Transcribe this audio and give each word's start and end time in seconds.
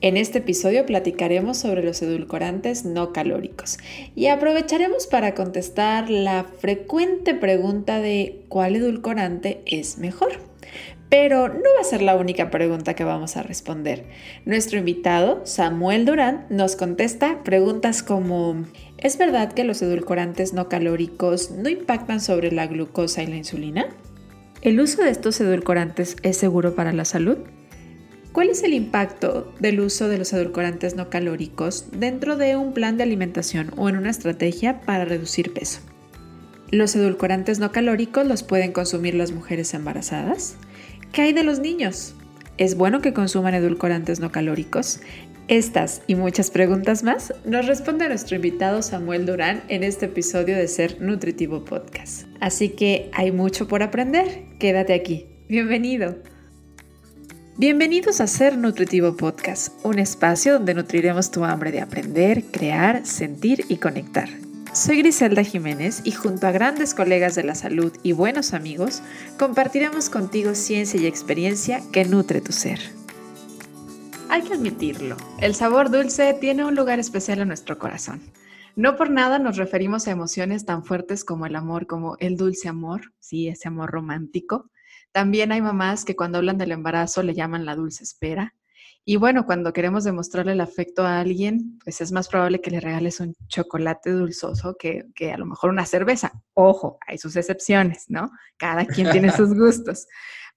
En 0.00 0.16
este 0.16 0.38
episodio 0.38 0.86
platicaremos 0.86 1.58
sobre 1.58 1.82
los 1.82 2.00
edulcorantes 2.02 2.84
no 2.84 3.12
calóricos 3.12 3.78
y 4.14 4.28
aprovecharemos 4.28 5.08
para 5.08 5.34
contestar 5.34 6.08
la 6.08 6.44
frecuente 6.44 7.34
pregunta 7.34 7.98
de 8.00 8.44
¿cuál 8.48 8.76
edulcorante 8.76 9.60
es 9.66 9.98
mejor? 9.98 10.38
Pero 11.08 11.48
no 11.48 11.54
va 11.76 11.80
a 11.80 11.84
ser 11.84 12.02
la 12.02 12.14
única 12.14 12.48
pregunta 12.48 12.94
que 12.94 13.02
vamos 13.02 13.36
a 13.36 13.42
responder. 13.42 14.04
Nuestro 14.44 14.78
invitado, 14.78 15.40
Samuel 15.44 16.04
Durán, 16.04 16.46
nos 16.48 16.76
contesta 16.76 17.42
preguntas 17.42 18.04
como 18.04 18.66
¿Es 18.98 19.18
verdad 19.18 19.52
que 19.52 19.64
los 19.64 19.82
edulcorantes 19.82 20.52
no 20.52 20.68
calóricos 20.68 21.50
no 21.50 21.68
impactan 21.68 22.20
sobre 22.20 22.52
la 22.52 22.68
glucosa 22.68 23.24
y 23.24 23.26
la 23.26 23.36
insulina? 23.36 23.86
¿El 24.62 24.78
uso 24.80 25.02
de 25.02 25.10
estos 25.10 25.40
edulcorantes 25.40 26.16
es 26.22 26.36
seguro 26.36 26.76
para 26.76 26.92
la 26.92 27.04
salud? 27.04 27.38
¿Cuál 28.32 28.50
es 28.50 28.62
el 28.62 28.74
impacto 28.74 29.52
del 29.58 29.80
uso 29.80 30.08
de 30.08 30.18
los 30.18 30.32
edulcorantes 30.32 30.94
no 30.94 31.08
calóricos 31.10 31.86
dentro 31.92 32.36
de 32.36 32.56
un 32.56 32.72
plan 32.72 32.96
de 32.96 33.02
alimentación 33.02 33.72
o 33.76 33.88
en 33.88 33.96
una 33.96 34.10
estrategia 34.10 34.80
para 34.82 35.04
reducir 35.04 35.52
peso? 35.52 35.80
¿Los 36.70 36.94
edulcorantes 36.94 37.58
no 37.58 37.72
calóricos 37.72 38.26
los 38.26 38.42
pueden 38.42 38.72
consumir 38.72 39.14
las 39.14 39.32
mujeres 39.32 39.72
embarazadas? 39.72 40.56
¿Qué 41.12 41.22
hay 41.22 41.32
de 41.32 41.42
los 41.42 41.60
niños? 41.60 42.14
¿Es 42.58 42.76
bueno 42.76 43.00
que 43.00 43.14
consuman 43.14 43.54
edulcorantes 43.54 44.20
no 44.20 44.30
calóricos? 44.30 45.00
Estas 45.48 46.02
y 46.06 46.14
muchas 46.14 46.50
preguntas 46.50 47.02
más 47.02 47.32
nos 47.46 47.66
responde 47.66 48.06
nuestro 48.06 48.36
invitado 48.36 48.82
Samuel 48.82 49.24
Durán 49.24 49.62
en 49.68 49.82
este 49.82 50.04
episodio 50.04 50.54
de 50.54 50.68
Ser 50.68 51.00
Nutritivo 51.00 51.64
Podcast. 51.64 52.26
Así 52.40 52.68
que 52.68 53.10
hay 53.14 53.32
mucho 53.32 53.66
por 53.66 53.82
aprender. 53.82 54.44
Quédate 54.58 54.92
aquí. 54.92 55.24
Bienvenido. 55.48 56.16
Bienvenidos 57.60 58.20
a 58.20 58.28
Ser 58.28 58.56
Nutritivo 58.56 59.16
Podcast, 59.16 59.84
un 59.84 59.98
espacio 59.98 60.52
donde 60.52 60.74
nutriremos 60.74 61.32
tu 61.32 61.44
hambre 61.44 61.72
de 61.72 61.80
aprender, 61.80 62.44
crear, 62.52 63.04
sentir 63.04 63.64
y 63.68 63.78
conectar. 63.78 64.28
Soy 64.72 64.98
Griselda 64.98 65.42
Jiménez 65.42 66.02
y 66.04 66.12
junto 66.12 66.46
a 66.46 66.52
grandes 66.52 66.94
colegas 66.94 67.34
de 67.34 67.42
la 67.42 67.56
salud 67.56 67.92
y 68.04 68.12
buenos 68.12 68.54
amigos, 68.54 69.02
compartiremos 69.40 70.08
contigo 70.08 70.54
ciencia 70.54 71.00
y 71.00 71.06
experiencia 71.06 71.82
que 71.92 72.04
nutre 72.04 72.40
tu 72.40 72.52
ser. 72.52 72.78
Hay 74.28 74.42
que 74.42 74.54
admitirlo, 74.54 75.16
el 75.40 75.56
sabor 75.56 75.90
dulce 75.90 76.34
tiene 76.40 76.64
un 76.64 76.76
lugar 76.76 77.00
especial 77.00 77.40
en 77.40 77.48
nuestro 77.48 77.76
corazón. 77.76 78.20
No 78.76 78.94
por 78.94 79.10
nada 79.10 79.40
nos 79.40 79.56
referimos 79.56 80.06
a 80.06 80.12
emociones 80.12 80.64
tan 80.64 80.84
fuertes 80.84 81.24
como 81.24 81.44
el 81.44 81.56
amor, 81.56 81.88
como 81.88 82.16
el 82.20 82.36
dulce 82.36 82.68
amor, 82.68 83.12
sí, 83.18 83.48
ese 83.48 83.66
amor 83.66 83.90
romántico, 83.90 84.70
también 85.12 85.52
hay 85.52 85.60
mamás 85.60 86.04
que 86.04 86.16
cuando 86.16 86.38
hablan 86.38 86.58
del 86.58 86.72
embarazo 86.72 87.22
le 87.22 87.34
llaman 87.34 87.64
la 87.64 87.74
dulce 87.74 88.04
espera. 88.04 88.54
Y 89.04 89.16
bueno, 89.16 89.46
cuando 89.46 89.72
queremos 89.72 90.04
demostrarle 90.04 90.52
el 90.52 90.60
afecto 90.60 91.06
a 91.06 91.18
alguien, 91.20 91.78
pues 91.82 92.02
es 92.02 92.12
más 92.12 92.28
probable 92.28 92.60
que 92.60 92.70
le 92.70 92.78
regales 92.78 93.20
un 93.20 93.34
chocolate 93.46 94.10
dulzoso 94.10 94.76
que, 94.78 95.06
que 95.14 95.32
a 95.32 95.38
lo 95.38 95.46
mejor 95.46 95.70
una 95.70 95.86
cerveza. 95.86 96.32
Ojo, 96.52 96.98
hay 97.06 97.16
sus 97.16 97.34
excepciones, 97.36 98.04
¿no? 98.08 98.30
Cada 98.58 98.84
quien 98.84 99.10
tiene 99.10 99.32
sus 99.32 99.54
gustos. 99.58 100.06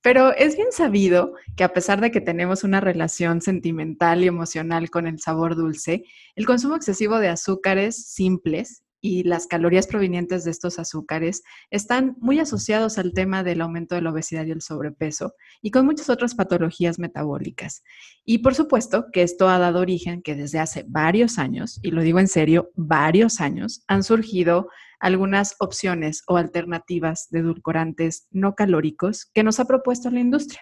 Pero 0.02 0.34
es 0.34 0.56
bien 0.56 0.72
sabido 0.72 1.36
que 1.56 1.64
a 1.64 1.74
pesar 1.74 2.02
de 2.02 2.12
que 2.12 2.22
tenemos 2.22 2.64
una 2.64 2.82
relación 2.82 3.40
sentimental 3.40 4.24
y 4.24 4.28
emocional 4.28 4.90
con 4.90 5.08
el 5.08 5.20
sabor 5.20 5.56
dulce, 5.56 6.04
el 6.36 6.46
consumo 6.46 6.76
excesivo 6.76 7.20
de 7.20 7.30
azúcares 7.30 8.04
simples 8.08 8.84
y 9.02 9.24
las 9.24 9.48
calorías 9.48 9.88
provenientes 9.88 10.44
de 10.44 10.52
estos 10.52 10.80
azúcares 10.80 11.44
están 11.72 12.16
muy 12.20 12.40
asociados 12.40 12.98
al 12.98 13.14
tema 13.14 13.44
del 13.44 13.62
aumento 13.62 13.96
de 13.96 14.02
la 14.02 14.12
obesidad 14.12 14.46
y 14.46 14.52
el 14.52 14.62
sobrepeso 14.62 15.34
y 15.62 15.72
con 15.72 15.86
muchas 15.86 16.10
otras 16.10 16.36
patologías 16.36 17.00
metabólicas. 17.00 17.84
Y 18.24 18.38
por 18.40 18.54
supuesto 18.54 19.08
que 19.12 19.24
esto 19.24 19.50
ha 19.50 19.58
dado 19.58 19.80
origen 19.80 20.22
que 20.22 20.36
desde 20.36 20.60
hace 20.60 20.86
varios 20.88 21.40
años, 21.40 21.80
y 21.82 21.92
lo 21.92 22.02
digo 22.02 22.20
en 22.20 22.28
serio, 22.28 22.72
varios 22.76 23.42
años, 23.42 23.84
han 23.88 24.04
surgido 24.04 24.70
algunas 25.00 25.56
opciones 25.60 26.24
o 26.28 26.38
alternativas 26.38 27.28
de 27.32 27.40
edulcorantes 27.40 28.28
no 28.30 28.54
calóricos 28.54 29.26
que 29.34 29.44
nos 29.44 29.60
ha 29.60 29.66
propuesto 29.66 30.12
la 30.12 30.20
industria. 30.20 30.62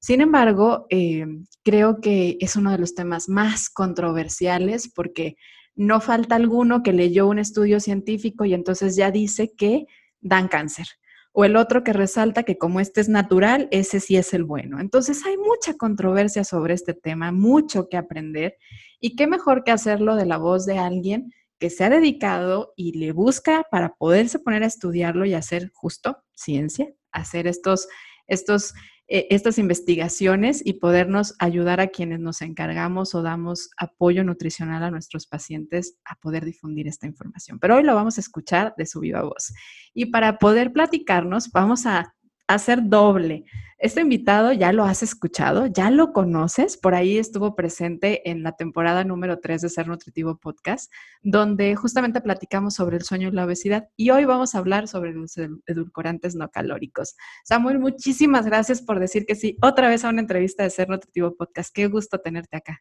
Sin 0.00 0.20
embargo, 0.20 0.86
eh, 0.90 1.26
creo 1.62 2.00
que 2.00 2.38
es 2.40 2.56
uno 2.56 2.70
de 2.70 2.78
los 2.78 2.94
temas 2.94 3.28
más 3.28 3.68
controversiales 3.68 4.90
porque 4.94 5.36
no 5.76 6.00
falta 6.00 6.34
alguno 6.34 6.82
que 6.82 6.92
leyó 6.92 7.28
un 7.28 7.38
estudio 7.38 7.80
científico 7.80 8.44
y 8.44 8.54
entonces 8.54 8.96
ya 8.96 9.10
dice 9.10 9.52
que 9.54 9.86
dan 10.20 10.48
cáncer. 10.48 10.86
O 11.32 11.44
el 11.44 11.54
otro 11.56 11.84
que 11.84 11.92
resalta 11.92 12.44
que 12.44 12.56
como 12.56 12.80
este 12.80 13.02
es 13.02 13.10
natural, 13.10 13.68
ese 13.70 14.00
sí 14.00 14.16
es 14.16 14.32
el 14.32 14.44
bueno. 14.44 14.80
Entonces 14.80 15.24
hay 15.26 15.36
mucha 15.36 15.74
controversia 15.74 16.44
sobre 16.44 16.72
este 16.72 16.94
tema, 16.94 17.30
mucho 17.30 17.88
que 17.90 17.98
aprender 17.98 18.56
y 19.00 19.16
qué 19.16 19.26
mejor 19.26 19.62
que 19.62 19.70
hacerlo 19.70 20.16
de 20.16 20.24
la 20.24 20.38
voz 20.38 20.64
de 20.64 20.78
alguien 20.78 21.30
que 21.58 21.68
se 21.68 21.84
ha 21.84 21.90
dedicado 21.90 22.72
y 22.74 22.98
le 22.98 23.12
busca 23.12 23.64
para 23.70 23.94
poderse 23.96 24.38
poner 24.38 24.62
a 24.62 24.66
estudiarlo 24.66 25.26
y 25.26 25.34
hacer 25.34 25.70
justo 25.74 26.16
ciencia, 26.34 26.88
hacer 27.12 27.46
estos, 27.46 27.86
estos 28.26 28.72
eh, 29.08 29.28
estas 29.30 29.58
investigaciones 29.58 30.62
y 30.64 30.74
podernos 30.74 31.36
ayudar 31.38 31.80
a 31.80 31.88
quienes 31.88 32.18
nos 32.18 32.42
encargamos 32.42 33.14
o 33.14 33.22
damos 33.22 33.70
apoyo 33.76 34.24
nutricional 34.24 34.82
a 34.82 34.90
nuestros 34.90 35.28
pacientes 35.28 35.96
a 36.04 36.16
poder 36.16 36.44
difundir 36.44 36.88
esta 36.88 37.06
información. 37.06 37.60
Pero 37.60 37.76
hoy 37.76 37.84
lo 37.84 37.94
vamos 37.94 38.18
a 38.18 38.20
escuchar 38.20 38.74
de 38.76 38.86
su 38.86 38.98
viva 38.98 39.22
voz. 39.22 39.52
Y 39.94 40.06
para 40.06 40.38
poder 40.38 40.72
platicarnos, 40.72 41.52
vamos 41.52 41.86
a 41.86 42.15
hacer 42.46 42.88
doble. 42.88 43.44
Este 43.78 44.00
invitado 44.00 44.54
ya 44.54 44.72
lo 44.72 44.84
has 44.84 45.02
escuchado, 45.02 45.66
ya 45.66 45.90
lo 45.90 46.14
conoces, 46.14 46.78
por 46.78 46.94
ahí 46.94 47.18
estuvo 47.18 47.54
presente 47.54 48.30
en 48.30 48.42
la 48.42 48.52
temporada 48.52 49.04
número 49.04 49.38
3 49.38 49.60
de 49.60 49.68
Ser 49.68 49.86
Nutritivo 49.86 50.38
Podcast, 50.38 50.90
donde 51.22 51.76
justamente 51.76 52.22
platicamos 52.22 52.72
sobre 52.72 52.96
el 52.96 53.02
sueño 53.02 53.28
y 53.28 53.32
la 53.32 53.44
obesidad 53.44 53.88
y 53.94 54.10
hoy 54.10 54.24
vamos 54.24 54.54
a 54.54 54.58
hablar 54.58 54.88
sobre 54.88 55.12
los 55.12 55.36
edulcorantes 55.36 56.34
no 56.36 56.48
calóricos. 56.50 57.16
Samuel, 57.44 57.78
muchísimas 57.78 58.46
gracias 58.46 58.80
por 58.80 58.98
decir 58.98 59.26
que 59.26 59.34
sí 59.34 59.58
otra 59.60 59.88
vez 59.88 60.06
a 60.06 60.08
una 60.08 60.22
entrevista 60.22 60.62
de 60.62 60.70
Ser 60.70 60.88
Nutritivo 60.88 61.36
Podcast. 61.36 61.70
Qué 61.74 61.88
gusto 61.88 62.18
tenerte 62.18 62.56
acá. 62.56 62.80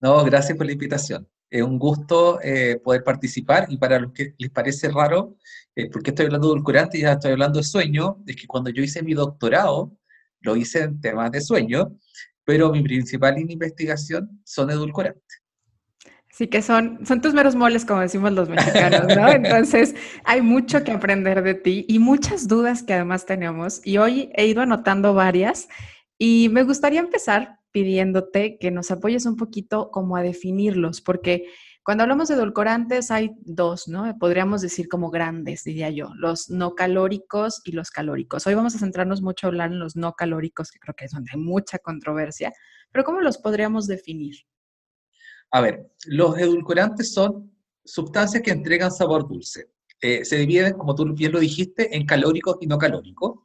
No, 0.00 0.24
gracias 0.24 0.56
por 0.56 0.66
la 0.66 0.72
invitación. 0.72 1.28
Es 1.48 1.62
un 1.62 1.78
gusto 1.78 2.40
eh, 2.42 2.80
poder 2.82 3.04
participar 3.04 3.66
y 3.68 3.78
para 3.78 3.98
los 3.98 4.12
que 4.12 4.34
les 4.38 4.50
parece 4.50 4.88
raro, 4.90 5.36
eh, 5.74 5.88
porque 5.90 6.10
estoy 6.10 6.26
hablando 6.26 6.48
de 6.48 6.54
edulcorante 6.54 6.98
y 6.98 7.02
ya 7.02 7.12
estoy 7.12 7.32
hablando 7.32 7.58
de 7.58 7.64
sueño, 7.64 8.22
es 8.26 8.36
que 8.36 8.46
cuando 8.46 8.70
yo 8.70 8.82
hice 8.82 9.02
mi 9.02 9.14
doctorado, 9.14 9.96
lo 10.40 10.56
hice 10.56 10.82
en 10.82 11.00
temas 11.00 11.30
de 11.30 11.40
sueño, 11.40 11.96
pero 12.44 12.70
mi 12.70 12.82
principal 12.82 13.38
investigación 13.38 14.40
son 14.44 14.70
edulcorantes. 14.70 15.42
Sí, 16.36 16.48
que 16.48 16.60
son, 16.60 16.98
son 17.06 17.22
tus 17.22 17.32
meros 17.32 17.54
moles, 17.54 17.86
como 17.86 18.00
decimos 18.00 18.30
los 18.32 18.50
mexicanos, 18.50 19.16
¿no? 19.16 19.26
Entonces, 19.32 19.94
hay 20.24 20.42
mucho 20.42 20.84
que 20.84 20.92
aprender 20.92 21.42
de 21.42 21.54
ti 21.54 21.86
y 21.88 21.98
muchas 21.98 22.46
dudas 22.46 22.82
que 22.82 22.92
además 22.92 23.24
tenemos. 23.24 23.80
Y 23.84 23.96
hoy 23.96 24.30
he 24.34 24.46
ido 24.46 24.60
anotando 24.60 25.14
varias 25.14 25.66
y 26.18 26.50
me 26.50 26.62
gustaría 26.62 27.00
empezar 27.00 27.58
pidiéndote 27.76 28.56
que 28.58 28.70
nos 28.70 28.90
apoyes 28.90 29.26
un 29.26 29.36
poquito 29.36 29.90
como 29.90 30.16
a 30.16 30.22
definirlos, 30.22 31.02
porque 31.02 31.44
cuando 31.84 32.04
hablamos 32.04 32.28
de 32.28 32.34
edulcorantes 32.34 33.10
hay 33.10 33.32
dos, 33.42 33.86
¿no? 33.86 34.16
Podríamos 34.18 34.62
decir 34.62 34.88
como 34.88 35.10
grandes, 35.10 35.62
diría 35.62 35.90
yo, 35.90 36.08
los 36.14 36.48
no 36.48 36.74
calóricos 36.74 37.60
y 37.66 37.72
los 37.72 37.90
calóricos. 37.90 38.46
Hoy 38.46 38.54
vamos 38.54 38.74
a 38.74 38.78
centrarnos 38.78 39.20
mucho 39.20 39.46
a 39.46 39.48
hablar 39.48 39.72
en 39.72 39.78
los 39.78 39.94
no 39.94 40.14
calóricos, 40.14 40.70
que 40.70 40.78
creo 40.78 40.94
que 40.94 41.04
es 41.04 41.10
donde 41.10 41.32
hay 41.34 41.38
mucha 41.38 41.78
controversia, 41.78 42.50
pero 42.90 43.04
¿cómo 43.04 43.20
los 43.20 43.36
podríamos 43.36 43.86
definir? 43.86 44.36
A 45.50 45.60
ver, 45.60 45.86
los 46.06 46.38
edulcorantes 46.38 47.12
son 47.12 47.52
sustancias 47.84 48.42
que 48.42 48.52
entregan 48.52 48.90
sabor 48.90 49.28
dulce. 49.28 49.66
Eh, 50.00 50.24
se 50.24 50.38
dividen, 50.38 50.78
como 50.78 50.94
tú 50.94 51.12
bien 51.12 51.32
lo 51.32 51.40
dijiste, 51.40 51.94
en 51.94 52.06
calóricos 52.06 52.56
y 52.62 52.68
no 52.68 52.78
calóricos 52.78 53.40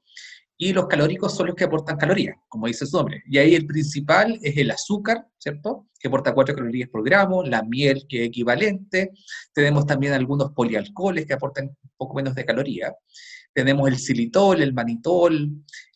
y 0.64 0.74
los 0.74 0.86
calóricos 0.86 1.34
son 1.34 1.48
los 1.48 1.56
que 1.56 1.64
aportan 1.64 1.98
calorías, 1.98 2.36
como 2.48 2.68
dice 2.68 2.86
su 2.86 2.96
nombre. 2.96 3.24
Y 3.26 3.40
ahí 3.40 3.56
el 3.56 3.66
principal 3.66 4.38
es 4.44 4.56
el 4.58 4.70
azúcar, 4.70 5.26
¿cierto? 5.40 5.88
Que 6.00 6.08
aporta 6.08 6.36
4 6.36 6.54
calorías 6.54 6.88
por 6.88 7.04
gramo, 7.04 7.42
la 7.42 7.64
miel, 7.64 8.06
que 8.08 8.22
es 8.22 8.28
equivalente. 8.28 9.10
Tenemos 9.54 9.88
también 9.88 10.14
algunos 10.14 10.52
polialcoholes 10.52 11.26
que 11.26 11.34
aportan 11.34 11.66
un 11.66 11.92
poco 11.98 12.14
menos 12.14 12.36
de 12.36 12.46
calorías. 12.46 12.94
Tenemos 13.52 13.90
el 13.90 13.98
xilitol, 13.98 14.62
el 14.62 14.72
manitol, 14.72 15.50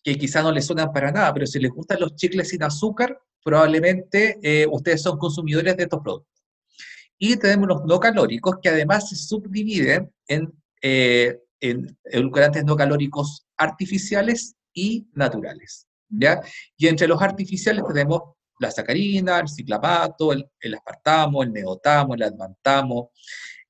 que 0.03 0.17
quizá 0.17 0.41
no 0.41 0.51
les 0.51 0.65
suenan 0.65 0.91
para 0.91 1.11
nada, 1.11 1.31
pero 1.31 1.45
si 1.45 1.59
les 1.59 1.69
gustan 1.69 1.99
los 1.99 2.15
chicles 2.15 2.49
sin 2.49 2.63
azúcar, 2.63 3.19
probablemente 3.43 4.39
eh, 4.41 4.65
ustedes 4.71 5.03
son 5.03 5.19
consumidores 5.19 5.77
de 5.77 5.83
estos 5.83 6.01
productos. 6.01 6.41
Y 7.19 7.37
tenemos 7.37 7.67
los 7.67 7.85
no 7.85 7.99
calóricos, 7.99 8.55
que 8.63 8.69
además 8.69 9.09
se 9.09 9.15
subdividen 9.15 10.11
en 10.27 10.51
eh, 10.81 11.37
en 11.69 11.97
edulcorantes 12.05 12.63
no 12.65 12.75
calóricos 12.75 13.45
artificiales 13.57 14.55
y 14.75 15.07
naturales. 15.13 15.87
¿ya? 16.09 16.41
Y 16.77 16.87
entre 16.87 17.07
los 17.07 17.19
artificiales 17.19 17.83
tenemos 17.87 18.21
la 18.59 18.69
sacarina, 18.69 19.39
el 19.39 19.47
ciclamato, 19.47 20.31
el, 20.31 20.75
aspartamo, 20.75 21.41
el 21.41 21.51
neotamo, 21.51 22.13
el 22.13 22.23
advantamo, 22.23 23.11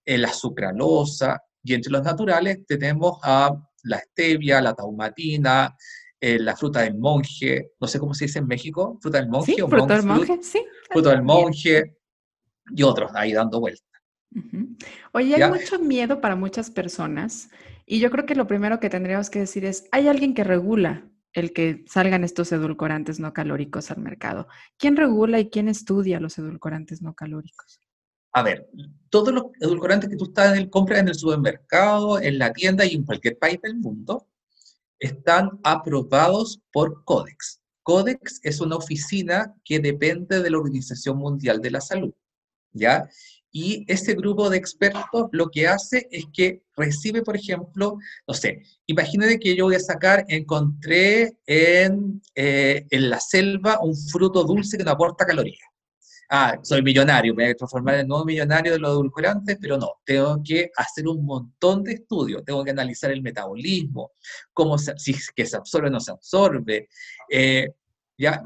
la 0.06 0.34
sucralosa, 0.34 1.42
y 1.63 1.74
entre 1.74 1.92
los 1.92 2.04
naturales 2.04 2.66
tenemos 2.68 3.18
a 3.24 3.52
la 3.84 4.00
stevia, 4.00 4.62
la 4.62 4.75
taumatina, 4.75 5.75
eh, 6.19 6.40
la 6.40 6.56
fruta 6.56 6.81
del 6.81 6.96
monje, 6.98 7.72
no 7.80 7.88
sé 7.88 8.00
cómo 8.00 8.13
se 8.13 8.25
dice 8.25 8.40
en 8.40 8.48
México, 8.48 8.98
fruta 9.02 9.19
del 9.19 9.30
monje 9.30 9.54
sí, 9.56 9.62
o 9.62 9.68
fruta 9.68 9.96
del 9.96 10.06
monje, 10.06 10.40
sí. 10.42 10.63
Fruta 10.92 11.10
del 11.10 11.24
monje 11.24 11.98
y 12.69 12.84
otros 12.84 13.12
ahí 13.16 13.34
dando 13.34 13.60
vueltas. 13.60 13.86
Oye, 15.13 15.36
hay 15.36 15.50
mucho 15.50 15.80
miedo 15.80 16.22
para 16.22 16.36
muchas 16.36 16.69
personas 16.69 17.50
y 17.86 18.00
yo 18.00 18.10
creo 18.12 18.26
que 18.26 18.36
lo 18.36 18.48
primero 18.48 18.80
que 18.80 18.90
tendríamos 18.90 19.30
que 19.30 19.40
decir 19.40 19.66
es, 19.66 19.88
¿hay 19.92 20.08
alguien 20.08 20.34
que 20.34 20.44
regula 20.44 21.10
el 21.34 21.54
que 21.54 21.84
salgan 21.88 22.24
estos 22.24 22.52
edulcorantes 22.52 23.20
no 23.20 23.34
calóricos 23.34 23.92
al 23.92 24.00
mercado? 24.00 24.48
¿Quién 24.78 24.96
regula 24.96 25.40
y 25.40 25.50
quién 25.50 25.68
estudia 25.68 26.20
los 26.20 26.38
edulcorantes 26.38 27.02
no 27.02 27.14
calóricos? 27.14 27.80
A 28.32 28.44
ver, 28.44 28.70
todos 29.10 29.34
los 29.34 29.46
edulcorantes 29.62 30.10
que 30.10 30.18
tú 30.18 30.26
estás 30.26 30.58
en 30.58 30.70
compras 30.70 31.00
en 31.00 31.08
el 31.10 31.16
supermercado, 31.16 32.20
en 32.20 32.38
la 32.38 32.52
tienda 32.52 32.86
y 32.86 32.96
en 32.96 33.06
cualquier 33.06 33.38
país 33.38 33.62
del 33.62 33.78
mundo, 33.78 34.28
están 35.00 35.60
aprobados 35.64 36.62
por 36.72 37.04
Codex. 37.04 37.62
Codex 37.84 38.40
es 38.44 38.62
una 38.62 38.78
oficina 38.78 39.54
que 39.64 39.80
depende 39.80 40.42
de 40.42 40.50
la 40.50 40.58
Organización 40.58 41.18
Mundial 41.18 41.62
de 41.62 41.72
la 41.72 41.81
Salud, 41.81 42.14
¿ya? 42.74 43.08
Y 43.57 43.86
ese 43.88 44.16
grupo 44.16 44.50
de 44.50 44.57
expertos 44.57 45.30
lo 45.31 45.48
que 45.50 45.66
hace 45.66 46.10
es 46.12 46.25
que 46.34 46.63
recibe, 46.75 47.22
por 47.22 47.38
ejemplo, 47.38 47.98
no 48.28 48.34
sé, 48.34 48.62
imagínate 48.86 49.40
que 49.40 49.56
yo 49.56 49.63
voy 49.63 49.75
a 49.75 49.80
sacar, 49.80 50.25
encontré 50.28 51.38
en, 51.46 52.22
eh, 52.36 52.86
en 52.90 53.10
la 53.10 53.18
selva 53.22 53.80
un 53.81 53.96
fruto 53.96 54.44
dulce 54.44 54.78
que 54.78 54.84
no 54.84 54.92
aporta 54.92 55.25
calorías. 55.25 55.69
Ah, 56.30 56.60
soy 56.63 56.81
millonario, 56.81 57.34
me 57.34 57.46
voy 57.46 57.54
a 57.54 57.56
transformar 57.56 57.96
en 57.96 58.10
nuevo 58.10 58.25
millonario 58.25 58.74
de 58.74 58.80
los 58.80 58.92
edulcorantes, 58.92 59.57
pero 59.62 59.78
no, 59.78 60.02
tengo 60.04 60.42
que 60.44 60.69
hacer 60.75 61.07
un 61.07 61.24
montón 61.24 61.81
de 61.81 61.94
estudios, 61.94 62.44
tengo 62.44 62.62
que 62.62 62.72
analizar 62.72 63.10
el 63.12 63.22
metabolismo, 63.22 64.12
cómo 64.52 64.78
se, 64.78 64.98
si 64.98 65.16
que 65.34 65.46
se 65.46 65.56
absorbe 65.56 65.88
o 65.88 65.92
no 65.92 66.02
se 66.02 66.12
absorbe, 66.12 66.90
eh, 67.31 67.69
ya 68.18 68.44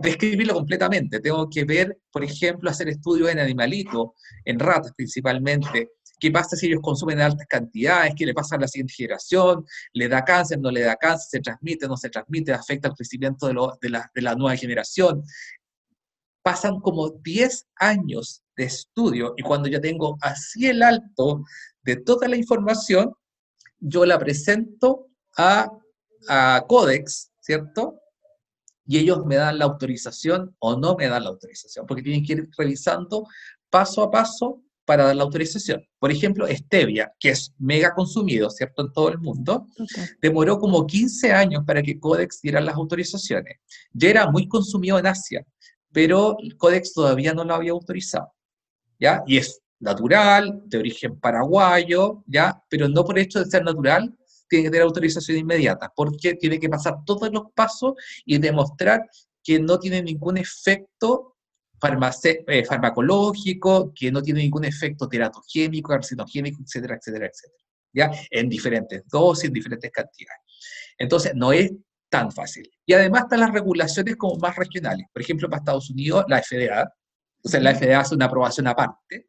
describirlo 0.00 0.54
completamente, 0.54 1.20
tengo 1.20 1.48
que 1.48 1.64
ver, 1.64 1.98
por 2.10 2.22
ejemplo, 2.22 2.70
hacer 2.70 2.88
estudios 2.88 3.30
en 3.30 3.38
animalitos, 3.38 4.10
en 4.44 4.58
ratas 4.58 4.92
principalmente, 4.96 5.90
qué 6.20 6.30
pasa 6.30 6.56
si 6.56 6.66
ellos 6.68 6.80
consumen 6.80 7.18
en 7.18 7.24
altas 7.24 7.46
cantidades, 7.48 8.14
qué 8.16 8.24
le 8.24 8.32
pasa 8.32 8.54
a 8.54 8.60
la 8.60 8.68
siguiente 8.68 8.94
generación, 8.94 9.64
le 9.92 10.08
da 10.08 10.24
cáncer, 10.24 10.60
no 10.60 10.70
le 10.70 10.82
da 10.82 10.94
cáncer, 10.94 11.26
se 11.28 11.40
transmite, 11.40 11.88
no 11.88 11.96
se 11.96 12.10
transmite, 12.10 12.52
afecta 12.52 12.88
al 12.88 12.94
crecimiento 12.94 13.48
de, 13.48 13.54
de, 13.80 13.90
la, 13.90 14.10
de 14.14 14.22
la, 14.22 14.36
nueva 14.36 14.56
generación, 14.56 15.24
pasan 16.42 16.78
como 16.78 17.10
10 17.10 17.66
años 17.76 18.44
de 18.56 18.64
estudio 18.64 19.34
y 19.36 19.42
cuando 19.42 19.68
ya 19.68 19.80
tengo 19.80 20.16
así 20.20 20.66
el 20.66 20.84
alto 20.84 21.44
de 21.82 21.96
toda 21.96 22.28
la 22.28 22.36
información, 22.36 23.12
yo 23.80 24.06
la 24.06 24.18
presento 24.18 25.08
a, 25.36 25.68
a 26.28 26.64
Codex, 26.68 27.32
¿cierto? 27.40 28.01
Y 28.86 28.98
ellos 28.98 29.24
me 29.24 29.36
dan 29.36 29.58
la 29.58 29.64
autorización 29.66 30.54
o 30.58 30.76
no 30.76 30.96
me 30.96 31.08
dan 31.08 31.24
la 31.24 31.30
autorización, 31.30 31.86
porque 31.86 32.02
tienen 32.02 32.24
que 32.24 32.32
ir 32.34 32.48
revisando 32.56 33.26
paso 33.70 34.02
a 34.02 34.10
paso 34.10 34.62
para 34.84 35.04
dar 35.04 35.16
la 35.16 35.22
autorización. 35.22 35.82
Por 35.98 36.10
ejemplo, 36.10 36.46
Stevia, 36.48 37.12
que 37.18 37.30
es 37.30 37.54
mega 37.58 37.94
consumido, 37.94 38.50
¿cierto?, 38.50 38.82
en 38.82 38.92
todo 38.92 39.08
el 39.10 39.18
mundo, 39.18 39.66
demoró 40.20 40.58
como 40.58 40.86
15 40.86 41.32
años 41.32 41.64
para 41.64 41.82
que 41.82 41.98
Codex 42.00 42.40
diera 42.42 42.60
las 42.60 42.74
autorizaciones. 42.74 43.58
Ya 43.92 44.10
era 44.10 44.30
muy 44.30 44.48
consumido 44.48 44.98
en 44.98 45.06
Asia, 45.06 45.46
pero 45.92 46.36
el 46.40 46.56
Codex 46.56 46.92
todavía 46.92 47.32
no 47.32 47.44
lo 47.44 47.54
había 47.54 47.72
autorizado, 47.72 48.32
¿ya? 48.98 49.22
Y 49.26 49.36
es 49.36 49.60
natural, 49.78 50.62
de 50.66 50.78
origen 50.78 51.18
paraguayo, 51.18 52.22
¿ya? 52.26 52.60
Pero 52.68 52.88
no 52.88 53.04
por 53.04 53.18
hecho 53.18 53.38
de 53.38 53.46
ser 53.46 53.64
natural, 53.64 54.12
tiene 54.52 54.64
que 54.64 54.70
tener 54.70 54.84
autorización 54.84 55.38
inmediata, 55.38 55.90
porque 55.96 56.34
tiene 56.34 56.60
que 56.60 56.68
pasar 56.68 56.96
todos 57.06 57.32
los 57.32 57.44
pasos 57.54 57.94
y 58.26 58.36
demostrar 58.36 59.00
que 59.42 59.58
no 59.58 59.78
tiene 59.78 60.02
ningún 60.02 60.36
efecto 60.36 61.36
eh, 61.82 62.64
farmacológico, 62.66 63.94
que 63.94 64.12
no 64.12 64.20
tiene 64.20 64.40
ningún 64.40 64.66
efecto 64.66 65.08
teratogénico, 65.08 65.88
carcinogénico, 65.88 66.62
etcétera, 66.62 66.96
etcétera, 66.96 67.26
etcétera. 67.26 67.64
¿Ya? 67.94 68.10
En 68.30 68.50
diferentes 68.50 69.02
dosis, 69.08 69.46
en 69.46 69.54
diferentes 69.54 69.90
cantidades. 69.90 70.42
Entonces, 70.98 71.32
no 71.34 71.50
es 71.50 71.72
tan 72.10 72.30
fácil. 72.30 72.70
Y 72.84 72.92
además 72.92 73.22
están 73.22 73.40
las 73.40 73.52
regulaciones 73.52 74.16
como 74.16 74.36
más 74.36 74.54
regionales. 74.54 75.06
Por 75.10 75.22
ejemplo, 75.22 75.48
para 75.48 75.60
Estados 75.60 75.88
Unidos, 75.88 76.26
la 76.28 76.42
FDA. 76.42 76.92
Entonces, 77.38 77.62
la 77.62 77.74
FDA 77.74 78.00
hace 78.00 78.14
una 78.14 78.26
aprobación 78.26 78.66
aparte. 78.66 79.28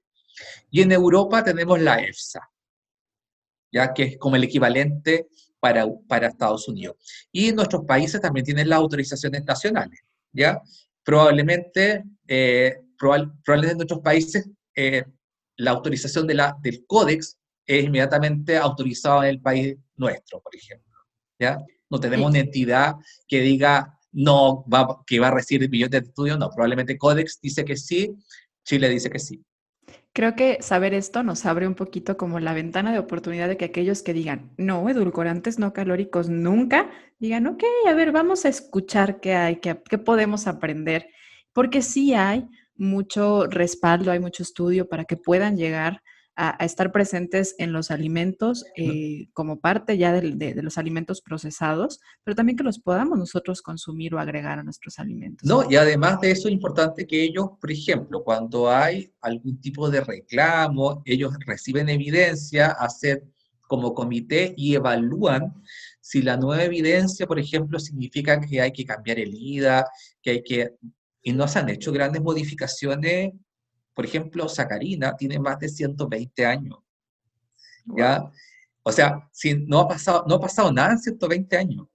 Y 0.69 0.81
en 0.81 0.91
Europa 0.91 1.43
tenemos 1.45 1.79
la 1.79 2.01
EFSA, 2.01 2.41
ya 3.73 3.93
que 3.93 4.03
es 4.03 4.17
como 4.17 4.35
el 4.35 4.43
equivalente 4.43 5.27
para, 5.59 5.85
para 6.07 6.27
Estados 6.27 6.67
Unidos. 6.67 6.95
Y 7.31 7.51
nuestros 7.51 7.83
países 7.85 8.21
también 8.21 8.45
tienen 8.45 8.69
las 8.69 8.79
autorizaciones 8.79 9.43
nacionales, 9.43 10.01
¿ya? 10.31 10.61
Probablemente, 11.03 12.03
eh, 12.27 12.77
probablemente 12.97 13.71
en 13.71 13.77
nuestros 13.77 14.01
países 14.01 14.49
eh, 14.75 15.03
la 15.57 15.71
autorización 15.71 16.27
de 16.27 16.35
la, 16.35 16.55
del 16.61 16.85
códex 16.85 17.37
es 17.65 17.83
inmediatamente 17.83 18.57
autorizada 18.57 19.23
en 19.23 19.29
el 19.31 19.41
país 19.41 19.75
nuestro, 19.95 20.41
por 20.41 20.55
ejemplo, 20.55 20.97
¿ya? 21.39 21.57
no 21.89 21.99
tenemos 21.99 22.29
una 22.29 22.39
entidad 22.39 22.95
que 23.27 23.41
diga 23.41 23.99
no, 24.11 24.65
va, 24.67 25.03
que 25.05 25.19
va 25.19 25.29
a 25.29 25.31
recibir 25.31 25.69
millones 25.69 25.91
de 25.91 26.07
estudios, 26.07 26.37
no, 26.37 26.49
probablemente 26.49 26.97
Codex 26.97 27.39
dice 27.41 27.65
que 27.65 27.75
sí, 27.75 28.15
Chile 28.63 28.89
dice 28.89 29.09
que 29.09 29.19
sí. 29.19 29.43
Creo 30.13 30.35
que 30.35 30.61
saber 30.61 30.93
esto 30.93 31.23
nos 31.23 31.43
abre 31.47 31.67
un 31.67 31.73
poquito 31.73 32.17
como 32.17 32.39
la 32.39 32.53
ventana 32.53 32.91
de 32.91 32.99
oportunidad 32.99 33.47
de 33.47 33.57
que 33.57 33.65
aquellos 33.65 34.03
que 34.03 34.13
digan, 34.13 34.51
no, 34.57 34.87
edulcorantes 34.87 35.57
no 35.57 35.73
calóricos 35.73 36.29
nunca, 36.29 36.91
digan, 37.17 37.47
ok, 37.47 37.63
a 37.89 37.93
ver, 37.95 38.11
vamos 38.11 38.45
a 38.45 38.49
escuchar 38.49 39.19
qué 39.19 39.33
hay, 39.33 39.55
qué, 39.55 39.81
qué 39.89 39.97
podemos 39.97 40.45
aprender, 40.45 41.07
porque 41.51 41.81
sí 41.81 42.13
hay 42.13 42.47
mucho 42.75 43.47
respaldo, 43.47 44.11
hay 44.11 44.19
mucho 44.19 44.43
estudio 44.43 44.87
para 44.87 45.05
que 45.05 45.17
puedan 45.17 45.57
llegar 45.57 46.02
a, 46.35 46.65
estar 46.65 46.91
presentes 46.91 47.55
en 47.57 47.73
los 47.73 47.91
alimentos 47.91 48.65
eh, 48.75 49.27
como 49.33 49.59
parte 49.59 49.97
ya 49.97 50.11
de, 50.11 50.55
los 50.61 50.77
alimentos 50.77 51.21
procesados, 51.21 51.99
pero 52.23 52.35
también 52.35 52.57
que 52.57 52.63
los 52.63 52.79
podamos 52.79 53.19
nosotros 53.19 53.61
consumir 53.61 54.15
o 54.15 54.19
agregar 54.19 54.59
a 54.59 54.63
nuestros 54.63 54.99
alimentos. 54.99 55.47
No, 55.47 55.69
y 55.69 55.75
además 55.75 56.19
de 56.21 56.31
eso 56.31 56.47
es 56.47 56.53
importante 56.53 57.05
que 57.05 57.23
ellos, 57.23 57.49
por 57.59 57.71
ejemplo, 57.71 58.23
cuando 58.23 58.69
hay 58.69 59.11
algún 59.21 59.59
tipo 59.61 59.89
de 59.89 60.01
reclamo, 60.01 61.01
ellos 61.05 61.33
reciben 61.45 61.89
evidencia, 61.89 62.67
hacer 62.71 63.23
como 63.67 63.93
comité 63.93 64.53
y 64.57 64.75
evalúan 64.75 65.53
si 65.99 66.21
la 66.21 66.37
nueva 66.37 66.63
evidencia, 66.63 67.25
por 67.25 67.39
ejemplo, 67.39 67.79
significa 67.79 68.39
que 68.41 68.59
hay 68.59 68.71
que 68.71 68.85
cambiar 68.85 69.19
el 69.19 69.33
IDA, 69.33 69.87
que 70.21 70.31
hay 70.31 70.43
que... 70.43 70.73
Y 71.21 71.31
no 71.31 71.47
se 71.47 71.59
han 71.59 71.69
hecho 71.69 71.93
grandes 71.93 72.21
modificaciones 72.21 73.31
por 73.93 74.05
ejemplo, 74.05 74.49
sacarina 74.49 75.15
tiene 75.15 75.39
más 75.39 75.59
de 75.59 75.69
120 75.69 76.45
años. 76.45 76.79
¿Ya? 77.85 78.31
O 78.83 78.91
sea, 78.91 79.29
si 79.31 79.55
no, 79.55 79.79
ha 79.79 79.87
pasado, 79.87 80.25
no 80.27 80.35
ha 80.35 80.39
pasado 80.39 80.71
nada 80.71 80.93
en 80.93 80.99
120 80.99 81.57
años. 81.57 81.87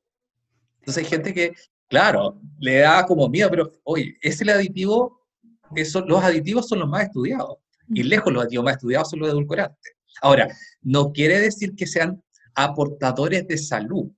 Entonces 0.81 1.05
hay 1.05 1.11
gente 1.11 1.35
que, 1.35 1.55
claro, 1.89 2.41
le 2.59 2.79
da 2.79 3.05
como 3.05 3.29
miedo, 3.29 3.51
pero 3.51 3.73
oye, 3.85 4.17
es 4.23 4.41
el 4.41 4.51
aditivo, 4.51 5.27
eso, 5.75 6.01
los 6.01 6.23
aditivos 6.23 6.69
son 6.69 6.81
los 6.81 6.89
más 6.89 7.05
estudiados. 7.05 7.59
Y 7.89 8.03
lejos 8.03 8.33
los 8.33 8.43
aditivos 8.43 8.65
más 8.65 8.75
estudiados 8.75 9.11
son 9.11 9.21
los 9.21 9.29
edulcorantes. 9.29 9.93
Ahora, 10.23 10.49
no 10.83 11.13
quiere 11.13 11.41
decir 11.41 11.75
que 11.75 11.87
sean 11.87 12.23
aportadores 12.55 13.47
de 13.47 13.59
salud, 13.59 14.11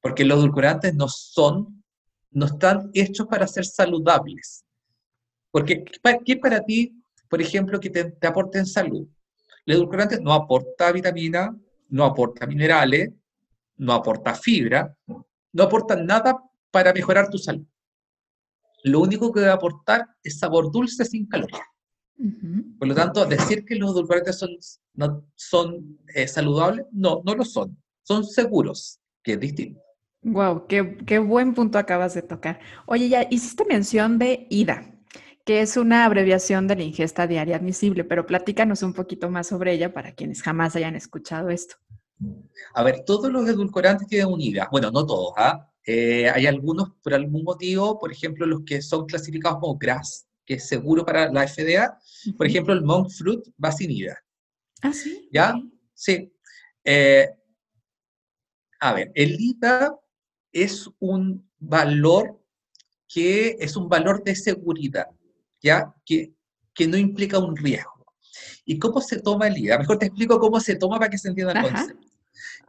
porque 0.00 0.24
los 0.24 0.38
edulcorantes 0.38 0.94
no 0.94 1.08
son, 1.08 1.82
no 2.30 2.46
están 2.46 2.90
hechos 2.94 3.26
para 3.26 3.46
ser 3.46 3.64
saludables. 3.64 4.65
Porque, 5.56 5.86
¿qué 6.26 6.36
para 6.36 6.60
ti, 6.62 7.02
por 7.30 7.40
ejemplo, 7.40 7.80
que 7.80 7.88
te, 7.88 8.04
te 8.04 8.26
aporte 8.26 8.58
en 8.58 8.66
salud? 8.66 9.08
El 9.64 9.76
edulcorante 9.76 10.20
no 10.20 10.34
aporta 10.34 10.92
vitamina, 10.92 11.56
no 11.88 12.04
aporta 12.04 12.46
minerales, 12.46 13.10
no 13.78 13.94
aporta 13.94 14.34
fibra, 14.34 14.94
no 15.06 15.62
aporta 15.62 15.96
nada 15.96 16.36
para 16.70 16.92
mejorar 16.92 17.30
tu 17.30 17.38
salud. 17.38 17.64
Lo 18.84 19.00
único 19.00 19.32
que 19.32 19.40
va 19.40 19.52
a 19.52 19.54
aportar 19.54 20.06
es 20.22 20.38
sabor 20.38 20.70
dulce 20.70 21.06
sin 21.06 21.26
calorías. 21.26 21.62
Por 22.78 22.88
lo 22.88 22.94
tanto, 22.94 23.24
decir 23.24 23.64
que 23.64 23.76
los 23.76 23.92
edulcorantes 23.92 24.38
son, 24.38 24.50
no, 24.92 25.24
son 25.36 25.98
eh, 26.14 26.28
saludables, 26.28 26.84
no, 26.92 27.22
no 27.24 27.34
lo 27.34 27.46
son. 27.46 27.74
Son 28.02 28.24
seguros, 28.24 29.00
que 29.22 29.32
es 29.32 29.40
distinto. 29.40 29.80
Wow, 30.20 30.66
qué, 30.66 30.98
qué 31.06 31.18
buen 31.18 31.54
punto 31.54 31.78
acabas 31.78 32.12
de 32.12 32.20
tocar. 32.20 32.60
Oye, 32.84 33.08
ya 33.08 33.26
hiciste 33.30 33.64
mención 33.64 34.18
de 34.18 34.46
IDA 34.50 34.92
que 35.46 35.60
es 35.60 35.76
una 35.76 36.04
abreviación 36.04 36.66
de 36.66 36.74
la 36.74 36.82
ingesta 36.82 37.28
diaria 37.28 37.54
admisible, 37.54 38.02
pero 38.02 38.26
platícanos 38.26 38.82
un 38.82 38.92
poquito 38.92 39.30
más 39.30 39.46
sobre 39.46 39.72
ella 39.72 39.94
para 39.94 40.12
quienes 40.12 40.42
jamás 40.42 40.74
hayan 40.74 40.96
escuchado 40.96 41.50
esto. 41.50 41.76
A 42.74 42.82
ver, 42.82 43.04
todos 43.06 43.30
los 43.30 43.48
edulcorantes 43.48 44.08
tienen 44.08 44.26
un 44.26 44.40
IDA. 44.40 44.68
Bueno, 44.72 44.90
no 44.90 45.06
todos, 45.06 45.32
¿ah? 45.36 45.70
Eh, 45.86 46.28
hay 46.28 46.46
algunos, 46.46 46.94
por 47.00 47.14
algún 47.14 47.44
motivo, 47.44 47.96
por 47.96 48.10
ejemplo, 48.10 48.44
los 48.44 48.62
que 48.66 48.82
son 48.82 49.06
clasificados 49.06 49.60
como 49.60 49.78
GRAS, 49.78 50.26
que 50.44 50.54
es 50.54 50.66
seguro 50.66 51.04
para 51.06 51.30
la 51.30 51.46
FDA. 51.46 51.96
Por 52.36 52.48
ejemplo, 52.48 52.74
el 52.74 52.82
monk 52.82 53.08
fruit 53.10 53.46
va 53.64 53.70
sin 53.70 53.92
IDA. 53.92 54.18
¿Ah, 54.82 54.92
sí? 54.92 55.28
¿Ya? 55.32 55.54
Sí. 55.94 56.32
Eh, 56.82 57.30
a 58.80 58.92
ver, 58.94 59.12
el 59.14 59.36
IDA 59.38 59.96
es 60.50 60.90
un 60.98 61.48
valor 61.60 62.42
que 63.06 63.56
es 63.60 63.76
un 63.76 63.88
valor 63.88 64.24
de 64.24 64.34
seguridad, 64.34 65.06
¿ya? 65.66 65.92
Que, 66.04 66.32
que 66.72 66.86
no 66.86 66.96
implica 66.96 67.38
un 67.40 67.56
riesgo. 67.56 68.06
¿Y 68.64 68.78
cómo 68.78 69.00
se 69.00 69.20
toma 69.20 69.48
el 69.48 69.58
IDA? 69.58 69.78
Mejor 69.78 69.98
te 69.98 70.06
explico 70.06 70.38
cómo 70.38 70.60
se 70.60 70.76
toma 70.76 70.98
para 70.98 71.10
que 71.10 71.18
se 71.18 71.28
entienda 71.28 71.52
el 71.54 71.72
concepto. 71.72 72.06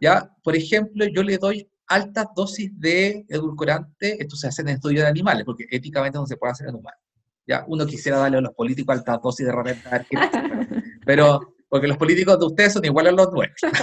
¿Ya? 0.02 0.32
Por 0.44 0.56
ejemplo, 0.56 1.06
yo 1.06 1.22
le 1.22 1.38
doy 1.38 1.70
altas 1.88 2.28
dosis 2.36 2.72
de 2.80 3.26
edulcorante, 3.30 4.22
esto 4.22 4.36
se 4.36 4.48
hace 4.48 4.64
en 4.64 4.70
estudios 4.70 5.04
de 5.04 5.10
animales, 5.10 5.46
porque 5.46 5.66
éticamente 5.70 6.18
no 6.18 6.26
se 6.26 6.38
puede 6.38 6.54
hacer 6.54 6.70
en 6.70 6.76
humanos. 6.76 7.00
¿Ya? 7.46 7.64
Uno 7.68 7.86
quisiera 7.86 8.18
darle 8.18 8.40
a 8.40 8.42
los 8.42 8.54
políticos 8.54 8.98
altas 8.98 9.22
dosis 9.22 9.46
de 9.46 9.52
repente, 9.52 9.90
pero 11.06 11.54
porque 11.70 11.88
los 11.88 11.98
políticos 11.98 12.40
de 12.40 12.46
ustedes 12.46 12.74
son 12.74 12.84
iguales 12.84 13.14
a 13.14 13.16
los 13.16 13.32
nuestros. 13.32 13.72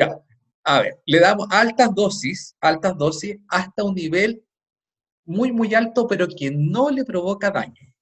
Ya. 0.00 0.16
A 0.62 0.80
ver, 0.80 1.00
le 1.06 1.18
damos 1.18 1.48
altas 1.50 1.92
dosis, 1.92 2.54
altas 2.60 2.96
dosis, 2.96 3.36
hasta 3.48 3.82
un 3.82 3.96
nivel 3.96 4.44
muy, 5.28 5.52
muy 5.52 5.74
alto, 5.74 6.06
pero 6.08 6.26
que 6.26 6.50
no 6.50 6.90
le 6.90 7.04
provoca 7.04 7.50
daño. 7.50 7.94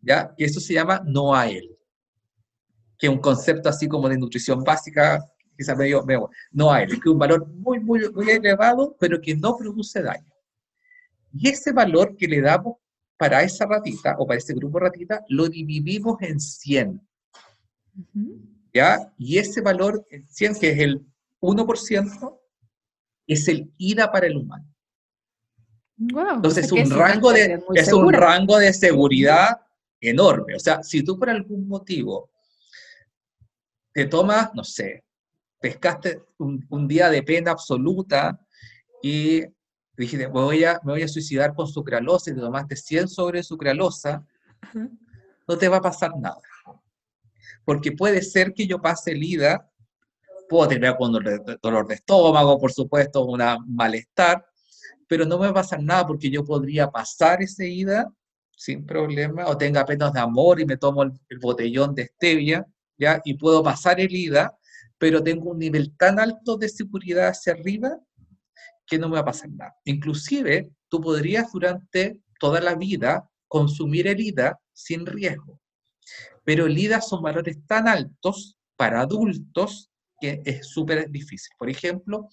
¿Ya? 0.00 0.32
Y 0.36 0.44
eso 0.44 0.60
se 0.60 0.74
llama 0.74 1.02
no 1.04 1.34
a 1.34 1.48
él. 1.48 1.76
Que 2.96 3.08
es 3.08 3.12
un 3.12 3.18
concepto 3.18 3.68
así 3.68 3.88
como 3.88 4.08
de 4.08 4.16
nutrición 4.16 4.62
básica, 4.62 5.24
quizás 5.56 5.76
medio, 5.76 6.04
medio 6.04 6.30
no 6.52 6.72
a 6.72 6.82
él, 6.82 6.92
es 6.92 7.00
que 7.00 7.08
es 7.08 7.12
un 7.12 7.18
valor 7.18 7.46
muy, 7.48 7.80
muy, 7.80 8.08
muy 8.10 8.30
elevado, 8.30 8.96
pero 8.98 9.20
que 9.20 9.36
no 9.36 9.56
produce 9.56 10.00
daño. 10.00 10.32
Y 11.32 11.48
ese 11.48 11.72
valor 11.72 12.16
que 12.16 12.28
le 12.28 12.40
damos 12.40 12.76
para 13.16 13.42
esa 13.42 13.66
ratita 13.66 14.14
o 14.18 14.26
para 14.26 14.38
ese 14.38 14.54
grupo 14.54 14.78
ratita, 14.78 15.24
lo 15.28 15.48
dividimos 15.48 16.22
en 16.22 16.38
100. 16.38 17.00
¿Ya? 18.72 19.12
Y 19.18 19.38
ese 19.38 19.60
valor 19.60 20.06
en 20.10 20.26
100, 20.28 20.54
que 20.60 20.70
es 20.70 20.78
el 20.78 21.04
1%, 21.40 22.38
es 23.26 23.48
el 23.48 23.72
IDA 23.78 24.12
para 24.12 24.28
el 24.28 24.36
humano. 24.36 24.64
Entonces 25.98 26.66
es 26.66 26.72
un, 26.72 26.90
rango 26.90 27.32
de, 27.32 27.60
es 27.74 27.92
un 27.92 28.12
rango 28.12 28.58
de 28.58 28.72
seguridad 28.72 29.60
enorme. 30.00 30.54
O 30.54 30.60
sea, 30.60 30.82
si 30.82 31.02
tú 31.02 31.18
por 31.18 31.28
algún 31.30 31.66
motivo 31.66 32.30
te 33.92 34.06
tomas, 34.06 34.54
no 34.54 34.62
sé, 34.62 35.04
pescaste 35.60 36.22
un, 36.38 36.86
día 36.86 37.10
de 37.10 37.22
pena 37.22 37.50
absoluta 37.50 38.40
y 39.02 39.42
dijiste, 39.96 40.28
me 40.28 40.40
voy, 40.40 40.64
a, 40.64 40.80
me 40.84 40.92
voy 40.92 41.02
a 41.02 41.08
suicidar 41.08 41.54
con 41.54 41.66
sucralosa 41.66 42.30
y 42.30 42.34
te 42.34 42.40
tomaste 42.40 42.76
100 42.76 43.08
sobre 43.08 43.42
sucralosa, 43.42 44.24
no 45.48 45.58
te 45.58 45.68
va 45.68 45.78
a 45.78 45.82
pasar 45.82 46.12
nada. 46.16 46.40
Porque 47.64 47.90
puede 47.90 48.22
ser 48.22 48.54
que 48.54 48.68
yo 48.68 48.80
pase 48.80 49.10
el 49.12 49.22
IDA, 49.22 49.68
puedo 50.48 50.68
tener 50.68 50.96
dolor 51.60 51.88
de 51.88 51.94
estómago, 51.94 52.58
por 52.58 52.72
supuesto, 52.72 53.24
un 53.24 53.42
malestar, 53.66 54.47
pero 55.08 55.24
no 55.24 55.38
me 55.38 55.46
va 55.46 55.50
a 55.50 55.54
pasar 55.54 55.82
nada 55.82 56.06
porque 56.06 56.30
yo 56.30 56.44
podría 56.44 56.90
pasar 56.90 57.42
ese 57.42 57.68
ida 57.68 58.12
sin 58.58 58.84
problema, 58.84 59.46
o 59.46 59.56
tenga 59.56 59.86
penas 59.86 60.12
de 60.12 60.20
amor 60.20 60.60
y 60.60 60.66
me 60.66 60.76
tomo 60.76 61.04
el, 61.04 61.38
botellón 61.40 61.94
de 61.94 62.06
stevia, 62.06 62.66
¿ya? 62.98 63.20
Y 63.24 63.34
puedo 63.34 63.62
pasar 63.62 64.00
el 64.00 64.14
ida, 64.14 64.58
pero 64.98 65.22
tengo 65.22 65.50
un 65.50 65.60
nivel 65.60 65.96
tan 65.96 66.18
alto 66.18 66.56
de 66.56 66.68
seguridad 66.68 67.28
hacia 67.28 67.52
arriba 67.52 67.98
que 68.84 68.98
no 68.98 69.08
me 69.08 69.14
va 69.14 69.20
a 69.20 69.26
pasar 69.26 69.50
nada. 69.50 69.76
Inclusive, 69.84 70.72
tú 70.88 71.00
podrías 71.00 71.52
durante 71.52 72.20
toda 72.40 72.60
la 72.60 72.74
vida 72.74 73.30
consumir 73.46 74.08
el 74.08 74.20
ida 74.20 74.60
sin 74.72 75.06
riesgo, 75.06 75.60
pero 76.44 76.66
el 76.66 76.76
ida 76.76 77.00
son 77.00 77.22
valores 77.22 77.64
tan 77.66 77.86
altos 77.86 78.58
para 78.76 79.02
adultos 79.02 79.90
que 80.20 80.42
es 80.44 80.66
súper 80.66 81.08
difícil. 81.10 81.50
Por 81.58 81.70
ejemplo, 81.70 82.28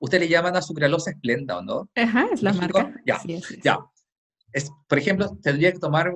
Usted 0.00 0.20
le 0.20 0.28
llaman 0.28 0.56
a 0.56 0.62
sucralosa 0.62 1.10
esplenda, 1.10 1.58
¿o 1.58 1.62
no? 1.62 1.88
Ajá, 1.94 2.28
es 2.32 2.42
la 2.42 2.52
marca. 2.52 2.94
Ya, 3.06 3.20
ya. 3.62 3.78
Es, 4.52 4.70
por 4.88 4.98
ejemplo, 4.98 5.38
tendría 5.42 5.72
que 5.72 5.78
tomar, 5.78 6.14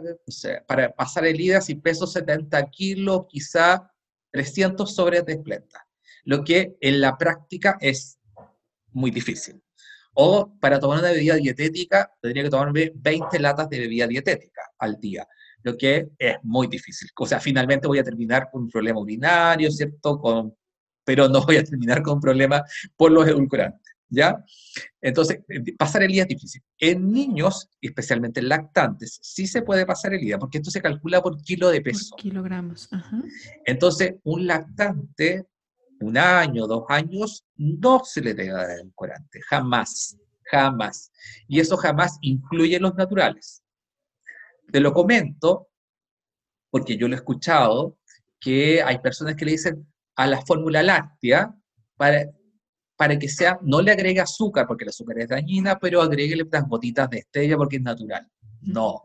para 0.67 0.93
pasar 0.93 1.27
el 1.27 1.41
IDA, 1.41 1.61
si 1.61 1.75
peso 1.75 2.07
70 2.07 2.71
kilos, 2.71 3.27
quizá 3.29 3.91
300 4.31 4.95
sobres 4.95 5.27
de 5.27 5.35
esplenda, 5.35 5.87
lo 6.25 6.43
que 6.43 6.75
en 6.81 7.01
la 7.01 7.19
práctica 7.19 7.77
es 7.81 8.19
muy 8.91 9.11
difícil. 9.11 9.63
O 10.15 10.55
para 10.61 10.79
tomar 10.79 10.99
una 10.99 11.11
bebida 11.11 11.37
dietética, 11.37 12.11
tendría 12.21 12.45
que 12.45 12.51
tomarme 12.51 12.93
20 12.95 13.39
latas 13.39 13.69
de 13.69 13.81
bebida 13.81 14.07
dietética 14.07 14.63
al 14.79 14.99
día, 15.01 15.27
lo 15.63 15.77
que 15.77 16.11
es 16.19 16.37
muy 16.43 16.67
difícil. 16.67 17.09
O 17.19 17.27
sea, 17.27 17.41
finalmente 17.41 17.87
voy 17.87 17.99
a 17.99 18.05
terminar 18.05 18.49
con 18.51 18.63
un 18.63 18.71
problema 18.71 19.01
urinario, 19.01 19.71
¿cierto? 19.71 20.19
Con 20.19 20.55
pero 21.05 21.29
no 21.29 21.45
voy 21.45 21.57
a 21.57 21.65
terminar 21.65 22.03
con 22.03 22.21
problemas 22.21 22.63
por 22.97 23.11
los 23.13 23.27
edulcorantes, 23.27 23.95
¿ya? 24.09 24.43
Entonces, 25.01 25.41
pasar 25.79 26.03
el 26.03 26.13
día 26.13 26.23
es 26.23 26.29
difícil. 26.29 26.63
En 26.79 27.11
niños, 27.11 27.69
especialmente 27.81 28.41
en 28.41 28.49
lactantes, 28.49 29.19
sí 29.23 29.47
se 29.47 29.63
puede 29.63 29.87
pasar 29.87 30.15
el 30.15 30.21
día, 30.21 30.39
porque 30.39 30.59
esto 30.59 30.71
se 30.71 30.83
calcula 30.83 31.23
por 31.23 31.41
kilo 31.43 31.69
de 31.71 31.81
peso. 31.81 32.11
Por 32.11 32.21
kilogramos, 32.21 32.89
Ajá. 32.93 33.23
Entonces, 33.65 34.15
un 34.25 34.47
lactante, 34.47 35.47
un 36.01 36.19
año, 36.19 36.67
dos 36.67 36.85
años, 36.89 37.45
no 37.57 38.03
se 38.05 38.21
le 38.21 38.35
debe 38.35 38.53
dar 38.53 38.71
edulcorante, 38.71 39.41
jamás, 39.43 40.17
jamás. 40.45 41.11
Y 41.49 41.61
eso 41.61 41.77
jamás 41.77 42.19
incluye 42.21 42.79
los 42.81 42.95
naturales. 42.95 43.63
Te 44.71 44.81
lo 44.81 44.93
comento 44.93 45.69
porque 46.73 46.97
yo 46.97 47.07
lo 47.07 47.15
he 47.15 47.19
escuchado, 47.19 47.99
que 48.41 48.83
hay 48.83 48.99
personas 48.99 49.37
que 49.37 49.45
le 49.45 49.53
dicen, 49.53 49.92
a 50.17 50.27
la 50.27 50.41
fórmula 50.43 50.83
láctea 50.83 51.55
para, 51.97 52.27
para 52.97 53.19
que 53.19 53.29
sea, 53.29 53.59
no 53.63 53.81
le 53.81 53.93
agregue 53.93 54.21
azúcar 54.21 54.67
porque 54.67 54.85
el 54.85 54.91
azúcar 54.91 55.19
es 55.19 55.29
dañina, 55.29 55.79
pero 55.79 56.03
agreguele 56.03 56.43
unas 56.43 56.69
gotitas 56.69 57.09
de 57.11 57.23
stevia 57.23 57.57
porque 57.57 57.77
es 57.77 57.83
natural. 57.83 58.29
No, 58.61 59.03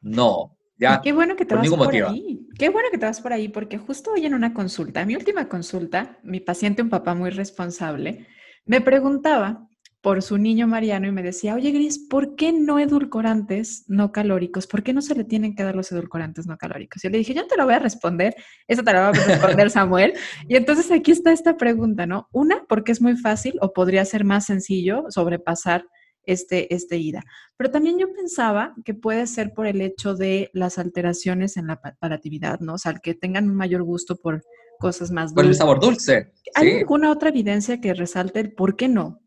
no. 0.00 0.56
Ya, 0.76 1.00
qué 1.02 1.12
bueno 1.12 1.36
que 1.36 1.44
te 1.44 1.54
vas 1.54 1.68
por 1.68 1.94
ahí. 1.94 2.46
Qué 2.58 2.68
bueno 2.68 2.88
que 2.90 2.98
te 2.98 3.06
vas 3.06 3.20
por 3.20 3.32
ahí, 3.32 3.48
porque 3.48 3.78
justo 3.78 4.12
hoy 4.12 4.26
en 4.26 4.34
una 4.34 4.54
consulta, 4.54 5.04
mi 5.04 5.14
última 5.14 5.48
consulta, 5.48 6.18
mi 6.22 6.40
paciente, 6.40 6.82
un 6.82 6.90
papá 6.90 7.14
muy 7.14 7.30
responsable, 7.30 8.26
me 8.64 8.80
preguntaba 8.80 9.69
por 10.02 10.22
su 10.22 10.38
niño 10.38 10.66
Mariano 10.66 11.06
y 11.06 11.12
me 11.12 11.22
decía, 11.22 11.54
oye 11.54 11.70
Gris, 11.72 11.98
¿por 11.98 12.34
qué 12.34 12.52
no 12.52 12.78
edulcorantes 12.78 13.84
no 13.86 14.12
calóricos? 14.12 14.66
¿Por 14.66 14.82
qué 14.82 14.94
no 14.94 15.02
se 15.02 15.14
le 15.14 15.24
tienen 15.24 15.54
que 15.54 15.62
dar 15.62 15.76
los 15.76 15.92
edulcorantes 15.92 16.46
no 16.46 16.56
calóricos? 16.56 17.02
Yo 17.02 17.10
le 17.10 17.18
dije, 17.18 17.34
yo 17.34 17.46
te 17.46 17.56
lo 17.56 17.66
voy 17.66 17.74
a 17.74 17.78
responder, 17.80 18.34
eso 18.66 18.82
te 18.82 18.92
lo 18.92 19.00
va 19.00 19.08
a 19.08 19.12
responder 19.12 19.70
Samuel. 19.70 20.14
Y 20.48 20.56
entonces 20.56 20.90
aquí 20.90 21.10
está 21.10 21.32
esta 21.32 21.56
pregunta, 21.56 22.06
¿no? 22.06 22.28
Una, 22.32 22.64
porque 22.68 22.92
es 22.92 23.02
muy 23.02 23.16
fácil 23.16 23.58
o 23.60 23.72
podría 23.72 24.04
ser 24.06 24.24
más 24.24 24.46
sencillo 24.46 25.04
sobrepasar 25.10 25.84
este, 26.24 26.74
este 26.74 26.96
ida. 26.96 27.22
Pero 27.58 27.70
también 27.70 27.98
yo 27.98 28.12
pensaba 28.12 28.74
que 28.84 28.94
puede 28.94 29.26
ser 29.26 29.52
por 29.52 29.66
el 29.66 29.82
hecho 29.82 30.14
de 30.14 30.50
las 30.54 30.78
alteraciones 30.78 31.58
en 31.58 31.66
la 31.66 31.80
palatividad, 31.98 32.60
¿no? 32.60 32.74
O 32.74 32.78
sea, 32.78 32.94
que 32.94 33.14
tengan 33.14 33.50
un 33.50 33.56
mayor 33.56 33.82
gusto 33.82 34.16
por 34.16 34.42
cosas 34.78 35.10
más 35.10 35.34
dulces. 35.34 35.34
Por 35.34 35.44
el 35.46 35.54
sabor 35.54 35.80
dulce. 35.80 36.32
¿Hay 36.54 36.78
alguna 36.78 37.10
otra 37.10 37.28
evidencia 37.28 37.80
que 37.80 37.92
resalte 37.92 38.40
el 38.40 38.54
por 38.54 38.76
qué 38.76 38.88
no? 38.88 39.20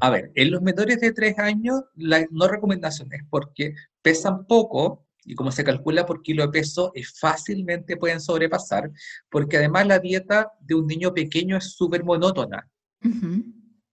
A 0.00 0.10
ver, 0.10 0.32
en 0.34 0.50
los 0.50 0.60
menores 0.60 1.00
de 1.00 1.12
3 1.12 1.38
años, 1.38 1.82
la 1.94 2.26
no 2.30 2.48
recomendación 2.48 3.12
es 3.12 3.22
porque 3.30 3.74
pesan 4.02 4.46
poco 4.46 5.04
y 5.24 5.34
como 5.34 5.50
se 5.50 5.64
calcula 5.64 6.04
por 6.06 6.22
kilo 6.22 6.42
de 6.42 6.50
peso, 6.50 6.92
es 6.94 7.18
fácilmente 7.18 7.96
pueden 7.96 8.20
sobrepasar, 8.20 8.90
porque 9.30 9.56
además 9.56 9.86
la 9.86 9.98
dieta 9.98 10.52
de 10.60 10.74
un 10.74 10.86
niño 10.86 11.14
pequeño 11.14 11.56
es 11.56 11.72
súper 11.72 12.04
monótona. 12.04 12.68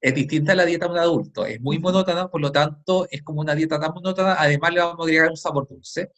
Es 0.02 0.16
distinta 0.16 0.54
a 0.54 0.56
la 0.56 0.66
dieta 0.66 0.86
de 0.86 0.92
un 0.92 0.98
adulto, 0.98 1.46
es 1.46 1.62
muy 1.62 1.80
monótona, 1.80 2.28
por 2.28 2.42
lo 2.42 2.52
tanto 2.52 3.08
es 3.10 3.22
como 3.24 3.42
una 3.42 3.56
dieta 3.56 3.80
tan 3.80 3.94
monótona, 3.94 4.36
además 4.38 4.74
le 4.74 4.82
vamos 4.82 5.00
a 5.00 5.04
agregar 5.04 5.30
un 5.30 5.38
sabor 5.38 5.68
dulce. 5.70 6.12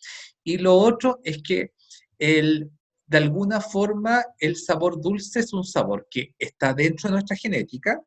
Y 0.44 0.58
lo 0.58 0.76
otro 0.76 1.20
es 1.24 1.42
que 1.44 1.74
el, 2.18 2.72
de 3.06 3.18
alguna 3.18 3.62
forma 3.62 4.24
el 4.40 4.56
sabor 4.56 5.02
dulce 5.02 5.42
es 5.42 5.54
un 5.54 5.64
sabor 5.64 6.08
que 6.10 6.34
está 6.40 6.74
dentro 6.74 7.10
de 7.10 7.14
nuestra 7.14 7.36
genética, 7.36 8.02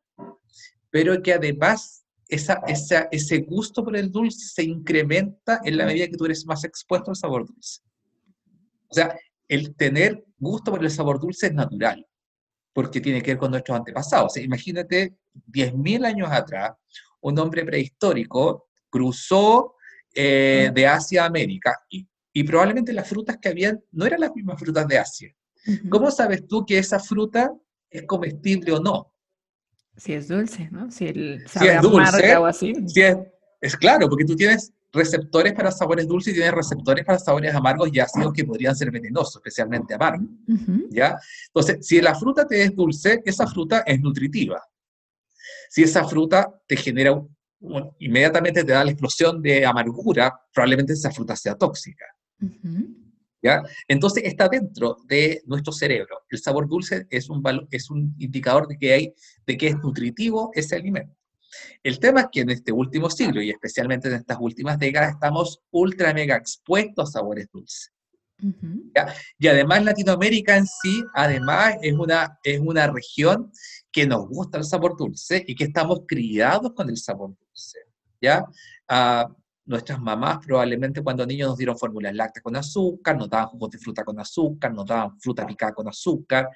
pero 0.89 1.21
que 1.21 1.33
además 1.33 2.05
esa, 2.27 2.61
esa, 2.67 3.07
ese 3.11 3.39
gusto 3.39 3.83
por 3.83 3.95
el 3.95 4.11
dulce 4.11 4.47
se 4.47 4.63
incrementa 4.63 5.61
en 5.63 5.77
la 5.77 5.85
medida 5.85 6.07
que 6.07 6.17
tú 6.17 6.25
eres 6.25 6.45
más 6.45 6.63
expuesto 6.63 7.11
al 7.11 7.15
sabor 7.15 7.45
dulce. 7.45 7.81
O 8.89 8.93
sea, 8.93 9.17
el 9.47 9.75
tener 9.75 10.25
gusto 10.37 10.71
por 10.71 10.83
el 10.83 10.91
sabor 10.91 11.19
dulce 11.19 11.47
es 11.47 11.53
natural, 11.53 12.05
porque 12.73 13.01
tiene 13.01 13.21
que 13.21 13.31
ver 13.31 13.37
con 13.37 13.51
nuestros 13.51 13.77
antepasados. 13.77 14.31
O 14.31 14.33
sea, 14.33 14.43
imagínate, 14.43 15.17
10.000 15.47 16.05
años 16.05 16.29
atrás, 16.31 16.73
un 17.21 17.37
hombre 17.39 17.65
prehistórico 17.65 18.67
cruzó 18.89 19.75
eh, 20.13 20.71
de 20.73 20.87
Asia 20.87 21.23
a 21.23 21.27
América 21.27 21.77
y, 21.89 22.07
y, 22.33 22.43
probablemente 22.43 22.93
las 22.93 23.07
frutas 23.07 23.37
que 23.37 23.49
habían 23.49 23.83
no 23.91 24.05
eran 24.05 24.21
las 24.21 24.33
mismas 24.33 24.59
frutas 24.59 24.87
de 24.87 24.97
Asia. 24.97 25.35
¿Cómo 25.89 26.09
sabes 26.11 26.47
tú 26.47 26.65
que 26.65 26.77
esa 26.77 26.99
fruta 26.99 27.53
es 27.89 28.03
comestible 28.03 28.71
o 28.71 28.79
no? 28.79 29.13
Si 29.97 30.13
es 30.13 30.27
dulce, 30.27 30.69
¿no? 30.71 30.91
Si, 30.91 31.07
el 31.07 31.47
sabe 31.47 31.75
es 31.75 31.81
dulce, 31.81 32.37
o 32.37 32.45
así. 32.45 32.73
Si 32.87 33.01
es, 33.01 33.17
es, 33.59 33.75
claro, 33.75 34.07
porque 34.07 34.25
tú 34.25 34.35
tienes 34.35 34.71
receptores 34.93 35.53
para 35.53 35.71
sabores 35.71 36.07
dulces 36.07 36.33
y 36.33 36.37
tiene 36.37 36.51
receptores 36.51 37.05
para 37.05 37.19
sabores 37.19 37.53
amargos 37.53 37.89
y 37.91 37.99
ácidos 37.99 38.33
que 38.33 38.43
podrían 38.43 38.75
ser 38.75 38.91
venenosos, 38.91 39.35
especialmente 39.37 39.93
amargos. 39.93 40.27
¿ya? 40.89 41.17
Entonces, 41.47 41.85
si 41.85 42.01
la 42.01 42.15
fruta 42.15 42.47
te 42.47 42.61
es 42.61 42.75
dulce, 42.75 43.21
esa 43.25 43.47
fruta 43.47 43.83
es 43.85 43.99
nutritiva. 43.99 44.61
Si 45.69 45.83
esa 45.83 46.03
fruta 46.05 46.49
te 46.67 46.77
genera, 46.77 47.21
inmediatamente 47.99 48.63
te 48.63 48.71
da 48.71 48.83
la 48.83 48.91
explosión 48.91 49.41
de 49.41 49.65
amargura, 49.65 50.33
probablemente 50.53 50.93
esa 50.93 51.11
fruta 51.11 51.35
sea 51.35 51.55
tóxica. 51.55 52.05
¿Ya? 53.41 53.61
Entonces 53.87 54.23
está 54.25 54.49
dentro 54.49 54.97
de 55.05 55.41
nuestro 55.45 55.71
cerebro. 55.71 56.21
El 56.29 56.39
sabor 56.39 56.67
dulce 56.67 57.05
es 57.09 57.29
un, 57.29 57.43
es 57.69 57.89
un 57.91 58.15
indicador 58.17 58.67
de 58.67 58.77
que, 58.77 58.93
hay, 58.93 59.13
de 59.45 59.57
que 59.57 59.67
es 59.67 59.77
nutritivo 59.77 60.49
ese 60.53 60.75
alimento. 60.75 61.15
El 61.83 61.99
tema 61.99 62.21
es 62.21 62.27
que 62.31 62.41
en 62.41 62.49
este 62.49 62.71
último 62.71 63.09
siglo 63.09 63.41
y 63.41 63.49
especialmente 63.49 64.07
en 64.07 64.15
estas 64.15 64.37
últimas 64.39 64.77
décadas 64.79 65.13
estamos 65.13 65.61
ultra 65.71 66.13
mega 66.13 66.35
expuestos 66.35 67.09
a 67.09 67.11
sabores 67.19 67.47
dulces. 67.51 67.91
Y 69.39 69.47
además 69.47 69.83
Latinoamérica 69.83 70.57
en 70.57 70.67
sí, 70.67 71.03
además 71.15 71.75
es 71.81 71.93
una, 71.93 72.39
es 72.43 72.59
una 72.59 72.87
región 72.87 73.51
que 73.91 74.05
nos 74.05 74.27
gusta 74.27 74.59
el 74.59 74.63
sabor 74.63 74.95
dulce 74.95 75.43
y 75.47 75.55
que 75.55 75.63
estamos 75.63 76.01
criados 76.07 76.73
con 76.73 76.89
el 76.89 76.97
sabor 76.97 77.35
dulce. 77.35 77.79
¿ya? 78.21 78.45
Ah, 78.87 79.27
nuestras 79.67 79.99
mamás 79.99 80.39
probablemente 80.45 81.01
cuando 81.01 81.25
niños 81.25 81.49
nos 81.49 81.57
dieron 81.57 81.77
fórmulas 81.77 82.15
lácteas 82.15 82.41
con 82.43 82.55
azúcar, 82.55 83.17
nos 83.17 83.29
daban 83.29 83.47
jugos 83.49 83.71
de 83.71 83.77
fruta 83.77 84.03
con 84.03 84.19
azúcar, 84.19 84.73
nos 84.73 84.85
daban 84.85 85.19
fruta 85.19 85.45
picada 85.45 85.73
con 85.73 85.87
azúcar. 85.87 86.49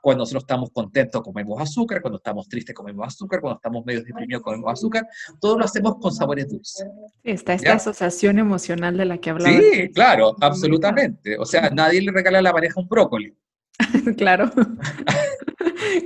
Cuando 0.00 0.22
nosotros 0.22 0.44
estamos 0.44 0.70
contentos 0.70 1.22
comemos 1.22 1.60
azúcar, 1.60 2.00
cuando 2.00 2.18
estamos 2.18 2.48
tristes 2.48 2.74
comemos 2.74 3.06
azúcar, 3.06 3.40
cuando 3.40 3.56
estamos 3.56 3.84
medio 3.84 4.02
deprimidos 4.04 4.42
comemos 4.42 4.72
azúcar. 4.72 5.06
Todo 5.40 5.58
lo 5.58 5.64
hacemos 5.64 5.96
con 6.00 6.12
sabores 6.12 6.48
dulces. 6.48 6.86
Está 7.24 7.54
esta 7.54 7.74
asociación 7.74 8.38
emocional 8.38 8.96
de 8.96 9.04
la 9.06 9.18
que 9.18 9.30
hablaba. 9.30 9.58
Sí, 9.58 9.90
claro, 9.92 10.36
absolutamente. 10.40 11.38
O 11.38 11.44
sea, 11.44 11.70
nadie 11.70 12.02
le 12.02 12.12
regala 12.12 12.38
a 12.38 12.42
la 12.42 12.52
pareja 12.52 12.80
un 12.80 12.88
brócoli. 12.88 13.34
claro. 14.16 14.50